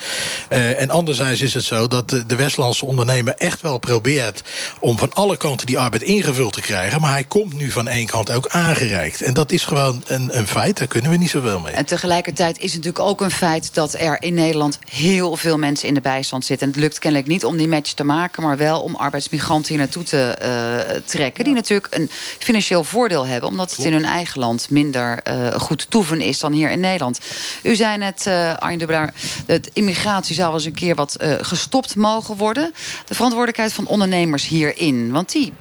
Uh, 0.51 0.81
en 0.81 0.91
anderzijds 0.91 1.41
is 1.41 1.55
het 1.55 1.65
zo 1.65 1.89
dat 1.89 2.11
de, 2.11 2.27
de 2.27 2.37
Westlandse 2.37 2.87
ondernemer 2.87 3.35
echt 3.37 3.61
wel 3.61 3.79
probeert... 3.79 4.43
om 4.81 4.99
van 4.99 5.13
alle 5.13 5.37
kanten 5.37 5.67
die 5.67 5.79
arbeid 5.79 6.03
ingevuld 6.03 6.53
te 6.53 6.61
krijgen. 6.61 7.01
Maar 7.01 7.11
hij 7.11 7.25
komt 7.25 7.55
nu 7.55 7.71
van 7.71 7.89
één 7.89 8.07
kant 8.07 8.31
ook 8.31 8.49
aangereikt. 8.49 9.23
En 9.23 9.35
dat 9.35 9.53
is 9.53 9.65
gewoon 9.65 10.03
een, 10.07 10.39
een 10.39 10.47
feit, 10.47 10.79
daar 10.79 10.87
kunnen 10.87 11.11
we 11.11 11.17
niet 11.17 11.31
zoveel 11.31 11.61
mee. 11.61 11.75
En 11.75 11.85
tegelijkertijd 11.85 12.59
is 12.59 12.73
het 12.73 12.85
natuurlijk 12.85 13.11
ook 13.11 13.21
een 13.21 13.31
feit... 13.31 13.75
dat 13.75 13.95
er 13.95 14.23
in 14.23 14.35
Nederland 14.35 14.79
heel 14.91 15.37
veel 15.37 15.59
mensen 15.59 15.89
in 15.89 15.95
de 15.95 16.01
bijstand 16.01 16.45
zitten. 16.45 16.67
En 16.67 16.73
het 16.73 16.83
lukt 16.83 16.99
kennelijk 16.99 17.29
niet 17.29 17.45
om 17.45 17.57
die 17.57 17.69
match 17.69 17.93
te 17.93 18.05
maken... 18.05 18.43
maar 18.43 18.57
wel 18.57 18.81
om 18.81 18.95
arbeidsmigranten 18.95 19.69
hier 19.69 19.79
naartoe 19.79 20.03
te 20.03 20.39
uh, 20.43 20.97
trekken... 21.05 21.45
die 21.45 21.55
natuurlijk 21.55 21.95
een 21.95 22.11
financieel 22.39 22.82
voordeel 22.85 23.27
hebben... 23.27 23.49
omdat 23.49 23.71
het 23.71 23.85
in 23.85 23.93
hun 23.93 24.05
eigen 24.05 24.41
land 24.41 24.71
minder 24.71 25.21
uh, 25.29 25.47
goed 25.53 25.91
toeven 25.91 26.21
is 26.21 26.39
dan 26.39 26.53
hier 26.53 26.71
in 26.71 26.81
Nederland. 26.81 27.21
U 27.63 27.75
zei 27.75 27.99
net, 27.99 28.25
uh, 28.29 28.55
Arjen 28.55 28.79
de 28.79 28.87
Blaar... 28.87 29.15
dat 29.47 29.69
immigratie 29.73 30.35
zou 30.35 30.55
eens 30.55 30.65
een 30.65 30.75
keer 30.75 30.95
wat 30.95 31.17
uh, 31.21 31.35
gestopt 31.41 31.97
mogen 31.97 32.37
worden. 32.37 32.73
De 33.07 33.15
verantwoordelijkheid 33.15 33.73
van 33.73 33.87
ondernemers 33.87 34.49
hierin. 34.49 35.13
Want 35.13 35.33
die 35.33 35.53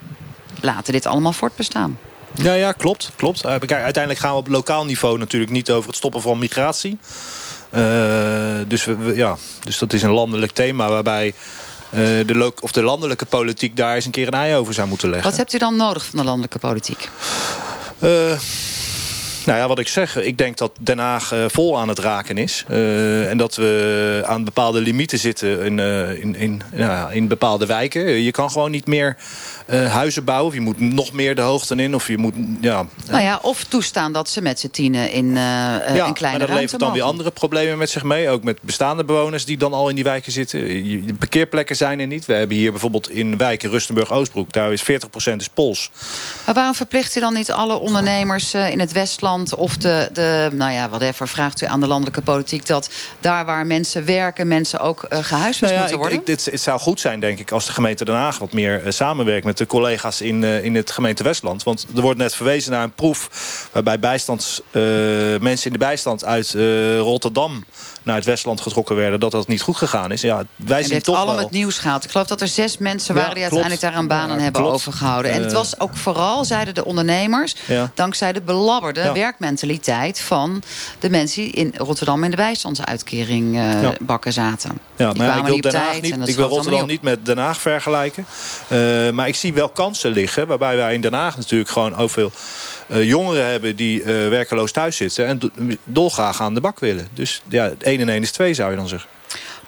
laten 0.61 0.93
dit 0.93 1.05
allemaal 1.05 1.33
voortbestaan. 1.33 1.99
Ja, 2.33 2.53
ja, 2.53 2.71
klopt. 2.71 3.11
klopt. 3.15 3.45
Uiteindelijk 3.45 4.19
gaan 4.19 4.31
we 4.31 4.37
op 4.37 4.47
lokaal 4.47 4.85
niveau 4.85 5.17
natuurlijk 5.17 5.51
niet 5.51 5.71
over 5.71 5.87
het 5.87 5.97
stoppen 5.97 6.21
van 6.21 6.39
migratie. 6.39 6.97
Dus, 8.67 8.85
we, 8.85 9.11
ja, 9.15 9.37
dus 9.63 9.77
dat 9.77 9.93
is 9.93 10.01
een 10.01 10.11
landelijk 10.11 10.51
thema 10.51 10.89
waarbij 10.89 11.33
de, 11.91 12.53
of 12.59 12.71
de 12.71 12.83
landelijke 12.83 13.25
politiek 13.25 13.75
daar 13.75 13.95
eens 13.95 14.05
een 14.05 14.11
keer 14.11 14.27
een 14.27 14.33
ei 14.33 14.55
over 14.55 14.73
zou 14.73 14.87
moeten 14.87 15.09
leggen. 15.09 15.29
Wat 15.29 15.39
hebt 15.39 15.53
u 15.53 15.57
dan 15.57 15.75
nodig 15.75 16.05
van 16.05 16.19
de 16.19 16.25
landelijke 16.25 16.59
politiek? 16.59 17.09
Nou 19.45 19.59
ja, 19.59 19.67
wat 19.67 19.79
ik 19.79 19.87
zeg, 19.87 20.17
ik 20.17 20.37
denk 20.37 20.57
dat 20.57 20.71
Den 20.79 20.99
Haag 20.99 21.33
uh, 21.33 21.45
vol 21.47 21.79
aan 21.79 21.87
het 21.87 21.99
raken 21.99 22.37
is. 22.37 22.65
Uh, 22.69 23.29
en 23.29 23.37
dat 23.37 23.55
we 23.55 24.23
aan 24.25 24.43
bepaalde 24.43 24.81
limieten 24.81 25.19
zitten 25.19 25.61
in, 25.61 25.77
uh, 25.77 26.19
in, 26.19 26.35
in, 26.35 26.61
nou, 26.71 27.13
in 27.13 27.27
bepaalde 27.27 27.65
wijken. 27.65 28.01
Je 28.01 28.31
kan 28.31 28.51
gewoon 28.51 28.71
niet 28.71 28.87
meer 28.87 29.17
huizen 29.67 30.23
bouwen. 30.23 30.47
Of 30.47 30.53
je 30.53 30.61
moet 30.61 30.79
nog 30.79 31.11
meer 31.11 31.35
de 31.35 31.41
hoogte 31.41 31.75
in. 31.75 31.95
Of 31.95 32.07
je 32.07 32.17
moet, 32.17 32.33
ja... 32.61 32.85
Nou 33.09 33.23
ja, 33.23 33.39
of 33.41 33.63
toestaan 33.63 34.13
dat 34.13 34.29
ze 34.29 34.41
met 34.41 34.59
z'n 34.59 34.69
tienen 34.69 35.11
in 35.11 35.33
ja, 35.33 36.07
een 36.07 36.13
kleine 36.13 36.37
maar 36.37 36.47
dat 36.47 36.55
levert 36.55 36.71
dan 36.71 36.79
mogen. 36.79 36.93
weer 36.93 37.03
andere 37.03 37.31
problemen 37.31 37.77
met 37.77 37.89
zich 37.89 38.03
mee. 38.03 38.29
Ook 38.29 38.43
met 38.43 38.61
bestaande 38.61 39.03
bewoners 39.03 39.45
die 39.45 39.57
dan 39.57 39.73
al 39.73 39.89
in 39.89 39.95
die 39.95 40.03
wijken 40.03 40.31
zitten. 40.31 40.59
De 41.05 41.13
parkeerplekken 41.19 41.75
zijn 41.75 41.99
er 41.99 42.07
niet. 42.07 42.25
We 42.25 42.33
hebben 42.33 42.57
hier 42.57 42.71
bijvoorbeeld 42.71 43.09
in 43.09 43.37
wijken 43.37 43.69
Rustenburg-Oostbroek. 43.69 44.51
Daar 44.51 44.71
is 44.71 44.83
40% 44.83 44.85
is 45.37 45.49
Pols. 45.53 45.91
Maar 46.45 46.55
waarom 46.55 46.75
verplicht 46.75 47.15
u 47.15 47.19
dan 47.19 47.33
niet 47.33 47.51
alle 47.51 47.79
ondernemers 47.79 48.53
in 48.53 48.79
het 48.79 48.91
Westland 48.91 49.55
of 49.55 49.77
de, 49.77 50.09
de 50.13 50.49
nou 50.53 50.71
ja, 50.71 50.89
whatever, 50.89 51.27
vraagt 51.27 51.61
u 51.61 51.65
aan 51.65 51.79
de 51.79 51.87
landelijke 51.87 52.21
politiek... 52.21 52.65
dat 52.65 52.89
daar 53.19 53.45
waar 53.45 53.65
mensen 53.65 54.05
werken, 54.05 54.47
mensen 54.47 54.79
ook 54.79 55.05
uh, 55.09 55.19
gehuisvest 55.21 55.61
nou 55.61 55.73
ja, 55.73 55.79
moeten 55.79 55.97
worden? 55.97 56.17
Ik, 56.17 56.25
dit, 56.25 56.45
het 56.45 56.61
zou 56.61 56.79
goed 56.79 56.99
zijn, 56.99 57.19
denk 57.19 57.39
ik, 57.39 57.51
als 57.51 57.65
de 57.65 57.71
gemeente 57.71 58.05
Den 58.05 58.15
Haag... 58.15 58.37
wat 58.37 58.53
meer 58.53 58.85
uh, 58.85 58.91
samenwerkt 58.91 59.45
met 59.45 59.50
de 59.57 59.65
collega's 59.65 60.21
in, 60.21 60.41
uh, 60.41 60.63
in 60.63 60.75
het 60.75 60.91
gemeente 60.91 61.23
Westland. 61.23 61.63
Want 61.63 61.85
er 61.95 62.01
wordt 62.01 62.19
net 62.19 62.35
verwezen 62.35 62.71
naar 62.71 62.83
een 62.83 62.93
proef... 62.93 63.69
waarbij 63.71 63.99
bijstands, 63.99 64.61
mensen 65.39 65.65
in 65.65 65.71
de 65.71 65.77
bijstand 65.77 66.25
uit 66.25 66.55
Rotterdam 66.97 67.65
naar 68.03 68.15
het 68.15 68.25
Westland 68.25 68.61
getrokken 68.61 68.95
werden... 68.95 69.19
dat 69.19 69.31
dat 69.31 69.47
niet 69.47 69.61
goed 69.61 69.77
gegaan 69.77 70.11
is. 70.11 70.21
Ja, 70.21 70.43
wij 70.55 70.77
en 70.79 70.85
zien 70.85 71.01
toch 71.01 71.15
allemaal 71.15 71.37
het 71.37 71.51
nieuws 71.51 71.77
gehaald. 71.77 72.03
Ik 72.03 72.11
geloof 72.11 72.27
dat 72.27 72.41
er 72.41 72.47
zes 72.47 72.77
mensen 72.77 73.13
waren 73.15 73.29
Ja, 73.29 73.33
die 73.33 73.43
uiteindelijk 73.43 73.81
daar 73.81 73.93
aan 74.19 74.29
Ja, 74.37 74.43
hebben 74.43 74.61
klopt. 74.61 74.75
overgehouden. 74.75 75.31
En 75.31 75.41
het 75.41 75.51
Eh. 75.51 75.57
was 75.57 75.79
ook 75.79 75.97
vooral, 75.97 76.45
zeiden 76.45 76.73
de 76.73 76.85
ondernemers... 76.85 77.55
Ja. 77.67 77.91
dankzij 77.95 78.33
de 78.33 78.41
belabberde 78.41 79.11
werkmentaliteit 79.13 80.19
van 80.19 80.63
de 80.99 81.09
mensen 81.09 81.41
die 81.43 81.51
in 81.51 81.73
Rotterdam 81.77 82.23
in 82.23 82.29
de 82.29 82.35
bijstandsuitkering 82.35 83.57
eh, 83.57 83.89
bakken 84.01 84.33
zaten. 84.33 84.79
Ja, 84.95 85.13
maar 85.13 85.37
ik 85.37 85.43
wil 85.45 85.53
niet 85.53 85.63
Den 85.63 85.75
Haag 85.75 85.95
ik 85.95 86.35
wil 86.35 86.47
Rotterdam 86.47 86.87
niet 86.87 87.01
met 87.01 87.25
Den 87.25 87.37
Haag 87.37 87.61
vergelijken. 87.61 88.25
Eh, 88.67 89.09
maar 89.09 89.27
ik 89.27 89.35
zie 89.35 89.53
wel 89.53 89.69
kansen 89.69 90.11
liggen. 90.11 90.47
Waarbij 90.47 90.75
wij 90.75 90.93
in 90.93 91.01
Den 91.01 91.13
Haag 91.13 91.37
natuurlijk 91.37 91.69
gewoon 91.69 91.95
ook 91.95 92.09
veel 92.09 92.31
jongeren 92.99 93.45
hebben... 93.45 93.75
die 93.75 93.99
eh, 94.03 94.07
werkeloos 94.07 94.71
thuis 94.71 94.95
zitten 94.95 95.25
en 95.27 95.39
do- 95.39 95.49
dolgraag 95.83 96.41
aan 96.41 96.53
de 96.53 96.61
bak 96.61 96.79
willen. 96.79 97.07
Dus 97.13 97.41
ja, 97.49 97.71
1 97.81 97.99
en 97.99 98.09
1 98.09 98.21
is 98.21 98.31
2 98.31 98.53
zou 98.53 98.71
je 98.71 98.77
dan 98.77 98.87
zeggen. 98.87 99.09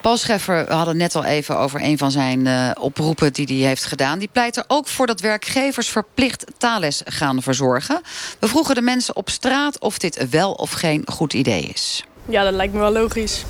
Paul 0.00 0.16
Scheffer, 0.16 0.66
we 0.66 0.72
hadden 0.72 0.88
het 1.00 1.02
net 1.02 1.14
al 1.14 1.24
even 1.30 1.58
over 1.58 1.82
een 1.82 1.98
van 1.98 2.10
zijn 2.10 2.46
eh, 2.46 2.70
oproepen 2.80 3.32
die 3.32 3.46
hij 3.46 3.68
heeft 3.68 3.84
gedaan. 3.84 4.18
Die 4.18 4.28
pleit 4.32 4.56
er 4.56 4.64
ook 4.66 4.88
voor 4.88 5.06
dat 5.06 5.20
werkgevers 5.20 5.88
verplicht 5.88 6.44
taalles 6.58 7.02
gaan 7.04 7.42
verzorgen. 7.42 8.00
We 8.38 8.48
vroegen 8.48 8.74
de 8.74 8.80
mensen 8.82 9.16
op 9.16 9.30
straat 9.30 9.78
of 9.78 9.98
dit 9.98 10.28
wel 10.30 10.52
of 10.52 10.70
geen 10.70 11.02
goed 11.06 11.32
idee 11.32 11.62
is. 11.62 12.04
Ja, 12.28 12.44
dat 12.44 12.52
lijkt 12.54 12.72
me 12.72 12.78
wel 12.78 12.92
logisch. 12.92 13.44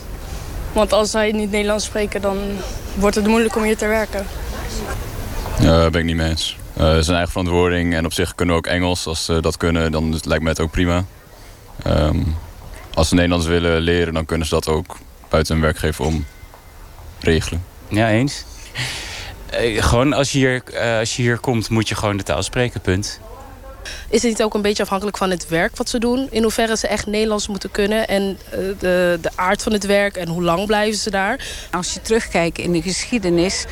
Want 0.73 0.93
als 0.93 1.11
zij 1.11 1.33
niet 1.33 1.51
Nederlands 1.51 1.85
spreken, 1.85 2.21
dan 2.21 2.39
wordt 2.95 3.17
het 3.17 3.27
moeilijk 3.27 3.57
om 3.57 3.63
hier 3.63 3.77
te 3.77 3.87
werken. 3.87 4.27
Ja, 5.61 5.79
daar 5.79 5.91
ben 5.91 6.01
ik 6.01 6.07
niet 6.07 6.17
mee 6.17 6.29
eens. 6.29 6.57
Eh, 6.77 6.97
is 6.97 7.07
een 7.07 7.15
eigen 7.15 7.33
verantwoording 7.33 7.95
en 7.95 8.05
op 8.05 8.13
zich 8.13 8.35
kunnen 8.35 8.55
we 8.55 8.61
ook 8.61 8.73
Engels. 8.73 9.07
Als 9.07 9.25
ze 9.25 9.41
dat 9.41 9.57
kunnen, 9.57 9.93
dan 9.93 10.21
lijkt 10.25 10.43
me 10.43 10.49
het 10.49 10.61
ook 10.61 10.71
prima. 10.71 11.05
Ehm, 11.83 12.23
als 12.95 13.09
ze 13.09 13.15
Nederlands 13.15 13.47
willen 13.47 13.81
leren, 13.81 14.15
dan 14.15 14.25
kunnen 14.25 14.47
ze 14.47 14.55
dat 14.55 14.69
ook 14.69 14.99
buiten 15.29 15.55
hun 15.55 15.63
werkgever 15.63 16.05
om 16.05 16.25
regelen. 17.21 17.65
Ja, 17.89 18.11
eens. 18.11 18.45
Eh, 19.51 19.83
gewoon 19.83 20.13
als 20.13 20.33
je, 20.33 20.39
hier, 20.39 20.63
eh, 20.65 20.99
als 20.99 21.17
je 21.17 21.23
hier 21.23 21.39
komt, 21.39 21.69
moet 21.69 21.89
je 21.89 21.95
gewoon 21.95 22.17
de 22.17 22.23
taal 22.23 22.43
spreken, 22.43 22.81
punt. 22.81 23.21
Is 24.09 24.23
het 24.23 24.31
niet 24.31 24.43
ook 24.43 24.55
een 24.55 24.63
beetje 24.63 24.83
afhankelijk 24.83 25.17
van 25.17 25.31
het 25.31 25.49
werk 25.49 25.77
wat 25.77 25.89
ze 25.89 25.99
doen? 25.99 26.29
In 26.31 26.43
hoeverre 26.43 26.77
ze 26.77 26.89
echt 26.89 27.07
Nederlands 27.07 27.49
moeten 27.49 27.71
kunnen 27.71 28.09
en 28.09 28.39
eh, 28.51 28.59
de, 28.79 29.19
de 29.21 29.31
aard 29.35 29.63
van 29.63 29.73
het 29.73 29.87
werk 29.87 30.17
en 30.17 30.29
hoe 30.29 30.43
lang 30.43 30.67
blijven 30.67 30.99
ze 30.99 31.11
daar? 31.11 31.67
Als 31.71 31.95
je 31.95 32.01
terugkijkt 32.01 32.59
in 32.59 32.73
de 32.73 32.83
geschiedenis... 32.83 33.65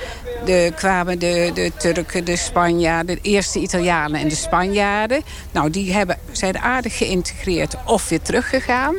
De, 0.45 0.73
kwamen 0.77 1.19
de, 1.19 1.51
de 1.55 1.73
Turken, 1.79 2.25
de 2.25 2.37
Spanjaarden, 2.37 3.15
de 3.15 3.29
eerste 3.29 3.59
Italianen 3.59 4.21
en 4.21 4.29
de 4.29 4.35
Spanjaarden. 4.35 5.23
Nou, 5.53 5.71
die 5.71 5.93
hebben, 5.93 6.19
zijn 6.33 6.59
aardig 6.59 6.97
geïntegreerd 6.97 7.75
of 7.87 8.09
weer 8.09 8.23
teruggegaan. 8.23 8.95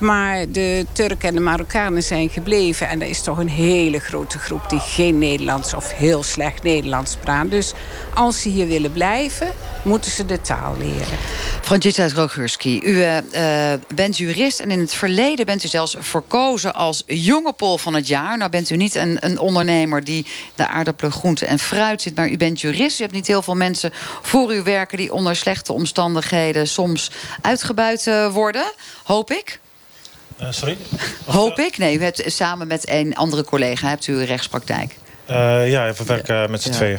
Maar 0.00 0.50
de 0.50 0.86
Turken 0.92 1.28
en 1.28 1.34
de 1.34 1.40
Marokkanen 1.40 2.02
zijn 2.02 2.28
gebleven. 2.28 2.88
En 2.88 3.02
er 3.02 3.08
is 3.08 3.22
toch 3.22 3.38
een 3.38 3.48
hele 3.48 3.98
grote 3.98 4.38
groep 4.38 4.68
die 4.68 4.80
geen 4.80 5.18
Nederlands 5.18 5.74
of 5.74 5.92
heel 5.92 6.22
slecht 6.22 6.62
Nederlands 6.62 7.16
praat. 7.16 7.50
Dus 7.50 7.72
als 8.14 8.42
ze 8.42 8.48
hier 8.48 8.66
willen 8.66 8.92
blijven, 8.92 9.52
moeten 9.82 10.10
ze 10.10 10.26
de 10.26 10.40
taal 10.40 10.76
leren. 10.78 11.18
Francisca 11.62 12.08
Rogurski, 12.08 12.80
u 12.84 13.02
eh, 13.02 13.72
eh, 13.72 13.80
bent 13.94 14.16
jurist 14.16 14.60
en 14.60 14.70
in 14.70 14.78
het 14.78 14.94
verleden 14.94 15.46
bent 15.46 15.64
u 15.64 15.68
zelfs 15.68 15.96
verkozen 15.98 16.74
als 16.74 17.02
jonge 17.06 17.52
pol 17.52 17.78
van 17.78 17.94
het 17.94 18.08
jaar. 18.08 18.38
Nou 18.38 18.50
bent 18.50 18.70
u 18.70 18.76
niet 18.76 18.94
een, 18.94 19.16
een 19.20 19.38
ondernemer 19.38 20.04
die 20.04 20.26
de 20.54 20.66
aardappelen, 20.66 21.12
groenten 21.12 21.46
en 21.46 21.58
fruit 21.58 22.02
zit, 22.02 22.16
maar 22.16 22.28
u 22.28 22.36
bent 22.36 22.60
jurist. 22.60 22.98
U 22.98 23.02
hebt 23.02 23.14
niet 23.14 23.26
heel 23.26 23.42
veel 23.42 23.54
mensen 23.54 23.90
voor 24.22 24.54
u 24.54 24.62
werken 24.62 24.98
die 24.98 25.12
onder 25.12 25.36
slechte 25.36 25.72
omstandigheden 25.72 26.68
soms 26.68 27.10
uitgebuit 27.40 28.06
eh, 28.06 28.32
worden, 28.32 28.72
hoop 29.04 29.30
ik. 29.30 29.60
Eh, 30.40 30.46
sorry? 30.50 30.76
Hoop 31.26 31.58
ik? 31.58 31.78
Nee, 31.78 31.98
u 31.98 32.02
hebt 32.02 32.22
samen 32.26 32.66
met 32.66 32.88
een 32.88 33.14
andere 33.16 33.44
collega 33.44 33.88
hebt 33.88 34.06
u 34.06 34.24
rechtspraktijk. 34.24 34.96
Eh, 35.26 35.70
ja, 35.70 35.92
we 35.92 36.04
werken 36.04 36.42
eh, 36.42 36.48
met 36.48 36.62
z'n 36.62 36.70
tweeën. 36.70 36.98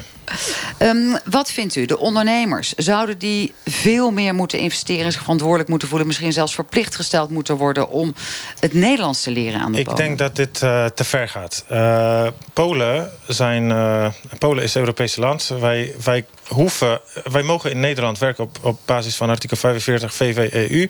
Ehm, 0.78 1.18
wat 1.26 1.52
vindt 1.52 1.76
u? 1.76 1.86
De 1.86 2.00
ondernemers, 2.00 2.74
zouden 2.74 3.18
die 3.18 3.54
veel 3.66 4.12
meer 4.12 4.36
moeten 4.36 4.60
investeren... 4.60 5.12
zich 5.12 5.22
verantwoordelijk 5.22 5.70
moeten 5.70 5.88
voelen... 5.88 6.08
misschien 6.08 6.34
zelfs 6.34 6.56
verplicht 6.56 6.96
gesteld 6.96 7.30
moeten 7.30 7.56
worden... 7.58 7.90
om 7.90 8.14
het 8.60 8.74
Nederlands 8.74 9.22
te 9.24 9.32
leren 9.32 9.60
aan 9.60 9.72
de 9.72 9.78
Ik 9.78 9.84
Polen? 9.84 10.00
denk 10.00 10.18
dat 10.18 10.36
dit 10.36 10.62
eh, 10.62 10.86
te 10.86 11.04
ver 11.04 11.30
gaat. 11.30 11.66
Eh, 11.68 12.28
Polen, 12.54 13.12
zijn, 13.28 13.72
eh, 13.72 14.08
Polen 14.38 14.64
is 14.64 14.74
een 14.74 14.82
Europees 14.82 15.16
land. 15.16 15.48
Wij, 15.60 15.96
wij, 16.04 16.26
hoeven, 16.48 17.02
wij 17.24 17.44
mogen 17.44 17.72
in 17.72 17.80
Nederland 17.80 18.18
werken 18.18 18.44
op, 18.44 18.58
op 18.62 18.80
basis 18.86 19.16
van 19.16 19.30
artikel 19.30 19.58
45 19.58 20.14
VV-EU. 20.14 20.88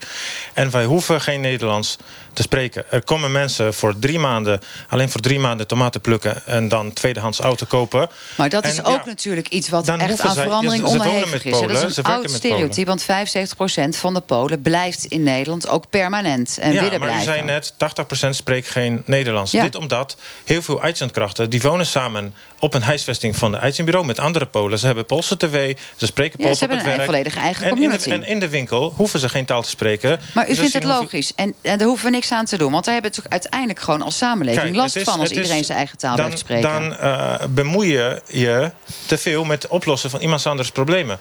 En 0.52 0.70
wij 0.70 0.84
hoeven 0.84 1.20
geen 1.20 1.40
Nederlands 1.40 1.96
te 2.32 2.42
spreken. 2.42 2.84
Er 2.90 3.04
komen 3.04 3.32
mensen 3.32 3.74
voor 3.74 3.98
drie 3.98 4.18
maanden... 4.18 4.60
alleen 4.88 5.10
voor 5.10 5.20
drie 5.20 5.38
maanden 5.38 5.66
tomaten 5.66 6.00
plukken... 6.00 6.46
en 6.46 6.68
dan 6.68 6.92
tweedehands 6.92 7.40
auto 7.40 7.66
kopen. 7.66 8.08
Maar 8.36 8.48
dat 8.48 8.64
En, 8.64 8.70
is 8.70 8.84
ook 8.84 8.86
ja, 8.86 9.06
natuurlijk 9.06 9.31
iets 9.48 9.68
wat 9.68 9.86
dan 9.86 10.00
echt 10.00 10.20
aan 10.20 10.34
zij- 10.34 10.42
verandering 10.42 10.82
ja, 10.82 10.88
ze- 10.88 10.92
ze 10.92 10.98
wonen 10.98 11.12
onderhevig 11.14 11.44
is. 11.44 11.52
hè. 11.54 11.66
Dat 11.66 11.70
Polen, 11.72 11.88
is 11.88 11.96
een 11.96 12.04
oud 12.04 12.14
Polen. 12.22 12.30
stereotype, 12.36 12.86
want 12.86 13.02
75% 13.02 13.96
van 13.96 14.14
de 14.14 14.20
Polen 14.20 14.62
blijft 14.62 15.04
in 15.04 15.22
Nederland 15.22 15.68
ook 15.68 15.84
permanent 15.90 16.58
en 16.60 16.72
ja, 16.72 16.82
willen 16.82 16.98
maar 17.00 17.08
u 17.08 17.12
blijven. 17.12 17.24
zei 17.34 17.42
net, 17.42 17.74
80% 17.76 18.36
spreekt 18.36 18.68
geen 18.70 19.02
Nederlands. 19.06 19.50
Ja. 19.52 19.62
Dit 19.62 19.74
omdat 19.76 20.16
heel 20.44 20.62
veel 20.62 20.82
uitzendkrachten... 20.82 21.50
die 21.50 21.60
wonen 21.60 21.86
samen 21.86 22.34
op 22.62 22.74
een 22.74 22.82
huisvesting 22.82 23.36
van 23.36 23.50
de 23.52 23.58
uitzendbureau... 23.58 24.06
met 24.06 24.18
andere 24.18 24.46
Polen. 24.46 24.78
Ze 24.78 24.86
hebben 24.86 25.06
Poolse 25.06 25.36
tv, 25.36 25.76
ze 25.96 26.06
spreken 26.06 26.38
Ja, 26.38 26.44
Pools 26.44 26.58
ze 26.58 26.64
op 26.64 26.70
hebben 26.70 26.90
het 26.90 27.00
een 27.00 27.06
werk. 27.06 27.10
volledige 27.10 27.38
eigen 27.38 27.66
en 27.66 27.82
in, 27.82 27.90
de, 27.90 28.10
en 28.10 28.24
in 28.24 28.40
de 28.40 28.48
winkel 28.48 28.92
hoeven 28.96 29.20
ze 29.20 29.28
geen 29.28 29.44
taal 29.44 29.62
te 29.62 29.68
spreken. 29.68 30.20
Maar 30.34 30.44
u 30.44 30.48
Dus 30.48 30.58
vindt 30.58 30.72
het 30.74 30.84
logisch. 30.84 31.32
En, 31.34 31.54
en 31.62 31.78
daar 31.78 31.86
hoeven 31.86 32.04
we 32.06 32.10
niks 32.10 32.32
aan 32.32 32.44
te 32.44 32.56
doen. 32.58 32.72
Want 32.72 32.84
daar 32.84 32.94
hebben 32.94 33.10
we 33.12 33.16
het 33.22 33.30
uiteindelijk 33.30 33.80
gewoon 33.80 34.02
als 34.02 34.16
samenleving 34.16 34.62
Kijk, 34.64 34.74
last 34.76 34.96
is- 34.96 35.02
van... 35.02 35.20
als 35.20 35.30
is- 35.30 35.36
iedereen 35.36 35.64
zijn 35.64 35.78
eigen 35.78 35.98
taal 35.98 36.16
dan, 36.16 36.24
blijft 36.24 36.42
spreken. 36.44 36.70
Dan 36.72 36.96
eh, 36.96 37.34
bemoei 37.48 37.92
je 37.92 38.22
je 38.26 38.70
te 39.06 39.18
veel 39.18 39.44
met 39.44 39.62
het 39.62 39.70
oplossen 39.72 40.10
van 40.10 40.20
iemands 40.20 40.46
anders 40.46 40.70
problemen. 40.70 41.18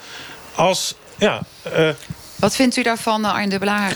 Als, 0.55 0.95
ja... 1.17 1.41
eh, 1.73 1.89
Wat 2.35 2.55
vindt 2.55 2.75
u 2.77 2.83
daarvan, 2.83 3.25
eh, 3.25 3.33
Arjen 3.33 3.49
Dubbelaar? 3.49 3.95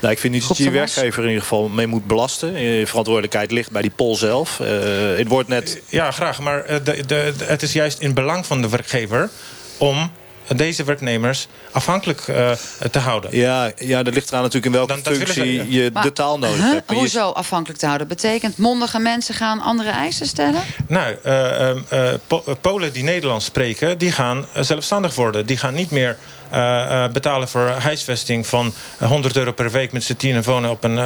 Nou, 0.00 0.12
ik 0.12 0.18
vind 0.18 0.34
niet 0.34 0.48
dat 0.48 0.56
je 0.56 0.64
je 0.64 0.70
werkgever 0.70 1.22
in 1.22 1.28
ieder 1.28 1.42
geval 1.42 1.68
mee 1.68 1.86
moet 1.86 2.06
belasten. 2.06 2.52
Je 2.60 2.86
verantwoordelijkheid 2.86 3.50
ligt 3.50 3.70
bij 3.70 3.82
die 3.82 3.90
pol 3.90 4.16
zelf. 4.16 4.60
Eh, 4.60 4.68
het 5.16 5.28
wordt 5.28 5.48
net... 5.48 5.80
Ja, 5.88 6.10
graag. 6.10 6.40
Maar 6.40 6.64
eh, 6.64 6.76
de, 6.76 6.82
de, 6.96 7.04
de- 7.06 7.44
het 7.44 7.62
is 7.62 7.72
juist 7.72 8.00
in 8.00 8.14
belang 8.14 8.46
van 8.46 8.62
de 8.62 8.68
werkgever... 8.68 9.30
om 9.78 10.10
deze 10.56 10.84
werknemers 10.84 11.46
afhankelijk 11.72 12.20
eh, 12.28 12.50
te 12.90 12.98
houden. 12.98 13.36
Ja, 13.36 13.70
ja, 13.76 14.02
dat 14.02 14.14
ligt 14.14 14.28
eraan 14.28 14.42
natuurlijk 14.42 14.66
in 14.74 14.78
welke 14.86 15.02
Dan- 15.02 15.14
functie 15.14 15.32
ze- 15.58 15.70
je 15.70 15.90
Maar, 15.92 16.02
de 16.02 16.12
taal 16.12 16.38
nodig 16.38 16.56
huh? 16.56 16.72
hebt. 16.72 16.86
Maar 16.86 16.96
je- 16.96 17.02
Hoezo 17.02 17.30
afhankelijk 17.30 17.78
te 17.80 17.86
houden? 17.86 18.08
Betekent 18.08 18.56
mondige 18.56 18.98
mensen 18.98 19.34
gaan 19.34 19.60
andere 19.60 19.90
eisen 19.90 20.26
stellen? 20.26 20.60
Nou, 20.86 21.16
eh, 21.22 21.68
ehm, 21.68 21.78
eh, 21.88 22.08
Po- 22.26 22.44
Polen 22.60 22.92
die 22.92 23.02
Nederlands 23.02 23.44
spreken, 23.44 23.98
die 23.98 24.12
gaan 24.12 24.46
zelfstandig 24.54 25.14
worden. 25.14 25.46
Die 25.46 25.56
gaan 25.56 25.74
niet 25.74 25.90
meer 25.90 26.16
eh, 26.50 27.04
eh, 27.04 27.12
betalen 27.12 27.48
voor 27.48 27.68
huisvesting 27.68 28.46
van 28.46 28.72
eh, 28.98 29.08
100 29.08 29.36
euro 29.36 29.52
per 29.52 29.70
week 29.70 29.92
met 29.92 30.04
z'n 30.04 30.14
tienen 30.16 30.42
wonen 30.42 30.70
op 30.70 30.84
een, 30.84 30.98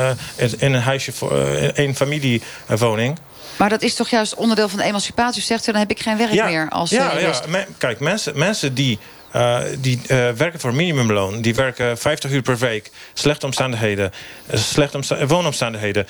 in 0.58 0.74
een 0.74 0.80
huisje 0.82 1.12
voor 1.12 1.38
eh, 1.38 1.68
een 1.84 1.96
familiewoning. 1.96 3.18
Maar 3.56 3.68
dat 3.68 3.82
is 3.82 3.94
toch 3.94 4.08
juist 4.08 4.34
onderdeel 4.34 4.68
van 4.68 4.78
de 4.78 4.84
emancipatie? 4.84 5.42
U 5.42 5.44
zegt 5.44 5.68
u, 5.68 5.70
dan 5.72 5.80
heb 5.80 5.90
ik 5.90 6.00
geen 6.00 6.16
werk 6.16 6.44
meer. 6.44 6.68
Als, 6.70 6.90
ja, 6.90 7.18
ja. 7.18 7.40
Me- 7.48 7.66
kijk, 7.78 8.00
mensen, 8.00 8.38
mensen 8.38 8.74
die 8.74 8.98
eh, 9.34 9.58
die 9.78 10.00
eh, 10.06 10.30
werken 10.30 10.60
voor 10.60 10.74
minimumloon. 10.74 11.40
Die 11.40 11.54
werken 11.54 11.98
50 11.98 12.30
uur 12.30 12.42
per 12.42 12.58
week. 12.58 12.90
Slechte 13.14 13.46
omstandigheden. 13.46 14.12
eh, 14.46 14.58
slechte 14.58 14.96
omsta- 14.96 15.26
wonomstandigheden. 15.26 16.06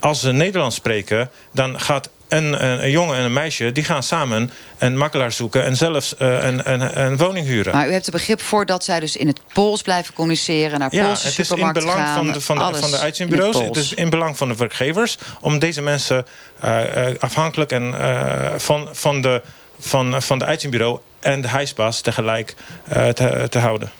Als 0.00 0.20
ze 0.20 0.32
Nederlands 0.32 0.76
spreken, 0.76 1.30
dan 1.52 1.80
gaat 1.80 2.10
een, 2.28 2.64
een, 2.64 2.84
een 2.84 2.90
jongen 2.90 3.16
en 3.16 3.24
een 3.24 3.32
meisje... 3.32 3.72
die 3.72 3.84
gaan 3.84 4.02
samen 4.02 4.50
een 4.78 4.96
makkelaar 4.96 5.32
zoeken... 5.32 5.64
en 5.64 5.76
zelfs 5.76 6.14
een, 6.18 6.72
een, 6.72 7.00
een 7.00 7.16
woning 7.16 7.46
huren. 7.46 7.74
Maar 7.74 7.88
u 7.88 7.92
hebt 7.92 8.06
er 8.06 8.12
begrip 8.12 8.40
voor 8.40 8.66
dat 8.66 8.84
zij 8.84 9.00
dus 9.00 9.16
in 9.16 9.26
het 9.26 9.40
Pools 9.52 9.82
blijven 9.82 10.14
communiceren... 10.14 10.78
naar 10.78 10.94
Ja, 10.94 11.04
Poolse 11.04 11.28
het 11.28 11.38
is 11.38 11.50
in 11.50 11.72
belang 11.72 11.98
gaan, 11.98 12.14
van 12.14 12.32
de, 12.32 12.40
van 12.40 12.58
de, 12.58 12.78
van 12.78 12.90
de 12.90 12.98
uitzendbureaus. 12.98 13.54
het 13.56 13.64
Het 13.64 13.76
is 13.76 13.94
in 13.94 14.10
belang 14.10 14.36
van 14.36 14.48
de 14.48 14.56
werkgevers 14.56 15.18
om 15.40 15.58
deze 15.58 15.82
mensen 15.82 16.26
afhankelijk 17.18 17.72
en, 17.72 17.94
van, 18.60 18.88
van, 18.92 19.20
de, 19.20 19.42
van, 19.80 20.22
van 20.22 20.38
de 20.38 20.44
uitzendbureau 20.44 20.98
en 21.20 21.40
de 21.40 21.48
huisbaas 21.48 22.00
tegelijk 22.00 22.54
eh, 22.88 23.08
te, 23.08 23.46
te 23.48 23.58
houden. 23.58 23.90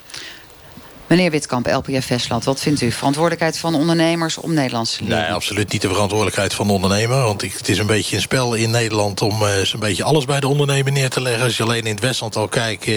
Meneer 1.11 1.31
Witkamp, 1.31 1.67
LPF 1.67 2.09
Westland, 2.09 2.45
wat 2.45 2.61
vindt 2.61 2.81
u? 2.81 2.93
Verantwoordelijkheid 2.93 3.59
van 3.59 3.75
ondernemers 3.75 4.37
om 4.39 4.55
Nederlands 4.55 4.97
te 4.97 5.03
leren? 5.05 5.19
Nee, 5.19 5.31
absoluut 5.33 5.73
niet 5.73 5.83
de 5.83 5.89
verantwoordelijkheid 5.89 6.55
van 6.55 6.67
de 6.67 6.73
ondernemer. 6.73 7.23
Want 7.23 7.43
ik, 7.43 7.53
het 7.57 7.69
is 7.69 7.79
een 7.79 7.87
beetje 7.87 8.17
een 8.17 8.23
spel 8.23 8.55
in 8.55 8.71
Nederland 8.71 9.23
om 9.23 9.43
eh, 9.47 9.63
zo'n 9.63 9.81
beetje 9.81 10.05
alles 10.05 10.25
bij 10.25 10.41
de 10.41 10.49
ondernemer 10.49 10.93
neer 10.93 11.11
te 11.11 11.21
leggen. 11.23 11.43
Als 11.45 11.57
je 11.57 11.63
alleen 11.63 11.85
in 11.85 11.95
het 11.95 12.01
Westland 12.01 12.37
al 12.37 12.49
kijkt, 12.49 12.85
eh, 12.87 12.95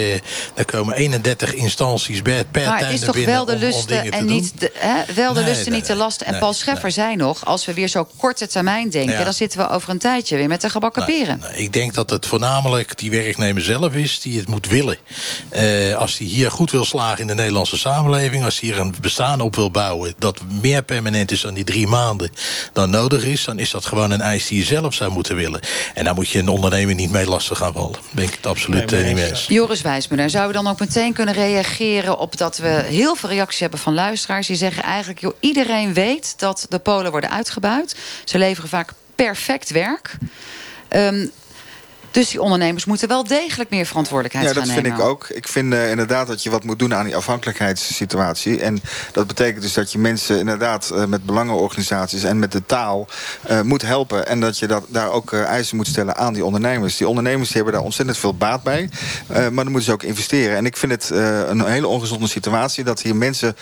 daar 0.53 0.66
komen 0.66 0.95
31 0.95 1.53
instanties 1.53 2.22
per, 2.22 2.45
per 2.45 2.61
Maar 2.66 2.72
het 2.72 2.82
tuin 2.82 2.93
is 2.93 2.99
toch 2.99 3.26
wel 3.26 3.45
de 3.45 3.51
om- 3.51 3.57
om 3.57 3.64
lusten 3.64 4.11
en 4.11 4.26
niet 4.26 4.59
de, 4.59 4.72
hè, 4.76 5.14
wel 5.14 5.34
de 5.34 5.39
Nee, 5.39 5.49
lusten, 5.49 5.72
nee, 5.72 5.80
niet 5.80 5.88
de 5.88 5.95
lasten. 5.95 6.26
En 6.28 6.39
Paul 6.39 6.53
Scheffer 6.53 6.91
zei 6.91 7.16
nog, 7.16 7.45
als 7.45 7.66
we 7.66 7.74
weer 7.74 7.88
zo 7.88 8.07
korte 8.18 8.47
termijn 8.47 8.89
denken, 8.89 9.18
Ja. 9.18 9.24
dan 9.24 9.34
zitten 9.34 9.59
we 9.59 9.70
over 9.70 9.89
een 9.89 9.99
tijdje 9.99 10.36
weer 10.36 10.47
met 10.47 10.61
de 10.61 10.70
gebakken 10.70 11.05
peren. 11.05 11.41
Ik 11.55 11.74
denk 11.74 11.93
dat 11.93 12.09
het 12.09 12.26
voornamelijk 12.26 12.97
die 12.97 13.11
werknemer 13.11 13.61
zelf 13.61 13.93
is 13.93 14.20
die 14.22 14.38
het 14.39 14.47
moet 14.47 14.68
willen. 14.68 14.97
Eh, 15.49 15.95
als 15.95 16.18
hij 16.18 16.28
hier 16.28 16.51
goed 16.51 16.72
wil 16.72 16.86
slagen 16.86 17.20
in 17.20 17.28
de 17.28 17.36
Nederlandse 17.36 17.78
samenleving... 17.78 18.01
als 18.11 18.59
hij 18.59 18.69
hier 18.69 18.79
een 18.79 18.95
bestaan 19.01 19.41
op 19.41 19.55
wil 19.55 19.71
bouwen... 19.71 20.13
dat 20.17 20.39
meer 20.61 20.83
permanent 20.83 21.31
is 21.31 21.41
dan 21.41 21.53
die 21.53 21.63
drie 21.63 21.87
maanden 21.87 22.31
dan 22.73 22.89
nodig 22.89 23.23
is... 23.23 23.43
dan 23.43 23.59
is 23.59 23.71
dat 23.71 23.85
gewoon 23.85 24.11
een 24.11 24.21
eis 24.21 24.47
die 24.47 24.57
je 24.57 24.63
zelf 24.63 24.93
zou 24.93 25.11
moeten 25.11 25.35
willen. 25.35 25.59
En 25.93 26.03
daar 26.03 26.13
moet 26.13 26.29
je 26.29 26.39
een 26.39 26.47
ondernemer 26.47 26.95
niet 26.95 27.11
mee 27.11 27.27
lastig 27.27 27.57
gaan 27.57 27.73
vallen. 27.73 27.91
Daar 27.91 28.01
ben 28.11 28.23
ik 28.23 28.33
het 28.33 28.45
absoluut 28.45 28.91
eh, 28.91 29.05
niet 29.05 29.15
mee 29.15 29.29
eens. 29.29 29.45
Joris 29.47 29.81
Wijsmuller, 29.81 30.29
zou 30.29 30.49
u 30.49 30.53
dan 30.53 30.67
ook 30.67 30.79
meteen 30.79 31.13
kunnen 31.13 31.33
reageren 31.33 32.17
op 32.17 32.37
dat 32.37 32.57
we 32.57 32.83
heel 32.87 33.15
veel 33.15 33.29
reacties 33.29 33.59
hebben 33.59 33.79
van 33.79 33.93
luisteraars 33.93 34.47
die 34.47 34.55
zeggen 34.55 34.83
eigenlijk, 34.83 35.19
joh, 35.19 35.33
iedereen 35.39 35.93
weet 35.93 36.33
dat 36.39 36.65
de 36.69 36.79
Polen 36.79 37.11
worden 37.11 37.29
uitgebuit. 37.29 37.95
Ze 38.25 38.37
leveren 38.37 38.69
vaak 38.69 38.93
perfect 39.15 39.69
werk. 39.69 40.17
Ehm, 40.87 41.25
dus 42.14 42.30
die 42.30 42.41
ondernemers 42.41 42.86
moeten 42.86 43.07
wel 43.07 43.24
degelijk 43.24 43.70
meer 43.70 43.86
verantwoordelijkheid 43.86 44.45
Ja, 44.47 44.53
gaan 44.53 44.68
dat 44.68 44.76
nemen. 44.76 44.91
vind 44.91 45.01
ik 45.01 45.07
ook. 45.09 45.28
Ik 45.30 45.47
vind 45.47 45.74
eh, 45.74 45.89
inderdaad 45.89 46.28
dat 46.28 46.43
je 46.43 46.49
wat 46.49 46.64
moet 46.64 46.80
doen 46.80 46.93
aan 46.93 47.05
die 47.05 47.16
afhankelijkheidssituatie. 47.16 48.61
En 48.61 48.82
dat 49.11 49.28
betekent 49.28 49.61
dus 49.61 49.74
dat 49.74 49.91
je 49.91 49.97
mensen 49.97 50.39
inderdaad 50.39 50.89
eh, 50.89 51.05
met 51.05 51.26
belangenorganisaties 51.26 52.24
en 52.24 52.39
met 52.39 52.51
de 52.51 52.66
taal 52.66 53.07
eh, 53.41 53.61
moet 53.61 53.82
helpen. 53.82 54.28
En 54.28 54.39
dat 54.39 54.59
je 54.59 54.68
dat, 54.68 54.84
daar 54.88 55.11
ook 55.11 55.34
eisen 55.34 55.76
moet 55.76 55.88
stellen 55.88 56.16
aan 56.16 56.34
die 56.34 56.45
ondernemers. 56.45 56.97
Die 56.97 57.07
ondernemers 57.07 57.47
die 57.47 57.55
hebben 57.55 57.74
daar 57.74 57.84
ontzettend 57.84 58.18
veel 58.18 58.36
baat 58.36 58.64
bij. 58.64 58.89
Maar 59.28 59.51
dan 59.51 59.64
moeten 59.66 59.84
ze 59.84 59.91
ook 59.91 60.03
investeren. 60.03 60.57
En 60.57 60.66
ik 60.66 60.78
vind 60.78 60.91
het 60.91 61.09
een 61.49 61.66
hele 61.66 61.88
ongezonde 61.88 62.28
situatie 62.28 62.84
dat 62.84 63.01
hier 63.01 63.16
mensen 63.16 63.55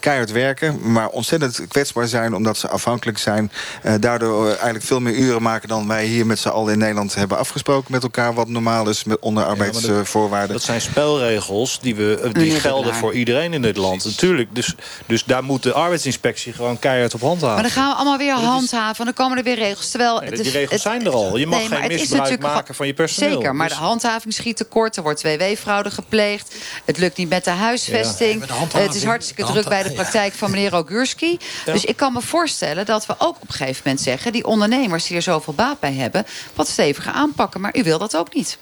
keihard 0.00 0.30
werken, 0.30 0.92
maar 0.92 1.08
ontzettend 1.08 1.60
kwetsbaar 1.68 2.08
zijn 2.08 2.34
omdat 2.34 2.56
ze 2.56 2.68
afhankelijk 2.68 3.18
zijn. 3.18 3.52
Daardoor 4.00 4.46
eigenlijk 4.46 4.84
veel 4.84 5.00
meer 5.00 5.14
uren 5.14 5.42
maken 5.42 5.68
dan 5.68 5.88
wij 5.88 6.04
hier 6.04 6.26
met 6.26 6.38
z'n 6.38 6.48
allen 6.48 6.72
in 6.72 6.78
Nederland 6.78 7.14
hebben 7.14 7.38
afgesproken 7.38 7.91
met 7.92 8.02
elkaar. 8.02 8.34
Wat 8.34 8.48
normaal 8.48 8.88
is 8.88 9.04
met 9.04 9.18
onder 9.20 9.44
arbeidsvoorwaarden. 9.44 10.52
Dat 10.52 10.62
zijn 10.62 10.80
spelregels 10.80 11.80
die, 11.80 11.94
we, 11.94 12.20
eh, 12.24 12.32
die 12.32 12.50
gelden 12.60 12.94
voor 12.94 13.14
iedereen 13.14 13.52
in 13.52 13.62
dit 13.62 13.76
land. 13.76 14.04
Natuurlijk. 14.04 14.54
Dus, 14.54 14.74
dus 15.06 15.24
daar 15.24 15.44
moet 15.44 15.62
de 15.62 15.72
arbeidsinspectie 15.72 16.52
gewoon 16.52 16.78
keihard 16.78 17.14
op 17.14 17.20
handhaven. 17.20 17.54
Maar 17.54 17.62
dan 17.62 17.72
gaan 17.72 17.88
we 17.88 17.94
allemaal 17.94 18.18
weer 18.18 18.34
handhaven 18.34 18.98
en 18.98 19.04
dan 19.04 19.14
komen 19.14 19.38
er 19.38 19.44
weer 19.44 19.54
regels. 19.54 19.90
Terwijl 19.90 20.20
Nee, 20.20 20.30
het 20.30 20.42
die 20.42 20.52
regels 20.52 20.70
het- 20.70 20.80
zijn 20.80 21.06
er 21.06 21.12
al. 21.12 21.36
Je 21.36 21.46
mag 21.46 21.58
Nee, 21.58 21.68
geen 21.68 21.88
misbruik 21.88 22.40
maken 22.40 22.74
van 22.74 22.86
je 22.86 22.94
personeel. 22.94 23.32
Zeker, 23.32 23.54
maar 23.54 23.68
Dus- 23.68 23.76
de 23.76 23.82
handhaving 23.82 24.34
schiet 24.34 24.56
tekort. 24.56 24.96
Er 24.96 25.02
wordt 25.02 25.22
WW-fraude 25.22 25.90
gepleegd. 25.90 26.54
Het 26.84 26.98
lukt 26.98 27.16
niet 27.16 27.28
met 27.28 27.44
de 27.44 27.50
huisvesting. 27.50 28.44
de 28.44 28.78
het 28.78 28.94
is 28.94 29.04
hartstikke 29.04 29.44
druk 29.44 29.68
bij 29.68 29.82
de 29.82 29.92
praktijk 29.92 30.32
van 30.32 30.50
meneer 30.50 30.74
Ogurski. 30.74 31.38
Ja. 31.64 31.72
Dus 31.72 31.84
ik 31.84 31.96
kan 31.96 32.12
me 32.12 32.20
voorstellen 32.20 32.86
dat 32.86 33.06
we 33.06 33.14
ook 33.18 33.36
op 33.40 33.48
een 33.48 33.54
gegeven 33.54 33.82
moment 33.84 34.02
zeggen... 34.02 34.32
die 34.32 34.46
ondernemers 34.46 35.06
die 35.06 35.16
er 35.16 35.22
zoveel 35.22 35.52
baat 35.54 35.80
bij 35.80 35.92
hebben... 35.92 36.26
wat 36.54 36.68
steviger 36.68 37.12
aanpakken. 37.12 37.60
Maar 37.60 37.76
u 37.76 37.81
wil 37.82 37.98
dat 37.98 38.16
ook 38.16 38.34
niet. 38.34 38.58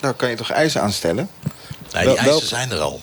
Nou, 0.00 0.14
kan 0.14 0.30
je 0.30 0.36
toch 0.36 0.50
eisen 0.50 0.82
aanstellen? 0.82 1.30
Nee, 1.92 2.04
die 2.04 2.16
eisen 2.16 2.48
zijn 2.48 2.70
er 2.70 2.80
al. 2.80 3.00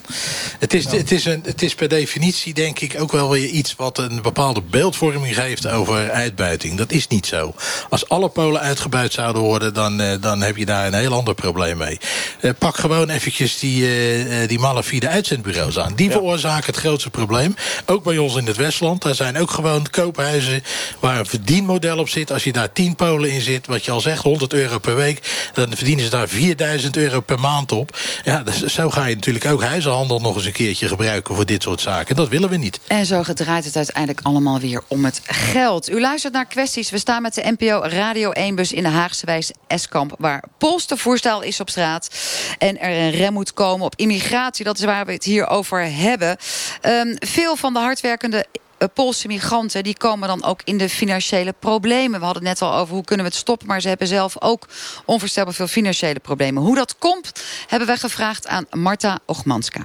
Het 0.60 0.74
is, 0.74 0.92
het, 0.92 1.12
is 1.12 1.26
een, 1.26 1.42
het 1.46 1.62
is 1.62 1.76
per 1.76 1.88
definitie, 1.88 2.54
denk 2.54 2.80
ik, 2.80 3.02
ook 3.02 3.12
wel 3.12 3.30
weer 3.30 3.48
iets 3.48 3.76
wat 3.76 3.98
een 3.98 4.22
bepaalde 4.22 4.62
beeldvorming 4.62 5.36
geeft 5.36 5.68
over 5.68 6.12
uitbuiting. 6.12 6.78
Dat 6.78 6.92
is 6.92 7.08
niet 7.08 7.26
zo. 7.26 7.54
Als 7.90 8.10
alle 8.10 8.30
Polen 8.30 8.62
uitgebuit 8.62 9.14
zouden 9.14 9.42
worden, 9.42 9.74
dan, 9.74 10.02
eh, 10.02 10.22
dan 10.22 10.42
heb 10.42 10.58
je 10.58 10.66
daar 10.66 10.88
een 10.88 10.94
heel 10.94 11.14
ander 11.14 11.34
probleem 11.34 11.78
mee. 11.78 11.98
Eh, 12.42 12.52
pak 12.58 12.78
gewoon 12.78 13.10
eventjes 13.10 13.60
die, 13.60 13.88
eh, 13.88 14.48
die 14.48 14.60
malafide 14.60 15.08
uitzendbureaus 15.08 15.80
aan. 15.80 15.94
Die 15.96 16.12
veroorzaken 16.12 16.66
het 16.66 16.78
grootste 16.78 17.10
probleem. 17.10 17.56
Ook 17.86 18.04
bij 18.04 18.18
ons 18.18 18.36
in 18.36 18.48
het 18.48 18.58
Westland. 18.58 19.02
Daar 19.02 19.16
zijn 19.16 19.38
ook 19.38 19.52
gewoon 19.52 19.90
koophuizen 19.90 20.64
waar 21.00 21.20
een 21.20 21.26
verdienmodel 21.26 21.98
op 21.98 22.10
zit. 22.10 22.32
Als 22.32 22.44
je 22.44 22.52
daar 22.52 22.72
10 22.72 22.96
Polen 22.96 23.32
in 23.32 23.42
zit, 23.42 23.68
wat 23.68 23.86
je 23.86 23.92
al 23.92 24.02
zegt, 24.02 24.24
100 24.24 24.54
euro 24.54 24.80
per 24.80 24.96
week, 24.96 25.50
dan 25.54 25.76
verdienen 25.76 26.04
ze 26.04 26.10
daar 26.10 26.28
4000 26.28 26.98
euro 26.98 27.20
per 27.20 27.40
maand 27.40 27.72
op. 27.72 27.98
Ja, 28.24 28.44
dus 28.44 28.74
zo 28.80 28.90
ga 28.90 29.06
je 29.06 29.16
natuurlijk 29.16 29.46
ook 29.46 29.64
huizenhandel 29.64 30.20
nog 30.20 30.36
eens 30.36 30.46
een 30.46 30.52
keertje 30.52 30.88
gebruiken 30.88 31.36
voor 31.36 31.46
dit 31.46 31.64
soort 31.64 31.82
zaken. 31.82 32.16
Dat 32.16 32.28
willen 32.28 32.50
we 32.50 32.58
niet. 32.58 32.80
En 32.88 33.06
zo 33.06 33.24
draait 33.24 33.66
het 33.66 33.76
uiteindelijk 33.76 34.26
allemaal 34.26 34.60
weer 34.60 34.84
om 34.88 35.06
het 35.06 35.22
geld. 35.24 35.90
U 35.90 36.00
luistert 36.00 36.34
naar 36.34 36.46
kwesties. 36.46 36.90
We 36.90 36.98
staan 36.98 37.22
met 37.22 37.34
de 37.34 37.56
NPO 37.58 37.82
Radio 37.84 38.32
1-bus 38.52 38.74
in 38.74 38.84
de 38.84 38.90
Haagse 38.90 39.26
wijs 39.26 39.52
Eskamp... 39.68 40.16
waar 40.18 40.44
polstervoerstel 40.58 41.42
is 41.42 41.60
op 41.60 41.70
straat. 41.70 42.10
En 42.58 42.80
er 42.80 42.98
een 42.98 43.12
rem 43.12 43.34
moet 43.34 43.54
komen 43.54 43.86
op 43.86 43.96
immigratie. 43.96 44.66
Dat 44.66 44.78
is 44.78 44.86
waar 44.86 45.06
we 45.06 45.12
het 45.12 45.24
hier 45.24 45.48
over 45.48 45.96
hebben. 45.96 46.38
Ehm, 46.82 47.16
veel 47.20 47.56
van 47.56 47.74
de 47.74 47.80
hardwerkende 47.80 48.46
Poolse 48.88 49.28
migranten 49.28 49.84
die 49.84 49.98
komen 49.98 50.28
dan 50.28 50.44
ook 50.44 50.62
in 50.64 50.78
de 50.78 50.90
financiële 50.90 51.54
problemen. 51.60 52.20
We 52.20 52.26
hadden 52.26 52.46
het 52.46 52.60
net 52.60 52.70
al 52.70 52.78
over 52.78 52.94
hoe 52.94 53.04
kunnen 53.04 53.26
we 53.26 53.32
het 53.32 53.42
stoppen... 53.42 53.68
maar 53.68 53.82
ze 53.82 53.88
hebben 53.88 54.08
zelf 54.08 54.42
ook 54.42 54.68
onvoorstelbaar 55.06 55.54
veel 55.54 55.68
financiële 55.68 56.20
problemen. 56.20 56.64
Hoe 56.64 56.76
dat 56.76 56.98
komt, 56.98 57.44
hebben 57.68 57.88
wij 57.88 57.98
gevraagd 57.98 58.48
aan 58.48 58.66
Marta 58.72 59.20
Ochmanska. 59.26 59.82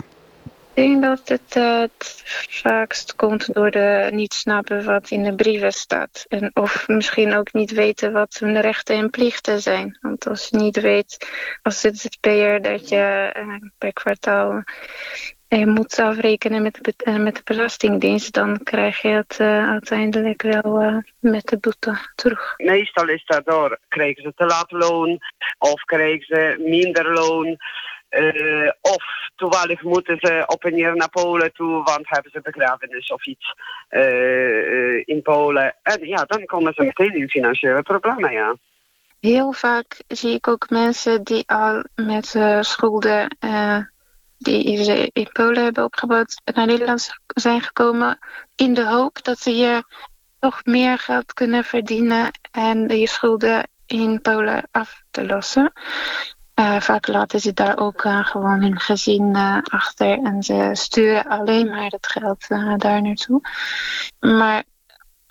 Ik 0.75 0.85
denk 0.85 1.03
dat 1.03 1.29
het 1.29 1.57
eh, 1.57 1.81
het 1.81 2.23
vaakst 2.49 3.17
komt 3.17 3.55
door 3.55 3.71
de 3.71 4.09
niet 4.13 4.35
snappen 4.35 4.85
wat 4.85 5.11
in 5.11 5.23
de 5.23 5.35
brieven 5.35 5.73
staat. 5.73 6.25
En 6.29 6.51
of 6.55 6.89
misschien 6.89 7.35
ook 7.35 7.53
niet 7.53 7.71
weten 7.71 8.13
wat 8.13 8.37
hun 8.39 8.61
rechten 8.61 8.97
en 8.97 9.11
plichten 9.11 9.63
zijn. 9.63 9.99
Want 10.01 10.27
als 10.27 10.49
je 10.51 10.57
niet 10.57 10.81
weet 10.81 11.29
als 11.63 11.81
ZZP'er 11.81 12.63
dat 12.63 12.89
je 12.89 13.31
eh, 13.33 13.69
per 13.79 13.93
kwartaal 13.93 14.63
eh, 15.61 15.67
moet 15.67 15.99
afrekenen 15.99 16.63
met 16.63 16.79
de, 16.83 16.95
eh, 16.97 17.17
met 17.17 17.35
de 17.35 17.41
Belastingdienst... 17.45 18.35
dan 18.35 18.63
krijg 18.63 19.03
je 19.03 19.09
het 19.09 19.37
eh, 19.39 19.69
uiteindelijk 19.69 20.43
wel 20.43 20.81
eh, 20.81 20.97
met 21.19 21.47
de 21.47 21.59
boete 21.59 21.99
terug. 22.15 22.55
Meestal 22.57 23.09
is 23.09 23.25
dat 23.27 23.45
door, 23.45 23.79
kregen 23.89 24.23
ze 24.23 24.33
te 24.37 24.45
laat 24.45 24.71
loon 24.71 25.19
of 25.59 25.85
kregen 25.85 26.27
ze 26.27 26.57
minder 26.59 27.13
loon. 27.13 27.57
of 28.81 29.05
toevallig 29.37 29.83
moeten 29.83 30.17
ze 30.21 30.45
op 30.47 30.65
een 30.65 30.77
jaar 30.77 30.97
naar 30.97 31.11
Polen 31.11 31.53
toe, 31.53 31.83
want 31.83 32.09
hebben 32.09 32.31
ze 32.31 32.41
begrafenis 32.41 33.09
of 33.09 33.27
iets 33.27 33.55
in 35.05 35.23
Polen. 35.23 35.75
En 35.83 36.07
ja, 36.07 36.25
dan 36.25 36.45
komen 36.45 36.75
ze 36.75 36.83
meteen 36.83 37.15
in 37.15 37.29
financiële 37.29 37.83
problemen, 37.83 38.33
ja. 38.33 38.57
Heel 39.21 39.53
vaak 39.53 40.03
zie 40.09 40.35
ik 40.35 40.49
ook 40.49 40.71
mensen 40.71 41.23
die 41.23 41.43
al 41.47 41.85
met 41.95 42.27
schulden 42.61 43.37
die 44.45 45.11
in 45.13 45.29
Polen 45.33 45.63
hebben 45.63 45.85
opgebouwd 45.85 46.41
naar 46.55 46.67
Nederland 46.67 47.11
zijn 47.27 47.61
gekomen 47.61 48.19
in 48.55 48.75
de 48.75 48.87
hoop 48.87 49.25
dat 49.25 49.39
ze 49.39 49.51
hier 49.51 49.85
toch 50.39 50.65
meer 50.65 50.99
geld 50.99 51.33
kunnen 51.33 51.65
verdienen 51.65 52.31
en 52.51 52.87
die 52.87 53.09
schulden 53.09 53.69
in 53.87 54.21
Polen 54.21 54.69
af 54.71 55.03
te 55.11 55.27
lossen. 55.27 55.73
Eh, 56.55 56.81
vaak 56.81 57.07
laten 57.07 57.41
ze 57.41 57.53
daar 57.53 57.79
ook 57.79 58.05
eh, 58.05 58.27
gewoon 58.27 58.63
hun 58.63 58.81
gezin 58.81 59.35
eh, 59.35 59.59
achter 59.63 60.19
en 60.19 60.43
ze 60.43 60.71
sturen 60.73 61.27
alleen 61.27 61.69
maar 61.69 61.91
het 61.91 62.07
geld 62.07 62.49
daar 62.79 63.03
naartoe. 63.03 63.41
Maar 64.21 64.65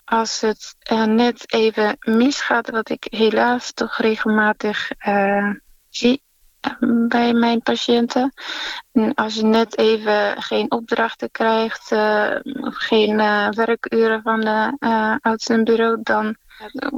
als 0.06 0.42
het 0.42 0.76
net 1.06 1.54
even 1.54 1.98
misgaat, 2.00 2.70
wat 2.70 2.90
ik 2.90 3.08
helaas 3.10 3.74
toch 3.74 3.98
regelmatig 3.98 4.90
zie 5.90 6.23
bij 7.08 7.34
mijn 7.34 7.62
patiënten. 7.62 8.34
En 8.92 9.14
als 9.14 9.36
je 9.36 9.44
net 9.44 9.78
even 9.78 10.42
geen 10.42 10.72
opdrachten 10.72 11.32
krijgt, 11.32 11.92
eh, 11.92 12.36
of 12.44 12.76
geen 12.76 13.20
eh, 13.20 13.50
werkuren 13.50 14.22
van 14.22 14.40
de 14.40 14.78
uh, 14.80 15.16
uitzendbureau, 15.22 16.00
dan 16.04 16.36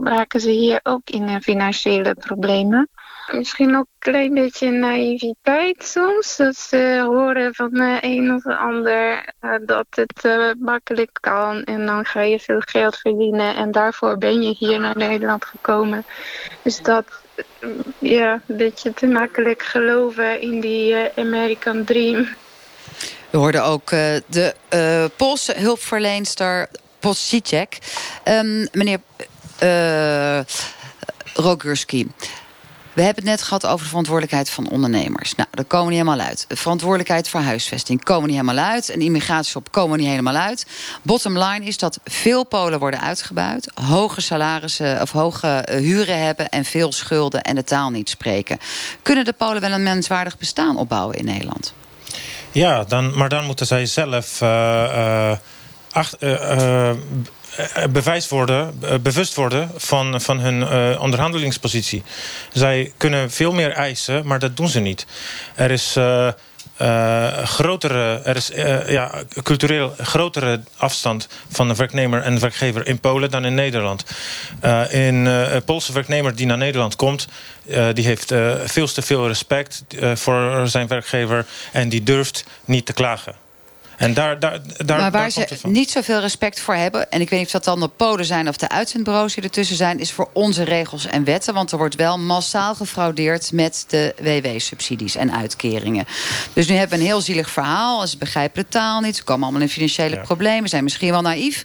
raken 0.03 0.39
ze 0.39 0.49
hier 0.49 0.79
ook 0.83 1.09
in 1.09 1.27
eh, 1.27 1.35
financiële 1.41 2.13
problemen. 2.13 2.89
misschien 3.31 3.75
ook 3.75 3.85
een 3.85 4.11
klein 4.11 4.33
beetje 4.33 4.71
naïviteit 4.71 5.83
soms. 5.83 6.37
Dat 6.37 6.55
ze 6.55 7.03
horen 7.05 7.55
van 7.55 7.69
de 7.69 7.97
een 8.01 8.33
of 8.33 8.41
de 8.41 8.55
ander 8.55 9.33
dat 9.65 9.87
het 9.89 10.53
makkelijk 10.59 11.17
kan. 11.21 11.63
En 11.63 11.85
dan 11.85 12.05
ga 12.05 12.21
je 12.21 12.39
veel 12.39 12.61
geld 12.65 12.97
verdienen. 12.97 13.55
En 13.55 13.71
daarvoor 13.71 14.17
ben 14.17 14.41
je 14.41 14.55
hier 14.57 14.79
naar 14.79 14.97
Nederland 14.97 15.45
gekomen. 15.45 16.03
Dus 16.61 16.81
dat, 16.81 17.23
ja, 17.99 18.41
een 18.47 18.57
beetje 18.57 18.93
te 18.93 19.07
makkelijk 19.07 19.63
geloven 19.63 20.41
in 20.41 20.59
die 20.59 20.91
uh, 20.91 20.99
American 21.15 21.83
Dream. 21.83 22.27
We 23.29 23.37
hoorden 23.37 23.63
ook 23.63 23.89
de 23.89 24.53
Poolse 25.15 25.53
hulpverleenster 25.57 26.67
Posicek. 26.99 27.77
Um, 28.27 28.67
meneer 28.71 28.99
uh, 29.63 30.39
Rogurski. 31.33 32.07
We 32.95 33.01
hebben 33.01 33.23
het 33.23 33.31
net 33.31 33.41
gehad 33.41 33.65
over 33.65 33.79
de 33.79 33.87
verantwoordelijkheid 33.87 34.49
van 34.49 34.69
ondernemers. 34.69 35.35
Nou, 35.35 35.49
daar 35.51 35.65
komen 35.65 35.87
we 35.87 35.93
niet 35.93 36.01
helemaal 36.03 36.27
uit. 36.27 36.45
De 36.47 36.55
verantwoordelijkheid 36.55 37.29
voor 37.29 37.39
huisvesting 37.39 38.03
komen 38.03 38.27
niet 38.29 38.37
helemaal 38.37 38.65
uit. 38.65 38.89
En 38.89 39.01
immigratieshop 39.01 39.71
komen 39.71 39.99
niet 39.99 40.07
helemaal 40.07 40.35
uit. 40.35 40.65
Bottom 41.01 41.37
line 41.37 41.65
is 41.65 41.77
dat 41.77 41.99
veel 42.03 42.45
Polen 42.45 42.79
worden 42.79 43.01
uitgebuit. 43.01 43.71
Hoge 43.73 44.21
salarissen 44.21 45.01
of 45.01 45.11
hoge 45.11 45.67
huren 45.71 46.23
hebben. 46.23 46.49
En 46.49 46.65
veel 46.65 46.91
schulden 46.91 47.41
en 47.41 47.55
de 47.55 47.63
taal 47.63 47.89
niet 47.89 48.09
spreken. 48.09 48.59
Kunnen 49.01 49.25
de 49.25 49.33
Polen 49.33 49.61
wel 49.61 49.71
een 49.71 49.83
menswaardig 49.83 50.37
bestaan 50.37 50.77
opbouwen 50.77 51.17
in 51.17 51.25
Nederland? 51.25 51.73
Ja, 52.51 52.83
dan, 52.83 53.17
maar 53.17 53.29
dan 53.29 53.45
moeten 53.45 53.65
zij 53.65 53.85
zelf... 53.85 54.41
Uh, 54.41 55.31
bewijs 57.89 58.27
worden, 58.27 58.79
bewust 59.01 59.35
worden 59.35 59.71
van, 59.75 60.21
van 60.21 60.39
hun 60.39 60.67
onderhandelingspositie. 60.99 62.03
Zij 62.53 62.93
kunnen 62.97 63.31
veel 63.31 63.51
meer 63.53 63.71
eisen, 63.71 64.27
maar 64.27 64.39
dat 64.39 64.57
doen 64.57 64.69
ze 64.69 64.79
niet. 64.79 65.05
Er 65.55 65.71
is... 65.71 65.97
Grotere, 67.43 68.21
er 68.23 68.35
is 68.35 68.51
ja, 68.87 69.11
cultureel 69.43 69.93
grotere 69.97 70.61
afstand 70.77 71.27
van 71.49 71.67
de 71.67 71.75
werknemer 71.75 72.21
en 72.21 72.33
de 72.33 72.39
werkgever 72.39 72.87
in 72.87 72.99
Polen 72.99 73.31
dan 73.31 73.45
in 73.45 73.53
Nederland. 73.53 74.03
Een 74.89 75.29
Poolse 75.65 75.93
werknemer 75.93 76.35
die 76.35 76.45
naar 76.45 76.57
Nederland 76.57 76.95
komt, 76.95 77.27
die 77.93 78.05
heeft 78.05 78.33
veel 78.65 78.87
te 78.87 79.01
veel 79.01 79.27
respect 79.27 79.83
voor 80.13 80.67
zijn 80.67 80.87
werkgever 80.87 81.45
en 81.71 81.89
die 81.89 82.03
durft 82.03 82.45
niet 82.65 82.85
te 82.85 82.93
klagen. 82.93 83.44
En 83.97 84.13
daar, 84.13 84.39
daar, 84.39 84.59
daar, 84.85 84.99
maar 84.99 85.11
waar 85.11 85.33
daar 85.33 85.47
ze 85.47 85.67
niet 85.67 85.91
zoveel 85.91 86.19
respect 86.19 86.59
voor 86.59 86.75
hebben... 86.75 87.11
en 87.11 87.21
ik 87.21 87.29
weet 87.29 87.39
niet 87.39 87.47
of 87.47 87.53
dat 87.53 87.63
dan 87.63 87.79
de 87.79 87.87
Polen 87.87 88.25
zijn 88.25 88.47
of 88.47 88.57
de 88.57 88.69
uitzendbureaus 88.69 89.33
die 89.33 89.43
ertussen 89.43 89.75
zijn... 89.75 89.99
is 89.99 90.11
voor 90.11 90.29
onze 90.33 90.63
regels 90.63 91.05
en 91.05 91.23
wetten. 91.23 91.53
Want 91.53 91.71
er 91.71 91.77
wordt 91.77 91.95
wel 91.95 92.19
massaal 92.19 92.75
gefraudeerd 92.75 93.51
met 93.51 93.85
de 93.87 94.15
WW-subsidies 94.21 95.15
en 95.15 95.35
uitkeringen. 95.35 96.05
Dus 96.53 96.67
nu 96.67 96.75
hebben 96.75 96.97
we 96.97 97.03
een 97.03 97.09
heel 97.09 97.21
zielig 97.21 97.49
verhaal. 97.49 98.07
Ze 98.07 98.17
begrijpen 98.17 98.63
de 98.63 98.69
taal 98.69 99.01
niet, 99.01 99.15
ze 99.15 99.23
komen 99.23 99.43
allemaal 99.43 99.61
in 99.61 99.69
financiële 99.69 100.15
ja. 100.15 100.21
problemen... 100.21 100.69
zijn 100.69 100.83
misschien 100.83 101.11
wel 101.11 101.21
naïef, 101.21 101.63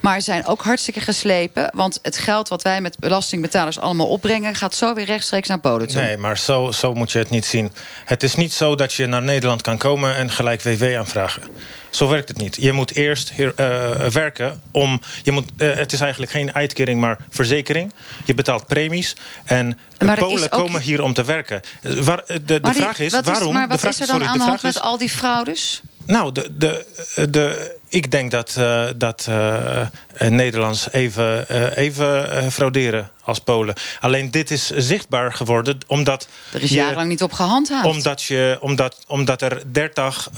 maar 0.00 0.18
ze 0.18 0.24
zijn 0.24 0.46
ook 0.46 0.62
hartstikke 0.62 1.00
geslepen. 1.00 1.70
Want 1.74 1.98
het 2.02 2.18
geld 2.18 2.48
wat 2.48 2.62
wij 2.62 2.80
met 2.80 2.98
belastingbetalers 2.98 3.78
allemaal 3.78 4.08
opbrengen... 4.08 4.54
gaat 4.54 4.74
zo 4.74 4.94
weer 4.94 5.04
rechtstreeks 5.04 5.48
naar 5.48 5.60
Polen 5.60 5.88
toe. 5.88 6.00
Nee, 6.00 6.16
maar 6.16 6.38
zo, 6.38 6.70
zo 6.70 6.94
moet 6.94 7.12
je 7.12 7.18
het 7.18 7.30
niet 7.30 7.46
zien. 7.46 7.72
Het 8.04 8.22
is 8.22 8.34
niet 8.34 8.52
zo 8.52 8.74
dat 8.74 8.92
je 8.92 9.06
naar 9.06 9.22
Nederland 9.22 9.62
kan 9.62 9.78
komen 9.78 10.16
en 10.16 10.30
gelijk 10.30 10.62
WW 10.62 10.96
aanvragen. 10.96 11.42
Zo 11.90 12.08
werkt 12.08 12.28
het 12.28 12.38
niet. 12.38 12.56
Je 12.60 12.72
moet 12.72 12.94
eerst 12.94 13.32
hier, 13.32 13.52
uh, 13.56 13.90
werken 14.06 14.62
om... 14.70 15.00
Je 15.22 15.32
moet, 15.32 15.50
uh, 15.56 15.74
het 15.74 15.92
is 15.92 16.00
eigenlijk 16.00 16.32
geen 16.32 16.54
uitkering, 16.54 17.00
maar 17.00 17.18
verzekering. 17.30 17.92
Je 18.24 18.34
betaalt 18.34 18.66
premies. 18.66 19.16
En 19.44 19.78
maar 19.98 20.18
Polen 20.18 20.52
ook... 20.52 20.60
komen 20.60 20.80
hier 20.80 21.02
om 21.02 21.12
te 21.12 21.24
werken. 21.24 21.60
Waar, 21.82 22.22
de 22.26 22.44
de 22.44 22.58
maar 22.62 22.74
vraag 22.74 22.98
is, 22.98 23.12
waarom... 23.12 23.48
Is, 23.48 23.52
maar 23.52 23.68
wat 23.68 23.70
de 23.70 23.78
vraag, 23.78 23.92
is 23.92 24.00
er 24.00 24.06
dan 24.06 24.16
sorry, 24.16 24.32
aan 24.32 24.38
de 24.38 24.44
hand 24.44 24.62
met 24.62 24.80
al 24.80 24.98
die 24.98 25.10
fraudes? 25.10 25.80
Nou, 26.06 26.32
de, 26.32 26.56
de, 26.56 26.86
de, 27.30 27.76
ik 27.92 28.10
denk 28.10 28.30
dat, 28.30 28.56
uh, 28.58 28.84
dat 28.96 29.26
uh, 29.28 29.86
Nederlands 30.18 30.92
even, 30.92 31.46
uh, 31.50 31.76
even 31.76 32.52
frauderen 32.52 33.10
als 33.24 33.38
Polen. 33.38 33.74
Alleen 34.00 34.30
dit 34.30 34.50
is 34.50 34.70
zichtbaar 34.70 35.32
geworden 35.32 35.78
omdat... 35.86 36.28
Er 36.52 36.62
is 36.62 36.70
jarenlang 36.70 37.08
niet 37.08 37.22
op 37.22 37.32
gehandhaafd. 37.32 37.86
Omdat, 37.86 38.22
je, 38.22 38.58
omdat, 38.60 38.96
omdat 39.06 39.42
er 39.42 39.62
30, 39.72 40.28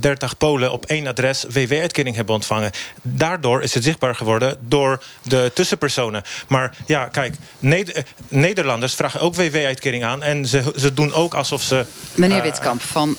30 0.00 0.36
Polen 0.36 0.72
op 0.72 0.86
één 0.86 1.06
adres 1.06 1.44
WW-uitkering 1.48 2.16
hebben 2.16 2.34
ontvangen. 2.34 2.70
Daardoor 3.02 3.62
is 3.62 3.74
het 3.74 3.84
zichtbaar 3.84 4.14
geworden 4.14 4.56
door 4.60 5.02
de 5.22 5.50
tussenpersonen. 5.54 6.22
Maar 6.48 6.76
ja, 6.86 7.04
kijk, 7.04 7.34
Neder 7.58 8.04
Nederlanders 8.28 8.94
vragen 8.94 9.20
ook 9.20 9.34
WW-uitkering 9.34 10.04
aan... 10.04 10.22
en 10.22 10.46
ze, 10.46 10.72
ze 10.76 10.94
doen 10.94 11.12
ook 11.12 11.34
alsof 11.34 11.62
ze... 11.62 11.84
Meneer 12.14 12.42
Witkamp 12.42 12.82
van 12.82 13.16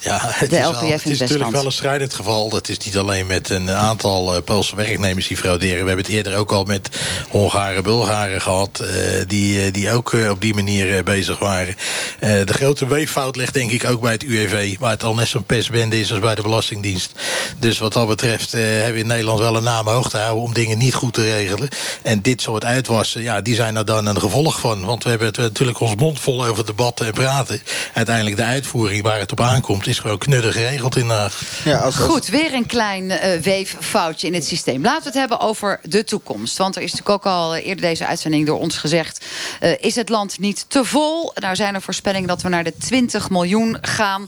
ja, 0.00 0.18
het 0.22 0.50
de 0.50 0.56
is 0.56 0.66
LPF 0.66 0.80
wel, 0.80 0.82
in 0.82 0.92
Het 0.92 1.06
is 1.06 1.18
natuurlijk 1.18 1.50
wel 1.50 1.64
een 1.64 1.72
strijdend 1.72 2.14
geval. 2.14 2.50
Het 2.50 2.68
is 2.68 2.78
niet 2.78 2.96
alleen 2.96 3.26
met 3.30 3.50
een 3.50 3.70
aantal 3.70 4.36
uh, 4.36 4.42
Poolse 4.42 4.76
werknemers 4.76 5.28
die 5.28 5.36
frauderen. 5.36 5.80
We 5.80 5.86
hebben 5.86 6.04
het 6.04 6.14
eerder 6.14 6.36
ook 6.36 6.52
al 6.52 6.64
met 6.64 6.88
Hongaren, 7.28 7.82
Bulgaren 7.82 8.40
gehad... 8.40 8.80
Uh, 8.82 8.88
die, 9.26 9.66
uh, 9.66 9.72
die 9.72 9.92
ook 9.92 10.12
op 10.30 10.40
die 10.40 10.54
manier 10.54 11.04
bezig 11.04 11.38
waren. 11.38 11.74
de 12.20 12.52
grote 12.52 12.86
weeffout 12.86 13.36
ligt 13.36 13.54
denk 13.54 13.70
ik 13.70 13.84
ook 13.84 14.00
bij 14.00 14.12
het 14.12 14.22
UWV... 14.22 14.78
waar 14.78 14.90
het 14.90 15.02
al 15.02 15.14
net 15.14 15.28
zo'n 15.28 15.44
pestbende 15.44 16.00
is 16.00 16.10
als 16.10 16.20
bij 16.20 16.34
de 16.34 16.42
Belastingdienst. 16.42 17.12
Dus 17.58 17.78
wat 17.78 17.92
dat 17.92 18.08
betreft 18.08 18.52
hebben 18.52 18.92
we 18.92 18.98
in 18.98 19.06
Nederland 19.06 19.38
wel 19.38 19.56
een 19.56 19.62
naam 19.62 19.88
hoog 19.88 20.10
te 20.10 20.16
houden... 20.16 20.44
om 20.44 20.54
dingen 20.54 20.78
niet 20.78 20.94
goed 20.94 21.14
te 21.14 21.22
regelen. 21.22 21.68
En 22.02 22.22
dit 22.22 22.42
soort 22.42 22.64
uitwassen, 22.64 23.22
ja, 23.22 23.40
die 23.40 23.54
zijn 23.54 23.76
er 23.76 23.84
dan 23.84 24.06
een 24.06 24.20
gevolg 24.20 24.60
van. 24.60 24.84
Want 24.84 25.04
we 25.04 25.10
hebben 25.10 25.28
het, 25.28 25.36
natuurlijk 25.36 25.80
ons 25.80 25.94
mond 25.94 26.20
vol 26.20 26.46
over 26.46 26.66
debatten 26.66 27.06
en 27.06 27.12
praten. 27.12 27.62
Uiteindelijk 27.94 28.36
de 28.36 28.44
uitvoering 28.44 29.02
waar 29.02 29.18
het 29.18 29.32
op 29.32 29.40
aankomt... 29.40 29.86
is 29.86 29.98
gewoon 29.98 30.18
knuddig 30.18 30.52
geregeld 30.52 30.96
in 30.96 31.08
Haag. 31.10 31.42
Ja, 31.64 31.76
als, 31.76 31.84
als... 31.98 32.04
Goed, 32.04 32.28
weer 32.28 32.54
een 32.54 32.66
klein 32.66 33.04
uh, 33.04 33.19
weeffoutje 33.42 34.26
in 34.26 34.34
het 34.34 34.46
systeem. 34.46 34.82
Laten 34.82 35.02
we 35.02 35.08
het 35.08 35.18
hebben 35.18 35.40
over 35.40 35.80
de 35.82 36.04
toekomst. 36.04 36.58
Want 36.58 36.76
er 36.76 36.82
is 36.82 36.92
natuurlijk 36.92 37.26
ook 37.26 37.32
al 37.32 37.54
eerder 37.54 37.80
deze 37.80 38.06
uitzending 38.06 38.46
door 38.46 38.58
ons 38.58 38.76
gezegd... 38.76 39.24
Uh, 39.62 39.72
is 39.80 39.94
het 39.94 40.08
land 40.08 40.38
niet 40.38 40.64
te 40.68 40.84
vol? 40.84 41.32
Nou 41.34 41.56
zijn 41.56 41.74
er 41.74 41.82
voorspellingen 41.82 42.28
dat 42.28 42.42
we 42.42 42.48
naar 42.48 42.64
de 42.64 42.76
20 42.78 43.30
miljoen 43.30 43.78
gaan. 43.80 44.26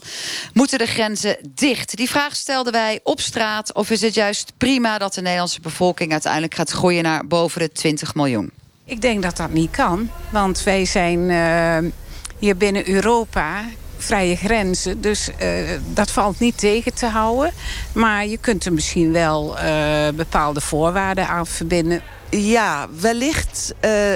Moeten 0.53 0.77
de 0.77 0.85
grenzen 0.85 1.37
dicht? 1.55 1.95
Die 1.95 2.09
vraag 2.09 2.35
stelden 2.35 2.73
wij 2.73 2.99
op 3.03 3.19
straat. 3.19 3.73
Of 3.73 3.89
is 3.89 4.01
het 4.01 4.13
juist 4.13 4.53
prima 4.57 4.97
dat 4.97 5.13
de 5.13 5.21
Nederlandse 5.21 5.61
bevolking... 5.61 6.11
uiteindelijk 6.11 6.55
gaat 6.55 6.69
groeien 6.69 7.03
naar 7.03 7.27
boven 7.27 7.61
de 7.61 7.71
20 7.71 8.15
miljoen? 8.15 8.51
Ik 8.85 9.01
denk 9.01 9.23
dat 9.23 9.37
dat 9.37 9.51
niet 9.51 9.71
kan. 9.71 10.09
Want 10.29 10.63
wij 10.63 10.85
zijn 10.85 11.19
uh, 11.19 11.91
hier 12.39 12.57
binnen 12.57 12.89
Europa 12.89 13.63
vrije 14.03 14.35
grenzen. 14.35 15.01
Dus 15.01 15.29
uh, 15.41 15.69
dat 15.93 16.11
valt 16.11 16.39
niet 16.39 16.57
tegen 16.57 16.93
te 16.93 17.05
houden. 17.05 17.51
Maar 17.93 18.25
je 18.25 18.37
kunt 18.37 18.65
er 18.65 18.73
misschien 18.73 19.11
wel 19.11 19.57
uh, 19.57 20.07
bepaalde 20.15 20.61
voorwaarden 20.61 21.27
aan 21.27 21.47
verbinden. 21.47 22.01
Ja, 22.29 22.87
wellicht 22.99 23.73
uh, 23.85 24.15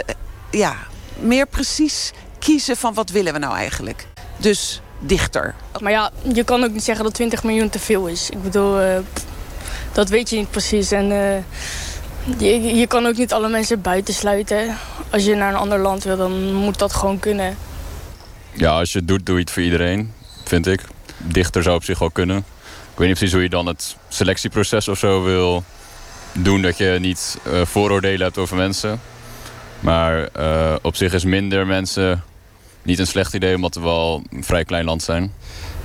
ja, 0.51 0.75
meer 1.19 1.45
precies 1.45 2.11
kiezen 2.39 2.77
van 2.77 2.93
wat 2.93 3.09
willen 3.09 3.33
we 3.33 3.39
nou 3.39 3.55
eigenlijk. 3.55 4.05
Dus 4.37 4.81
dichter. 4.99 5.55
Maar 5.79 5.91
ja, 5.91 6.11
je 6.33 6.43
kan 6.43 6.63
ook 6.63 6.71
niet 6.71 6.83
zeggen 6.83 7.05
dat 7.05 7.13
20 7.13 7.43
miljoen 7.43 7.69
te 7.69 7.79
veel 7.79 8.07
is. 8.07 8.29
Ik 8.29 8.43
bedoel, 8.43 9.03
dat 9.91 10.09
weet 10.09 10.29
je 10.29 10.37
niet 10.37 10.51
precies. 10.51 10.91
En 10.91 11.05
je, 12.37 12.75
je 12.75 12.87
kan 12.87 13.05
ook 13.05 13.17
niet 13.17 13.33
alle 13.33 13.49
mensen 13.49 13.81
buitensluiten. 13.81 14.77
Als 15.09 15.25
je 15.25 15.35
naar 15.35 15.49
een 15.49 15.59
ander 15.59 15.79
land 15.79 16.03
wil, 16.03 16.17
dan 16.17 16.53
moet 16.53 16.79
dat 16.79 16.93
gewoon 16.93 17.19
kunnen. 17.19 17.57
Ja, 18.57 18.69
als 18.69 18.91
je 18.91 18.99
het 18.99 19.07
doet, 19.07 19.25
doe 19.25 19.35
je 19.35 19.41
het 19.41 19.51
voor 19.51 19.63
iedereen, 19.63 20.13
vind 20.43 20.67
ik. 20.67 20.81
Dichter 21.17 21.63
zou 21.63 21.75
op 21.75 21.83
zich 21.83 21.99
wel 21.99 22.11
kunnen. 22.11 22.37
Ik 22.37 22.97
weet 22.97 23.07
niet 23.07 23.17
precies 23.17 23.33
hoe 23.33 23.43
je 23.43 23.49
dan 23.49 23.65
het 23.65 23.95
selectieproces 24.07 24.87
of 24.87 24.97
zo 24.97 25.23
wil 25.23 25.63
doen. 26.31 26.61
Dat 26.61 26.77
je 26.77 26.97
niet 26.99 27.37
uh, 27.47 27.61
vooroordelen 27.65 28.21
hebt 28.21 28.37
over 28.37 28.57
mensen. 28.57 29.01
Maar 29.79 30.29
uh, 30.37 30.75
op 30.81 30.95
zich 30.95 31.13
is 31.13 31.23
minder 31.23 31.67
mensen 31.67 32.23
niet 32.81 32.99
een 32.99 33.07
slecht 33.07 33.33
idee, 33.33 33.55
omdat 33.55 33.75
we 33.75 33.81
wel 33.81 34.23
een 34.31 34.43
vrij 34.43 34.63
klein 34.63 34.85
land 34.85 35.03
zijn. 35.03 35.33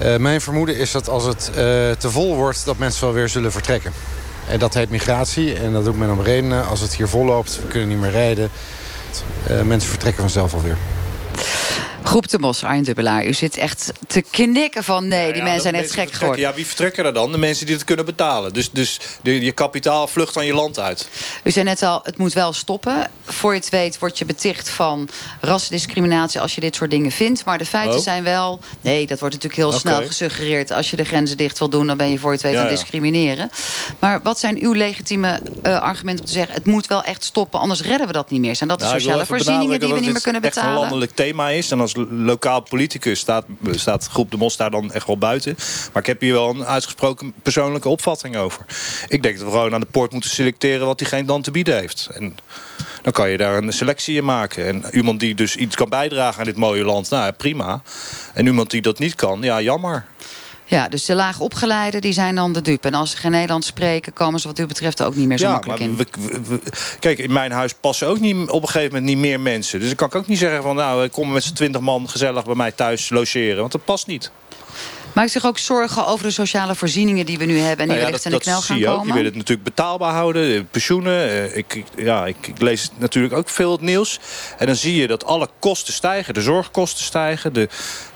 Uh, 0.02 0.16
mijn 0.16 0.40
vermoeden 0.40 0.76
is 0.76 0.90
dat 0.90 1.08
als 1.08 1.24
het 1.24 1.52
te 1.98 2.10
vol 2.10 2.36
wordt, 2.36 2.64
dat 2.64 2.78
mensen 2.78 3.04
wel 3.04 3.12
weer 3.12 3.28
zullen 3.28 3.52
vertrekken. 3.52 3.92
En 4.48 4.58
dat 4.58 4.74
heet 4.74 4.90
migratie 4.90 5.54
en 5.54 5.72
dat 5.72 5.84
doet 5.84 5.98
men 5.98 6.10
om 6.10 6.22
redenen. 6.22 6.66
Als 6.66 6.80
het 6.80 6.94
hier 6.94 7.08
vol 7.08 7.24
loopt, 7.24 7.60
we 7.62 7.68
kunnen 7.68 7.88
niet 7.88 7.98
meer 7.98 8.10
rijden. 8.10 8.50
mensen 9.64 9.90
vertrekken 9.90 10.22
vanzelf 10.22 10.54
alweer. 10.54 10.76
Groep 12.05 12.28
de 12.28 12.38
Mos, 12.38 12.64
Arjen 12.64 12.84
Dubbelaar. 12.84 13.26
U 13.26 13.32
zit 13.32 13.57
echt 13.57 13.92
te 14.07 14.22
knikken 14.30 14.84
van 14.84 15.09
nee, 15.09 15.26
die 15.26 15.36
ja, 15.36 15.42
mensen 15.42 15.62
zijn 15.62 15.74
echt 15.74 15.92
gek 15.92 16.12
geworden. 16.12 16.40
Ja, 16.40 16.55
wie 16.55 16.66
vertrekken 16.66 17.05
er 17.05 17.12
dan? 17.12 17.32
De 17.32 17.38
mensen 17.38 17.66
die 17.66 17.74
het 17.74 17.84
kunnen 17.84 18.05
betalen. 18.05 18.53
Dus, 18.53 18.70
dus 18.70 18.98
de, 19.22 19.40
je 19.40 19.53
kapitaal 19.53 20.09
vlucht 20.09 20.36
aan 20.36 20.46
je 20.46 20.55
land 20.55 20.78
uit. 20.78 21.09
U 21.44 21.50
zei 21.50 21.64
net 21.64 21.82
al, 21.82 22.00
het 22.03 22.16
moet 22.16 22.32
wel 22.32 22.53
stoppen. 22.53 23.11
Voor 23.24 23.53
je 23.55 23.59
het 23.59 23.68
weet 23.68 23.98
word 23.98 24.18
je 24.18 24.24
beticht 24.24 24.68
van 24.68 25.09
rassendiscriminatie... 25.40 26.40
als 26.40 26.55
je 26.55 26.61
dit 26.61 26.74
soort 26.74 26.90
dingen 26.90 27.11
vindt. 27.11 27.44
Maar 27.44 27.59
de 27.59 27.66
feiten 27.66 27.96
oh. 27.96 28.03
zijn 28.03 28.22
wel... 28.22 28.61
Nee, 28.80 29.07
dat 29.07 29.18
wordt 29.18 29.34
natuurlijk 29.34 29.62
heel 29.62 29.78
okay. 29.78 29.80
snel 29.80 30.07
gesuggereerd. 30.07 30.70
Als 30.72 30.90
je 30.90 30.96
de 30.96 31.05
grenzen 31.05 31.36
dicht 31.36 31.59
wil 31.59 31.68
doen, 31.68 31.86
dan 31.86 31.96
ben 31.96 32.11
je 32.11 32.18
voor 32.18 32.30
je 32.30 32.36
het 32.36 32.46
weet 32.46 32.55
ja, 32.55 32.62
aan 32.62 32.68
discrimineren. 32.68 33.50
Maar 33.98 34.22
wat 34.22 34.38
zijn 34.38 34.59
uw 34.61 34.72
legitieme 34.72 35.40
uh, 35.62 35.80
argumenten 35.80 36.24
om 36.24 36.30
te 36.30 36.36
zeggen... 36.36 36.55
het 36.55 36.66
moet 36.66 36.86
wel 36.86 37.03
echt 37.03 37.24
stoppen, 37.24 37.61
anders 37.61 37.82
redden 37.82 38.07
we 38.07 38.12
dat 38.12 38.30
niet 38.30 38.40
meer? 38.40 38.57
Zijn 38.57 38.68
dat 38.68 38.78
de 38.78 38.84
nou, 38.84 39.00
sociale 39.00 39.26
voorzieningen 39.26 39.80
die 39.80 39.94
we 39.94 40.00
niet 40.00 40.12
meer 40.12 40.22
kunnen 40.22 40.42
betalen? 40.42 40.70
Het 40.70 40.78
een 40.78 40.82
landelijk 40.82 41.14
thema 41.14 41.48
is. 41.48 41.70
En 41.70 41.80
als 41.80 41.91
lokaal 42.11 42.61
politicus 42.61 43.20
staat, 43.20 43.45
staat 43.70 44.07
Groep 44.07 44.30
de 44.30 44.36
Mos 44.36 44.57
daar 44.57 44.70
dan 44.70 44.93
echt 44.93 45.07
wel 45.07 45.18
buiten. 45.18 45.57
Maar 45.93 46.03
ik 46.03 46.09
heb 46.09 46.20
hier 46.20 46.32
wel 46.32 46.51
een 46.51 46.64
uitgesproken 46.64 47.32
persoonlijke 47.43 47.88
opvatting 47.88 48.36
over. 48.36 48.64
Ik 49.09 49.22
denk 49.22 49.36
dat 49.36 49.45
we 49.45 49.51
gewoon 49.51 49.74
aan 49.74 49.80
de 49.80 49.86
poort 49.90 50.12
moeten 50.12 50.30
selecteren 50.30 50.86
wat 50.86 50.99
diegene 50.99 51.24
dan 51.24 51.43
te 51.43 51.51
bieden 51.51 51.76
heeft. 51.76 52.09
En 52.14 52.36
dan 53.03 53.12
kan 53.12 53.30
je 53.30 53.36
daar 53.36 53.57
een 53.57 53.72
selectie 53.72 54.16
in 54.16 54.24
maken. 54.24 54.66
En 54.66 54.84
iemand 54.93 55.20
die 55.20 55.34
dus 55.34 55.57
iets 55.57 55.76
kan 55.76 55.88
bijdragen 55.88 56.38
aan 56.38 56.45
dit 56.47 56.57
mooie 56.57 56.84
land, 56.84 57.11
nou 57.11 57.32
prima. 57.32 57.82
En 58.34 58.47
iemand 58.47 58.70
die 58.70 58.82
dat 58.82 58.99
niet 58.99 59.14
kan, 59.14 59.43
ja, 59.43 59.61
jammer. 59.61 60.05
Ja, 60.72 60.88
dus 60.88 61.04
de 61.04 61.14
laag 61.14 61.40
opgeleiden 61.40 62.00
die 62.00 62.12
zijn 62.12 62.34
dan 62.34 62.52
de 62.52 62.62
dupe. 62.62 62.88
En 62.88 62.94
als 62.94 63.10
ze 63.10 63.16
geen 63.16 63.30
Nederlands 63.30 63.66
spreken, 63.66 64.12
komen 64.12 64.40
ze 64.40 64.46
wat 64.46 64.58
u 64.58 64.66
betreft 64.66 65.02
ook 65.02 65.14
niet 65.14 65.26
meer 65.26 65.38
zo 65.38 65.46
ja, 65.46 65.52
makkelijk 65.52 65.80
in. 65.80 65.96
we- 65.96 66.06
we- 66.20 66.40
we- 66.48 66.60
kijk, 67.00 67.18
in 67.18 67.32
mijn 67.32 67.52
huis 67.52 67.74
passen 67.80 68.08
ook 68.08 68.20
niet, 68.20 68.48
op 68.50 68.62
een 68.62 68.68
gegeven 68.68 68.88
moment 68.94 69.04
niet 69.04 69.18
meer 69.18 69.40
mensen. 69.40 69.78
Dus 69.78 69.88
dan 69.88 69.96
kan 69.96 70.08
ik 70.08 70.14
ook 70.14 70.26
niet 70.26 70.38
zeggen 70.38 70.62
van 70.62 70.76
nou, 70.76 71.08
kom 71.08 71.32
met 71.32 71.44
z'n 71.44 71.52
twintig 71.54 71.80
man 71.80 72.08
gezellig 72.08 72.44
bij 72.44 72.54
mij 72.54 72.72
thuis 72.72 73.10
logeren. 73.10 73.56
Want 73.60 73.72
dat 73.72 73.84
past 73.84 74.06
niet. 74.06 74.30
Maakt 75.12 75.30
zich 75.30 75.46
ook 75.46 75.58
zorgen 75.58 76.06
over 76.06 76.24
de 76.26 76.30
sociale 76.32 76.74
voorzieningen 76.74 77.26
die 77.26 77.38
we 77.38 77.44
nu 77.44 77.58
hebben... 77.58 77.70
en 77.70 77.76
die 77.76 77.86
Nou 77.86 77.98
ja, 77.98 78.04
wellicht 78.04 78.24
in 78.24 78.30
de 78.30 78.38
knel 78.38 78.54
gaan 78.60 78.76
zie 78.76 78.78
je 78.78 78.88
ook. 78.88 78.92
Je 78.94 78.98
komen? 79.00 79.14
wil 79.14 79.24
het 79.24 79.34
natuurlijk 79.34 79.62
betaalbaar 79.68 80.12
houden. 80.12 80.54
eh, 80.56 80.60
Pensioenen. 80.70 81.28
eh, 81.30 81.56
Ik, 81.56 81.74
ik- 81.74 81.86
ja, 81.96 82.26
ik, 82.26 82.36
ik 82.46 82.60
lees 82.60 82.90
natuurlijk 82.98 83.34
ook 83.34 83.48
veel 83.48 83.72
het 83.72 83.80
nieuws. 83.80 84.20
En 84.58 84.66
dan 84.66 84.76
zie 84.76 84.96
je 84.96 85.06
dat 85.06 85.24
alle 85.24 85.48
kosten 85.58 85.92
stijgen. 85.92 86.34
De 86.34 86.42
zorgkosten 86.42 87.04
stijgen. 87.04 87.52
De, 87.52 87.68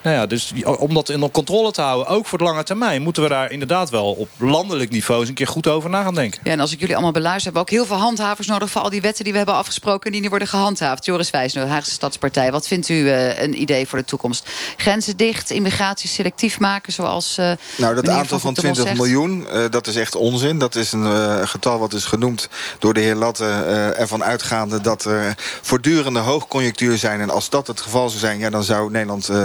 nou 0.06 0.18
ja, 0.18 0.26
dus 0.26 0.52
om 0.78 0.94
dat 0.94 1.08
in 1.08 1.30
controle 1.30 1.72
te 1.72 1.80
houden, 1.80 2.06
ook 2.06 2.26
voor 2.26 2.38
de 2.38 2.44
lange 2.44 2.62
termijn... 2.62 3.02
moeten 3.02 3.22
we 3.22 3.28
daar 3.28 3.50
inderdaad 3.50 3.90
wel 3.90 4.12
op 4.12 4.28
landelijk 4.38 4.90
niveau 4.90 5.20
eens 5.20 5.28
een 5.28 5.34
keer 5.34 5.46
goed 5.46 5.66
over 5.66 5.90
na 5.90 6.02
gaan 6.02 6.14
denken. 6.14 6.40
Ja, 6.44 6.50
en 6.50 6.60
als 6.60 6.72
ik 6.72 6.78
jullie 6.78 6.94
allemaal 6.94 7.12
beluister, 7.12 7.44
hebben 7.44 7.62
we 7.62 7.68
ook 7.68 7.76
heel 7.76 7.86
veel 7.86 8.04
handhavers 8.04 8.46
nodig... 8.46 8.70
voor 8.70 8.80
al 8.80 8.90
die 8.90 9.00
wetten 9.00 9.24
die 9.24 9.32
we 9.32 9.38
hebben 9.38 9.56
afgesproken 9.56 10.06
en 10.06 10.12
die 10.12 10.20
nu 10.20 10.28
worden 10.28 10.48
gehandhaafd. 10.48 11.04
Joris 11.04 11.30
Wijsner, 11.30 11.66
Haagse 11.66 11.90
Stadspartij. 11.90 12.52
Wat 12.52 12.66
vindt 12.66 12.88
u 12.88 13.10
eh, 13.10 13.42
een 13.42 13.60
idee 13.60 13.86
voor 13.86 13.98
de 13.98 14.04
toekomst? 14.04 14.48
Grenzen 14.76 15.16
dicht, 15.16 15.50
immigratie 15.50 16.08
selectief 16.08 16.58
maken, 16.58 16.92
zoals 16.92 17.38
eh 17.38 17.50
Nou, 17.76 17.94
dat 17.94 18.08
aantal 18.08 18.38
van 18.38 18.56
Groep 18.56 18.62
de 18.62 18.68
Mos 18.68 18.76
20 18.76 18.84
zegt? 18.84 18.96
miljoen, 18.96 19.48
eh, 19.48 19.70
dat 19.70 19.86
is 19.86 19.96
echt 19.96 20.14
onzin. 20.14 20.58
Dat 20.58 20.74
is 20.74 20.92
een 20.92 21.06
eh, 21.06 21.40
getal 21.44 21.78
wat 21.78 21.92
is 21.92 22.04
genoemd 22.04 22.48
door 22.78 22.94
de 22.94 23.00
heer 23.00 23.14
Latte 23.14 23.44
eh, 23.44 24.00
ervan 24.00 24.24
uitgaande... 24.24 24.80
dat 24.80 25.04
er 25.04 25.34
voortdurende 25.62 26.20
hoogconjunctuur 26.20 26.98
zijn. 26.98 27.20
En 27.20 27.30
als 27.30 27.50
dat 27.50 27.66
het 27.66 27.80
geval 27.80 28.08
zou 28.08 28.20
zijn, 28.20 28.38
ja, 28.38 28.50
dan 28.50 28.64
zou 28.64 28.90
Nederland 28.90 29.28
eh, 29.28 29.42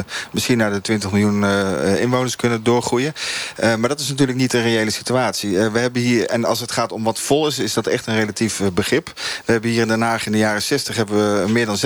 naar 0.58 0.72
de 0.72 0.82
20 0.82 1.12
miljoen 1.12 1.44
eh, 1.44 2.02
inwoners 2.02 2.36
kunnen 2.36 2.64
doorgroeien. 2.64 3.14
Eh, 3.56 3.76
maar 3.76 3.90
dat 3.90 4.00
is 4.00 4.10
natuurlijk 4.10 4.38
niet 4.38 4.52
de 4.52 4.62
reële 4.62 4.92
situatie. 4.92 5.60
Eh, 5.60 5.72
we 5.72 5.80
hebben 5.80 6.02
hier, 6.02 6.26
en 6.26 6.46
als 6.46 6.60
het 6.60 6.72
gaat 6.72 6.92
om 6.92 7.04
wat 7.04 7.20
vol 7.20 7.48
is, 7.48 7.60
is 7.60 7.74
dat 7.74 7.88
echt 7.88 8.08
een 8.08 8.16
relatief 8.16 8.62
begrip. 8.74 9.12
We 9.46 9.52
hebben 9.52 9.70
hier 9.70 9.82
in 9.82 9.88
Den 9.88 10.02
Haag 10.02 10.26
in 10.26 10.32
de 10.32 10.38
jaren 10.38 10.62
60 10.62 10.96
hebben 10.96 11.44
we 11.44 11.52
meer 11.52 11.66
dan 11.66 11.78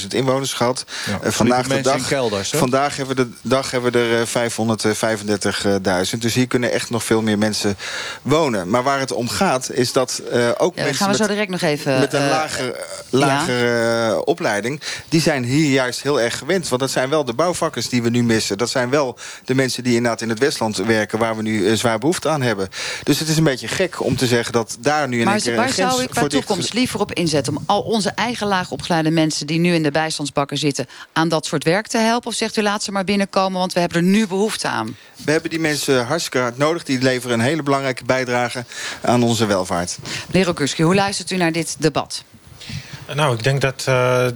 600.000 0.00 0.06
inwoners 0.08 0.52
gehad. 0.52 0.84
Ja, 1.06 1.18
Eh, 1.22 1.30
vandaag 1.30 1.66
de 1.68 1.80
dag, 1.80 2.08
kelders, 2.08 2.50
vandaag 2.50 2.96
hebben 2.96 3.16
we 3.16 3.22
de 3.22 3.48
dag 3.48 3.70
hebben 3.70 3.92
we 3.92 3.98
er 3.98 4.20
eh, 4.20 4.26
535.000. 4.26 6.18
Dus 6.22 6.34
hier 6.34 6.46
kunnen 6.46 6.72
echt 6.72 6.90
nog 6.90 7.04
veel 7.04 7.22
meer 7.22 7.38
mensen 7.38 7.76
wonen. 8.22 8.68
Maar 8.68 8.82
waar 8.82 8.98
het 8.98 9.12
om 9.12 9.28
gaat, 9.28 9.70
is 9.72 9.92
dat 9.92 10.22
eh, 10.32 10.48
ook 10.58 10.76
Ja, 10.76 10.82
mensen 10.82 11.00
gaan 11.00 11.10
we 11.10 11.16
zo 11.16 11.22
met, 11.22 11.32
direct 11.32 11.50
nog 11.50 11.60
even... 11.60 11.98
met 11.98 12.12
een 12.12 12.28
lager, 12.28 12.76
lagere 13.10 14.24
opleiding... 14.24 14.80
die 15.08 15.20
zijn 15.20 15.44
hier 15.44 15.70
juist 15.70 16.02
heel 16.02 16.20
erg 16.20 16.38
gewend. 16.38 16.68
Want 16.68 16.80
dat 16.80 16.90
zijn 16.90 17.08
wel 17.08 17.24
de 17.24 17.32
bouwvakkers 17.32 17.88
die 17.88 18.01
we 18.02 18.10
nu 18.10 18.22
missen. 18.22 18.58
Dat 18.58 18.70
zijn 18.70 18.90
wel 18.90 19.18
de 19.44 19.54
mensen 19.54 19.82
die 19.82 19.94
inderdaad 19.94 20.20
in 20.20 20.28
het 20.28 20.38
Westland 20.38 20.76
werken... 20.76 21.18
waar 21.18 21.36
we 21.36 21.42
nu 21.42 21.68
eh, 21.68 21.74
zwaar 21.76 21.98
behoefte 21.98 22.28
aan 22.28 22.42
hebben. 22.42 22.68
Dus 23.02 23.18
het 23.18 23.28
is 23.28 23.36
een 23.36 23.44
beetje 23.44 23.68
gek 23.68 24.04
om 24.04 24.16
te 24.16 24.26
zeggen 24.26 24.52
dat 24.52 24.76
daar 24.80 25.08
nu 25.08 25.18
in 25.18 25.24
Maar 25.24 25.40
waar 25.44 25.46
een 25.56 25.72
grens 25.72 25.90
zou 25.90 26.02
ik 26.02 26.14
dicht- 26.14 26.30
toekomst 26.30 26.72
liever 26.72 27.00
op 27.00 27.12
inzetten... 27.12 27.56
om 27.56 27.62
al 27.66 27.80
onze 27.80 28.10
eigen 28.10 28.46
laag 28.46 28.70
opgeleide 28.70 29.10
mensen... 29.10 29.46
die 29.46 29.58
nu 29.58 29.74
in 29.74 29.82
de 29.82 29.90
bijstandsbakken 29.90 30.58
zitten... 30.58 30.86
aan 31.12 31.28
dat 31.28 31.46
soort 31.46 31.64
werk 31.64 31.86
te 31.86 31.98
helpen? 31.98 32.30
Of 32.30 32.34
zegt 32.34 32.56
u 32.56 32.62
laat 32.62 32.82
ze 32.82 32.92
maar 32.92 33.04
binnenkomen, 33.04 33.58
want 33.58 33.72
we 33.72 33.80
hebben 33.80 33.98
er 33.98 34.04
nu 34.04 34.26
behoefte 34.26 34.68
aan? 34.68 34.96
We 35.24 35.30
hebben 35.30 35.50
die 35.50 35.60
mensen 35.60 36.06
hartstikke 36.06 36.38
hard 36.38 36.58
nodig. 36.58 36.84
Die 36.84 37.02
leveren 37.02 37.38
een 37.38 37.44
hele 37.44 37.62
belangrijke 37.62 38.04
bijdrage 38.04 38.64
aan 39.00 39.22
onze 39.22 39.46
welvaart. 39.46 39.98
Meneer 40.26 40.46
Rokuski, 40.46 40.82
hoe 40.82 40.94
luistert 40.94 41.30
u 41.30 41.36
naar 41.36 41.52
dit 41.52 41.76
debat? 41.78 42.24
Nou, 43.14 43.34
ik 43.34 43.42
denk 43.42 43.60
dat, 43.60 43.84
eh, 43.86 44.26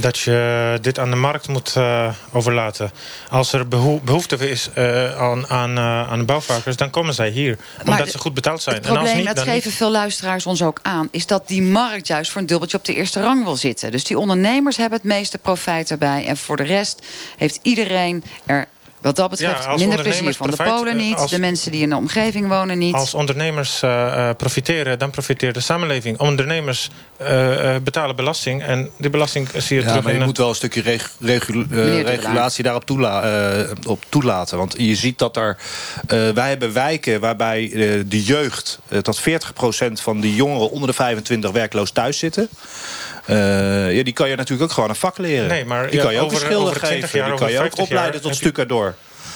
dat 0.00 0.18
je 0.18 0.78
dit 0.80 0.98
aan 0.98 1.10
de 1.10 1.16
markt 1.16 1.48
moet 1.48 1.76
eh, 1.76 2.14
overlaten. 2.32 2.90
Als 3.30 3.52
er 3.52 3.68
behoe- 3.68 4.00
behoefte 4.00 4.50
is 4.50 4.70
eh, 4.74 5.16
aan, 5.18 5.48
aan, 5.48 5.78
aan 5.78 6.18
de 6.18 6.24
bouwvakkers, 6.24 6.76
dan 6.76 6.90
komen 6.90 7.14
zij 7.14 7.28
hier. 7.28 7.58
Omdat 7.78 7.98
Maar 7.98 8.08
ze 8.08 8.18
goed 8.18 8.34
betaald 8.34 8.62
zijn. 8.62 8.76
Het 8.76 8.86
en 8.86 8.96
als 8.96 9.14
niet, 9.14 9.26
dat 9.26 9.34
niet. 9.34 9.44
geven 9.44 9.70
veel 9.70 9.90
luisteraars 9.90 10.46
ons 10.46 10.62
ook 10.62 10.78
aan... 10.82 11.08
is 11.10 11.26
dat 11.26 11.48
die 11.48 11.62
markt 11.62 12.06
juist 12.06 12.30
voor 12.30 12.40
een 12.40 12.46
dubbeltje 12.46 12.76
op 12.76 12.84
de 12.84 12.94
eerste 12.94 13.20
rang 13.22 13.44
wil 13.44 13.56
zitten. 13.56 13.90
Dus 13.90 14.04
die 14.04 14.18
ondernemers 14.18 14.76
hebben 14.76 14.98
het 14.98 15.06
meeste 15.08 15.38
profijt 15.38 15.90
erbij. 15.90 16.26
En 16.26 16.36
voor 16.36 16.56
de 16.56 16.62
rest 16.62 17.06
heeft 17.36 17.58
iedereen 17.62 18.24
er... 18.46 18.66
Wat 19.00 19.16
dat 19.16 19.30
betreft 19.30 19.64
Ja, 19.64 19.76
minder 19.76 20.02
plezier 20.02 20.34
van 20.34 20.50
de 20.50 20.56
Polen 20.56 20.86
eh, 20.92 20.98
niet. 21.04 21.16
als- 21.16 21.30
De 21.30 21.38
mensen 21.38 21.72
die 21.72 21.82
in 21.82 21.88
de 21.88 21.96
omgeving 21.96 22.48
wonen 22.48 22.78
niet. 22.78 22.94
Als 22.94 23.14
ondernemers 23.14 23.82
eh, 23.82 24.28
eh, 24.28 24.36
profiteren, 24.36 24.98
dan 24.98 25.10
profiteert 25.10 25.54
de 25.54 25.60
samenleving. 25.60 26.18
Ondernemers 26.18 26.90
eh, 27.16 27.74
eh, 27.74 27.82
betalen 27.82 28.16
belasting 28.16 28.62
en 28.62 28.90
die 28.98 29.10
belasting 29.10 29.48
zie 29.56 29.76
je 29.76 29.82
Ja, 29.82 29.88
terug 29.88 30.02
maar 30.02 30.12
je 30.12 30.18
in... 30.18 30.18
de- 30.18 30.26
moet 30.26 30.36
wel 30.38 30.48
een 30.48 30.54
stukje 30.54 30.80
regu- 30.82 31.08
regu- 31.20 31.52
Meneer 31.68 32.04
de 32.04 32.10
regulatie 32.10 32.64
daarop 32.64 32.84
toela 32.86 33.22
eh, 33.22 33.70
op 33.86 34.04
toelaten. 34.08 34.58
Want 34.58 34.74
je 34.78 34.94
ziet 34.94 35.18
dat 35.18 35.36
er... 35.36 35.56
eh, 36.06 36.28
wij 36.28 36.48
hebben 36.48 36.72
wijken 36.72 37.20
waarbij 37.20 37.68
de 38.08 38.22
jeugd... 38.22 38.78
dat 39.02 39.20
40% 39.20 39.22
van 39.92 40.20
die 40.20 40.34
jongeren 40.34 40.70
onder 40.70 40.88
de 40.88 40.94
25 40.94 41.50
werkloos 41.50 41.90
thuis 41.90 42.18
zitten. 42.18 42.48
Eh, 43.30 43.96
ja, 43.96 44.02
die 44.02 44.12
kan 44.12 44.28
je 44.28 44.36
natuurlijk 44.36 44.62
ook 44.68 44.72
gewoon 44.74 44.88
een 44.88 44.94
vak 44.96 45.18
leren. 45.18 45.48
Nee, 45.48 45.64
maar 45.64 45.86
die 45.86 45.96
ja, 45.96 46.02
kan 46.02 46.12
je 46.12 46.18
ook 46.18 46.24
over- 46.26 46.38
20 46.40 46.78
geven. 46.88 47.18
jaar, 47.18 47.28
die 47.28 47.38
kan 47.38 47.50
je 47.50 47.54
ook 47.56 47.60
50 47.60 47.78
jaar 47.78 47.86
opleiden 47.86 48.20
tot. 48.20 48.30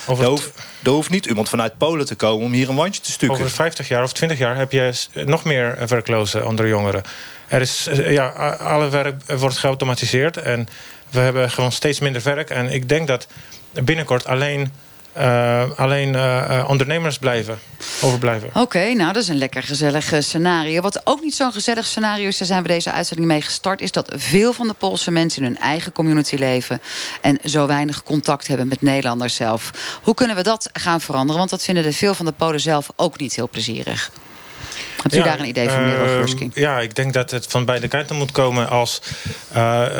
Over 0.06 0.24
Daar 0.24 0.32
het- 0.32 0.42
hoeft, 0.42 0.62
daar 0.80 0.92
hoeft 0.94 1.10
niet 1.10 1.26
iemand 1.26 1.48
vanuit 1.48 1.78
Polen 1.78 2.06
te 2.06 2.14
komen 2.14 2.44
om 2.46 2.52
hier 2.52 2.68
een 2.68 2.74
wandje 2.74 3.00
te 3.00 3.10
stukken. 3.12 3.38
Over 3.38 3.50
50 3.50 3.88
jaar 3.88 4.02
of 4.02 4.12
20 4.12 4.38
jaar 4.38 4.56
heb 4.56 4.72
je 4.72 4.92
nog 5.24 5.44
meer 5.44 5.78
werklozen 5.88 6.46
onder 6.46 6.68
jongeren. 6.68 7.02
Er 7.48 7.60
is, 7.60 7.86
eh, 7.86 8.12
ja, 8.12 8.26
alle 8.58 8.88
werk 8.88 9.14
wordt 9.26 9.58
geautomatiseerd 9.58 10.36
en 10.36 10.68
we 11.10 11.18
hebben 11.18 11.50
gewoon 11.50 11.72
steeds 11.72 11.98
minder 12.00 12.22
werk. 12.22 12.50
En 12.50 12.70
ik 12.72 12.88
denk 12.88 13.06
dat 13.08 13.26
binnenkort 13.82 14.26
alleen, 14.26 14.72
eh, 15.14 15.62
alleen 15.76 16.14
eh, 16.14 16.64
ondernemers 16.68 17.18
blijven, 17.18 17.58
overblijven. 18.00 18.50
Oké, 18.54 18.92
nou 18.92 19.12
dat 19.12 19.22
is 19.22 19.28
een 19.28 19.38
lekker 19.38 19.62
gezellig 19.62 20.12
eh, 20.12 20.20
scenario. 20.20 20.80
Wat 20.80 21.00
ook 21.04 21.20
niet 21.20 21.34
zo'n 21.34 21.52
gezellig 21.52 21.86
scenario 21.86 22.28
is, 22.28 22.38
daar 22.38 22.46
zijn 22.46 22.62
we 22.62 22.68
deze 22.68 22.92
uitzending 22.92 23.28
mee 23.28 23.42
gestart... 23.42 23.80
is 23.80 23.92
dat 23.92 24.12
veel 24.16 24.52
van 24.52 24.68
de 24.68 24.74
Poolse 24.74 25.10
mensen 25.10 25.42
in 25.42 25.48
hun 25.48 25.58
eigen 25.58 25.92
community 25.92 26.36
leven... 26.36 26.80
en 27.20 27.38
zo 27.44 27.66
weinig 27.66 28.02
contact 28.02 28.46
hebben 28.46 28.68
met 28.68 28.82
Nederlanders 28.82 29.34
zelf. 29.34 29.70
Hoe 30.02 30.14
kunnen 30.14 30.36
we 30.36 30.42
dat 30.42 30.70
gaan 30.72 31.00
veranderen? 31.00 31.38
Want 31.38 31.50
dat 31.50 31.62
vinden 31.62 31.82
de 31.82 31.92
veel 31.92 32.14
van 32.14 32.26
de 32.26 32.32
Polen 32.32 32.60
zelf 32.60 32.88
ook 32.96 33.18
niet 33.18 33.34
heel 33.34 33.48
plezierig. 33.48 34.10
Hebt 35.02 35.14
u 35.14 35.18
Ja, 35.18 35.24
daar 35.24 35.38
een 35.38 35.48
idee 35.48 35.68
van, 35.68 35.80
meneer 35.80 35.98
Rogurski? 35.98 36.50
Ja, 36.54 36.80
ik 36.80 36.94
denk 36.94 37.12
dat 37.12 37.30
het 37.30 37.46
van 37.48 37.64
beide 37.64 37.88
kanten 37.88 38.16
moet 38.16 38.32
komen 38.32 38.68
als... 38.68 39.00
al- 39.52 39.92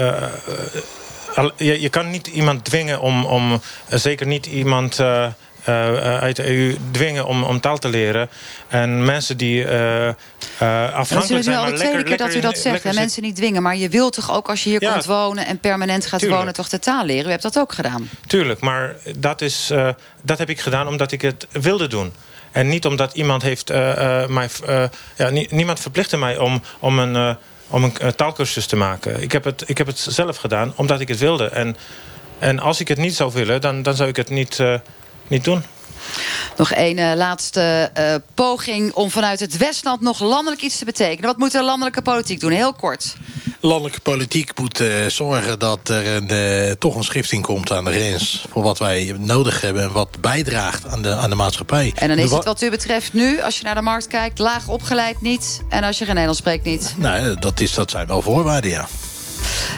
je, 1.57 1.81
je 1.81 1.89
kan 1.89 2.11
niet 2.11 2.27
iemand 2.27 2.65
dwingen 2.65 3.01
om... 3.01 3.25
om 3.25 3.61
eh, 3.89 3.99
zeker 3.99 4.27
niet 4.27 4.47
iemand... 4.47 4.99
eh, 4.99 5.25
eh, 5.65 6.19
uit 6.19 6.37
de 6.37 6.47
EU 6.49 6.77
dwingen 6.91 7.27
om, 7.27 7.43
om 7.45 7.61
taal 7.61 7.79
te 7.79 7.89
leren. 7.89 8.29
En 8.69 9.05
mensen 9.05 9.37
die 9.37 9.65
Dat 9.65 10.17
is 10.59 10.67
afhankelijk 10.93 11.31
nu 11.31 11.43
zijn... 11.43 11.57
al 11.57 11.63
maar 11.63 11.71
de 11.73 11.79
tweede 11.79 11.97
lekker, 11.97 12.17
keer 12.17 12.27
dat 12.27 12.35
u 12.37 12.41
dat 12.41 12.59
zegt. 12.59 12.95
Mensen 12.95 13.23
niet 13.23 13.37
dwingen. 13.37 13.63
Maar 13.63 13.77
je 13.77 13.89
wilt 13.89 14.13
toch 14.13 14.33
ook 14.33 14.49
als 14.49 14.65
je 14.65 14.71
hier 14.71 14.83
Ja. 14.83 14.93
komt 14.93 15.05
wonen... 15.05 15.47
en 15.47 15.59
permanent 15.59 16.07
gaat 16.07 16.19
Tuurlijk. 16.19 16.41
wonen, 16.41 16.55
toch 16.55 16.69
de 16.69 16.79
taal 16.79 17.05
leren? 17.05 17.27
U 17.27 17.31
hebt 17.31 17.43
dat 17.43 17.59
ook 17.59 17.73
gedaan. 17.73 18.09
Tuurlijk, 18.27 18.61
maar 18.61 18.97
dat, 19.17 19.41
is, 19.41 19.73
dat 20.23 20.39
heb 20.39 20.51
ik 20.51 20.61
gedaan 20.61 20.87
omdat 20.89 21.13
ik 21.13 21.23
het 21.23 21.47
wilde 21.51 21.87
doen. 21.87 22.13
En 22.53 22.69
niet 22.69 22.87
omdat 22.87 23.15
iemand 23.15 23.43
heeft 23.43 23.69
mij... 24.29 24.49
ja, 25.17 25.31
nie- 25.31 25.49
niemand 25.51 25.81
verplichtte 25.81 26.17
mij 26.17 26.39
om, 26.39 26.63
om 26.79 26.99
een, 26.99 27.37
om 27.75 27.85
een 27.85 27.99
eh, 27.99 28.09
taalkursus 28.09 28.67
te 28.67 28.77
maken. 28.77 29.23
Ik 29.23 29.33
heb, 29.33 29.45
het, 29.45 29.65
ik 29.67 29.79
heb 29.79 29.87
het 29.87 29.99
zelf 29.99 30.37
gedaan 30.37 30.73
omdat 30.77 31.01
ik 31.01 31.09
het 31.09 31.19
wilde. 31.19 31.49
En, 31.49 31.77
en 32.39 32.59
als 32.59 32.81
ik 32.81 32.89
het 32.89 32.99
niet 32.99 33.15
zou 33.15 33.33
willen, 33.33 33.61
dan, 33.61 33.83
dan 33.83 33.95
zou 33.95 34.09
ik 34.09 34.17
het 34.17 34.31
niet, 34.31 34.61
eh, 34.61 34.75
niet 35.27 35.45
doen. 35.45 35.63
Nog 36.57 36.73
één 36.73 36.99
eh, 36.99 37.17
laatste 37.17 37.91
eh, 37.95 38.15
poging 38.35 38.93
om 38.93 39.11
vanuit 39.11 39.41
het 39.41 39.57
Westland 39.57 40.01
nog 40.01 40.21
landelijk 40.21 40.63
iets 40.63 40.79
te 40.79 40.85
betekenen. 40.85 41.27
Wat 41.27 41.39
moet 41.39 41.53
de 41.53 41.63
landelijke 41.63 42.03
politiek 42.03 42.41
doen? 42.41 42.51
Heel 42.51 42.73
kort. 42.73 43.17
Landelijke 43.61 44.01
politiek 44.01 44.59
moet 44.59 44.81
eh, 44.81 45.07
zorgen 45.07 45.59
dat 45.59 45.89
er 45.89 46.07
een, 46.07 46.79
toch 46.79 46.95
een 46.95 47.05
schifting 47.05 47.43
komt 47.43 47.73
aan 47.73 47.85
de 47.85 47.93
grens... 47.93 48.45
voor 48.51 48.63
wat 48.63 48.79
wij 48.79 49.15
nodig 49.19 49.61
hebben 49.61 49.83
en 49.83 49.93
wat 49.93 50.21
bijdraagt 50.21 50.87
aan 50.87 51.03
de, 51.03 51.15
aan 51.15 51.31
de 51.31 51.37
maatschappij. 51.37 51.93
En 51.95 52.09
dan 52.09 52.19
is 52.19 52.31
het 52.31 52.45
wat 52.45 52.63
u 52.63 52.71
betreft 52.71 53.13
nu, 53.13 53.41
als 53.41 53.59
je 53.59 53.65
naar 53.65 53.75
de 53.75 53.81
markt 53.81 54.07
kijkt... 54.07 54.39
laag 54.39 54.69
opgeleid 54.69 55.21
niet 55.21 55.63
en 55.69 55.85
als 55.85 55.99
je 55.99 56.05
geen 56.05 56.15
Nederlands 56.15 56.41
spreekt 56.41 56.65
niet. 56.65 56.95
Nou, 56.97 57.39
dat, 57.39 57.61
is, 57.61 57.75
dat 57.75 57.91
zijn 57.91 58.07
wel 58.07 58.23
voorwaarden, 58.23 58.71
ja. 58.71 58.89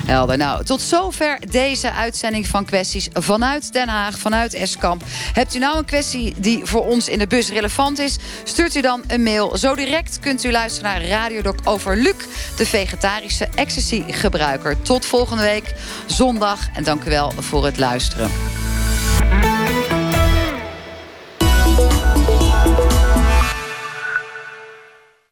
Helder. 0.07 0.37
Nou, 0.37 0.65
tot 0.65 0.81
zover 0.81 1.39
deze 1.51 1.93
uitzending 1.93 2.47
van 2.47 2.65
kwesties 2.65 3.09
vanuit 3.13 3.73
Den 3.73 3.89
Haag, 3.89 4.19
vanuit 4.19 4.55
Eskamp. 4.55 5.03
Hebt 5.33 5.55
u 5.55 5.59
nou 5.59 5.79
een 5.79 5.85
kwestie 5.85 6.35
die 6.37 6.65
voor 6.65 6.87
ons 6.87 7.09
in 7.09 7.19
de 7.19 7.27
bus 7.27 7.49
relevant 7.49 7.99
is? 7.99 8.17
Stuurt 8.45 8.75
u 8.75 8.81
dan 8.81 9.03
een 9.07 9.23
mail. 9.23 9.57
Zo 9.57 9.75
direct 9.75 10.21
kunt 10.21 10.45
u 10.45 10.51
luisteren 10.51 10.91
naar 10.91 11.09
Radiodoc 11.09 11.59
over 11.65 11.97
Luc, 11.97 12.15
de 12.57 12.67
vegetarische 12.67 13.49
ecstasy-gebruiker. 13.55 14.83
Tot 14.83 15.07
volgende 15.07 15.43
week, 15.43 15.75
zondag. 16.07 16.59
En 16.75 16.85
dank 16.85 17.05
u 17.05 17.11
wel 17.11 17.33
voor 17.39 17.65
het 17.65 17.79
luisteren. 17.79 18.31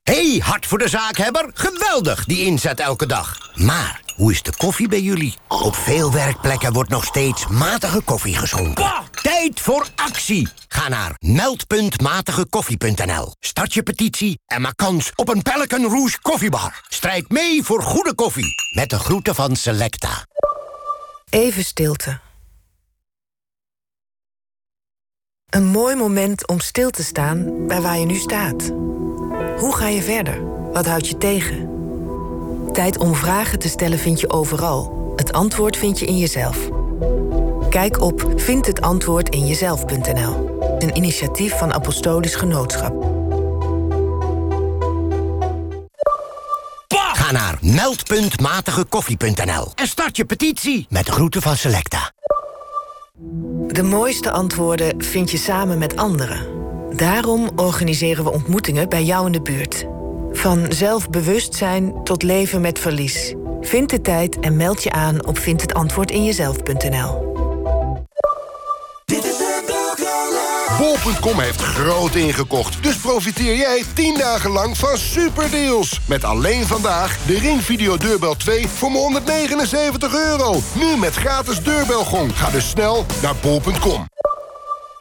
Hey, 0.03 0.41
hard 0.43 0.67
voor 0.67 0.79
de 0.79 0.89
zaakhebber. 0.89 1.51
Geweldig, 1.55 2.25
die 2.25 2.45
inzet 2.45 2.81
elke 2.81 3.07
dag. 3.07 3.51
Maar, 3.55 4.01
hoe 4.15 4.33
is 4.33 4.43
de 4.43 4.53
koffie 4.57 4.89
bij 4.89 5.01
jullie? 5.01 5.35
Op 5.49 5.75
veel 5.75 6.13
werkplekken 6.13 6.73
wordt 6.73 6.91
nog 6.91 7.05
steeds 7.05 7.47
matige 7.47 8.01
koffie 8.01 8.37
geschonken. 8.37 8.93
Tijd 9.23 9.61
voor 9.61 9.87
actie! 9.95 10.49
Ga 10.69 10.89
naar 10.89 11.15
meld.matigekoffie.nl. 11.19 13.35
Start 13.41 13.75
je 13.75 13.83
petitie 13.83 14.39
en 14.47 14.61
maak 14.61 14.77
kans 14.77 15.13
op 15.15 15.29
een 15.29 15.43
Pelican 15.43 15.85
Rouge 15.85 16.21
koffiebar. 16.21 16.83
Strijd 16.89 17.31
mee 17.31 17.63
voor 17.63 17.83
goede 17.83 18.15
koffie. 18.15 18.55
Met 18.75 18.91
de 18.91 18.99
groeten 18.99 19.35
van 19.35 19.57
Selecta. 19.57 20.27
Even 21.31 21.65
stilte. 21.65 22.21
Een 25.49 25.67
mooi 25.67 25.97
moment 25.97 26.49
om 26.49 26.61
stil 26.61 26.91
te 26.91 27.03
staan 27.03 27.67
bij 27.67 27.81
waar 27.81 27.99
je 27.99 28.07
nu 28.07 28.17
staat. 28.17 28.63
Hoe 29.59 29.77
ga 29.77 29.89
je 29.89 30.03
verder? 30.03 30.43
Wat 30.73 30.87
houdt 30.87 31.09
je 31.09 31.19
tegen? 31.19 31.74
Tijd 32.75 32.99
om 32.99 33.15
vragen 33.15 33.59
te 33.59 33.69
stellen 33.69 33.99
vind 33.99 34.21
je 34.21 34.31
overal. 34.31 35.13
Het 35.17 35.33
antwoord 35.33 35.77
vind 35.77 35.99
je 35.99 36.07
in 36.07 36.19
jezelf. 36.19 36.69
Kijk 37.71 38.01
op 38.01 38.33
vindhetantwoordinjezelf.nl. 38.37 40.59
Een 40.79 40.97
initiatief 40.97 41.59
van 41.59 41.73
Apostolisch 41.73 42.35
Genootschap. 42.35 43.13
Ga 46.89 47.33
naar 47.33 47.59
meld.matigekoffie.nl 47.61 49.73
en 49.75 49.87
start 49.87 50.17
je 50.17 50.25
petitie 50.25 50.87
met 50.89 51.07
de 51.07 51.13
groeten 51.13 51.43
van 51.43 51.57
Selecta. 51.57 52.13
De 53.67 53.83
mooiste 53.83 54.31
antwoorden 54.31 55.03
vind 55.03 55.31
je 55.31 55.39
samen 55.39 55.79
met 55.79 55.97
anderen. 55.97 56.47
Daarom 56.97 57.51
organiseren 57.57 58.25
we 58.25 58.33
ontmoetingen 58.33 58.89
bij 58.89 59.05
jou 59.05 59.27
in 59.27 59.33
de 59.33 59.43
buurt. 59.43 59.87
Van 60.37 60.67
zelfbewustzijn 60.69 62.05
tot 62.05 62.23
leven 62.23 62.61
met 62.61 62.79
verlies. 62.79 63.35
Vind 63.61 63.91
de 63.91 64.01
tijd 64.01 64.39
en 64.41 64.57
meld 64.57 64.83
je 64.83 64.91
aan 64.91 65.27
op 65.27 65.39
vindhetantwoordinjezelf.nl. 65.39 67.33
Bol.com 70.79 71.41
heeft 71.41 71.61
groot 71.61 72.15
ingekocht, 72.15 72.83
dus 72.83 72.97
profiteer 72.97 73.57
jij 73.57 73.83
10 73.95 74.19
dagen 74.19 74.51
lang 74.51 74.77
van 74.77 74.99
superdeals. 74.99 76.01
Met 76.09 76.25
alleen 76.25 76.67
vandaag 76.67 77.19
de 77.27 77.39
Ring 77.39 77.63
Video 77.63 77.97
Deurbel 77.97 78.37
2 78.37 78.69
voor 78.69 78.91
maar 78.91 79.01
179 79.01 80.15
euro. 80.15 80.61
Nu 80.73 80.97
met 80.97 81.15
gratis 81.15 81.63
deurbelgong. 81.63 82.39
Ga 82.39 82.51
dus 82.51 82.69
snel 82.69 83.07
naar 83.23 83.35
bol.com. 83.43 84.07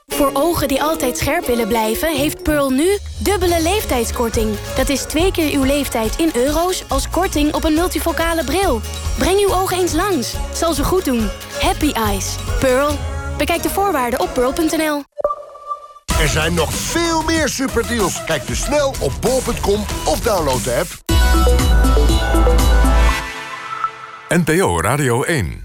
Voor 0.08 0.30
ogen 0.34 0.68
die 0.68 0.82
altijd 0.82 1.18
scherp 1.18 1.46
willen 1.46 1.68
blijven... 1.68 2.16
heeft 2.16 2.44
Pearl 2.44 2.70
nu 2.70 2.98
dubbele 3.18 3.62
leeftijdskorting. 3.62 4.56
Dat 4.76 4.90
is 4.90 5.02
twee 5.02 5.32
keer 5.32 5.54
uw 5.54 5.64
leeftijd 5.64 6.16
in 6.16 6.30
euro's 6.34 6.84
als 6.88 7.10
korting 7.10 7.54
op 7.54 7.64
een 7.64 7.74
multifocale 7.74 8.44
bril. 8.44 8.82
Breng 9.18 9.40
uw 9.40 9.54
ogen 9.54 9.78
eens 9.78 9.94
langs. 9.94 10.34
Zal 10.54 10.74
ze 10.74 10.84
goed 10.84 11.06
doen. 11.06 11.30
Happy 11.62 11.92
Eyes. 11.92 12.36
Pearl. 12.60 12.98
Bekijk 13.38 13.64
de 13.64 13.70
voorwaarden 13.70 14.20
op 14.20 14.34
pearl.nl. 14.34 15.04
Er 16.20 16.28
zijn 16.30 16.54
nog 16.54 16.74
veel 16.74 17.24
meer 17.24 17.50
superdeals. 17.50 18.24
Kijk 18.24 18.48
dus 18.48 18.62
snel 18.62 18.94
op 19.00 19.12
bol.com 19.22 19.86
of 20.06 20.20
download 20.20 20.64
de 20.64 20.74
app. 20.74 21.02
NPO 24.28 24.82
Radio 24.82 25.24
1 25.24 25.63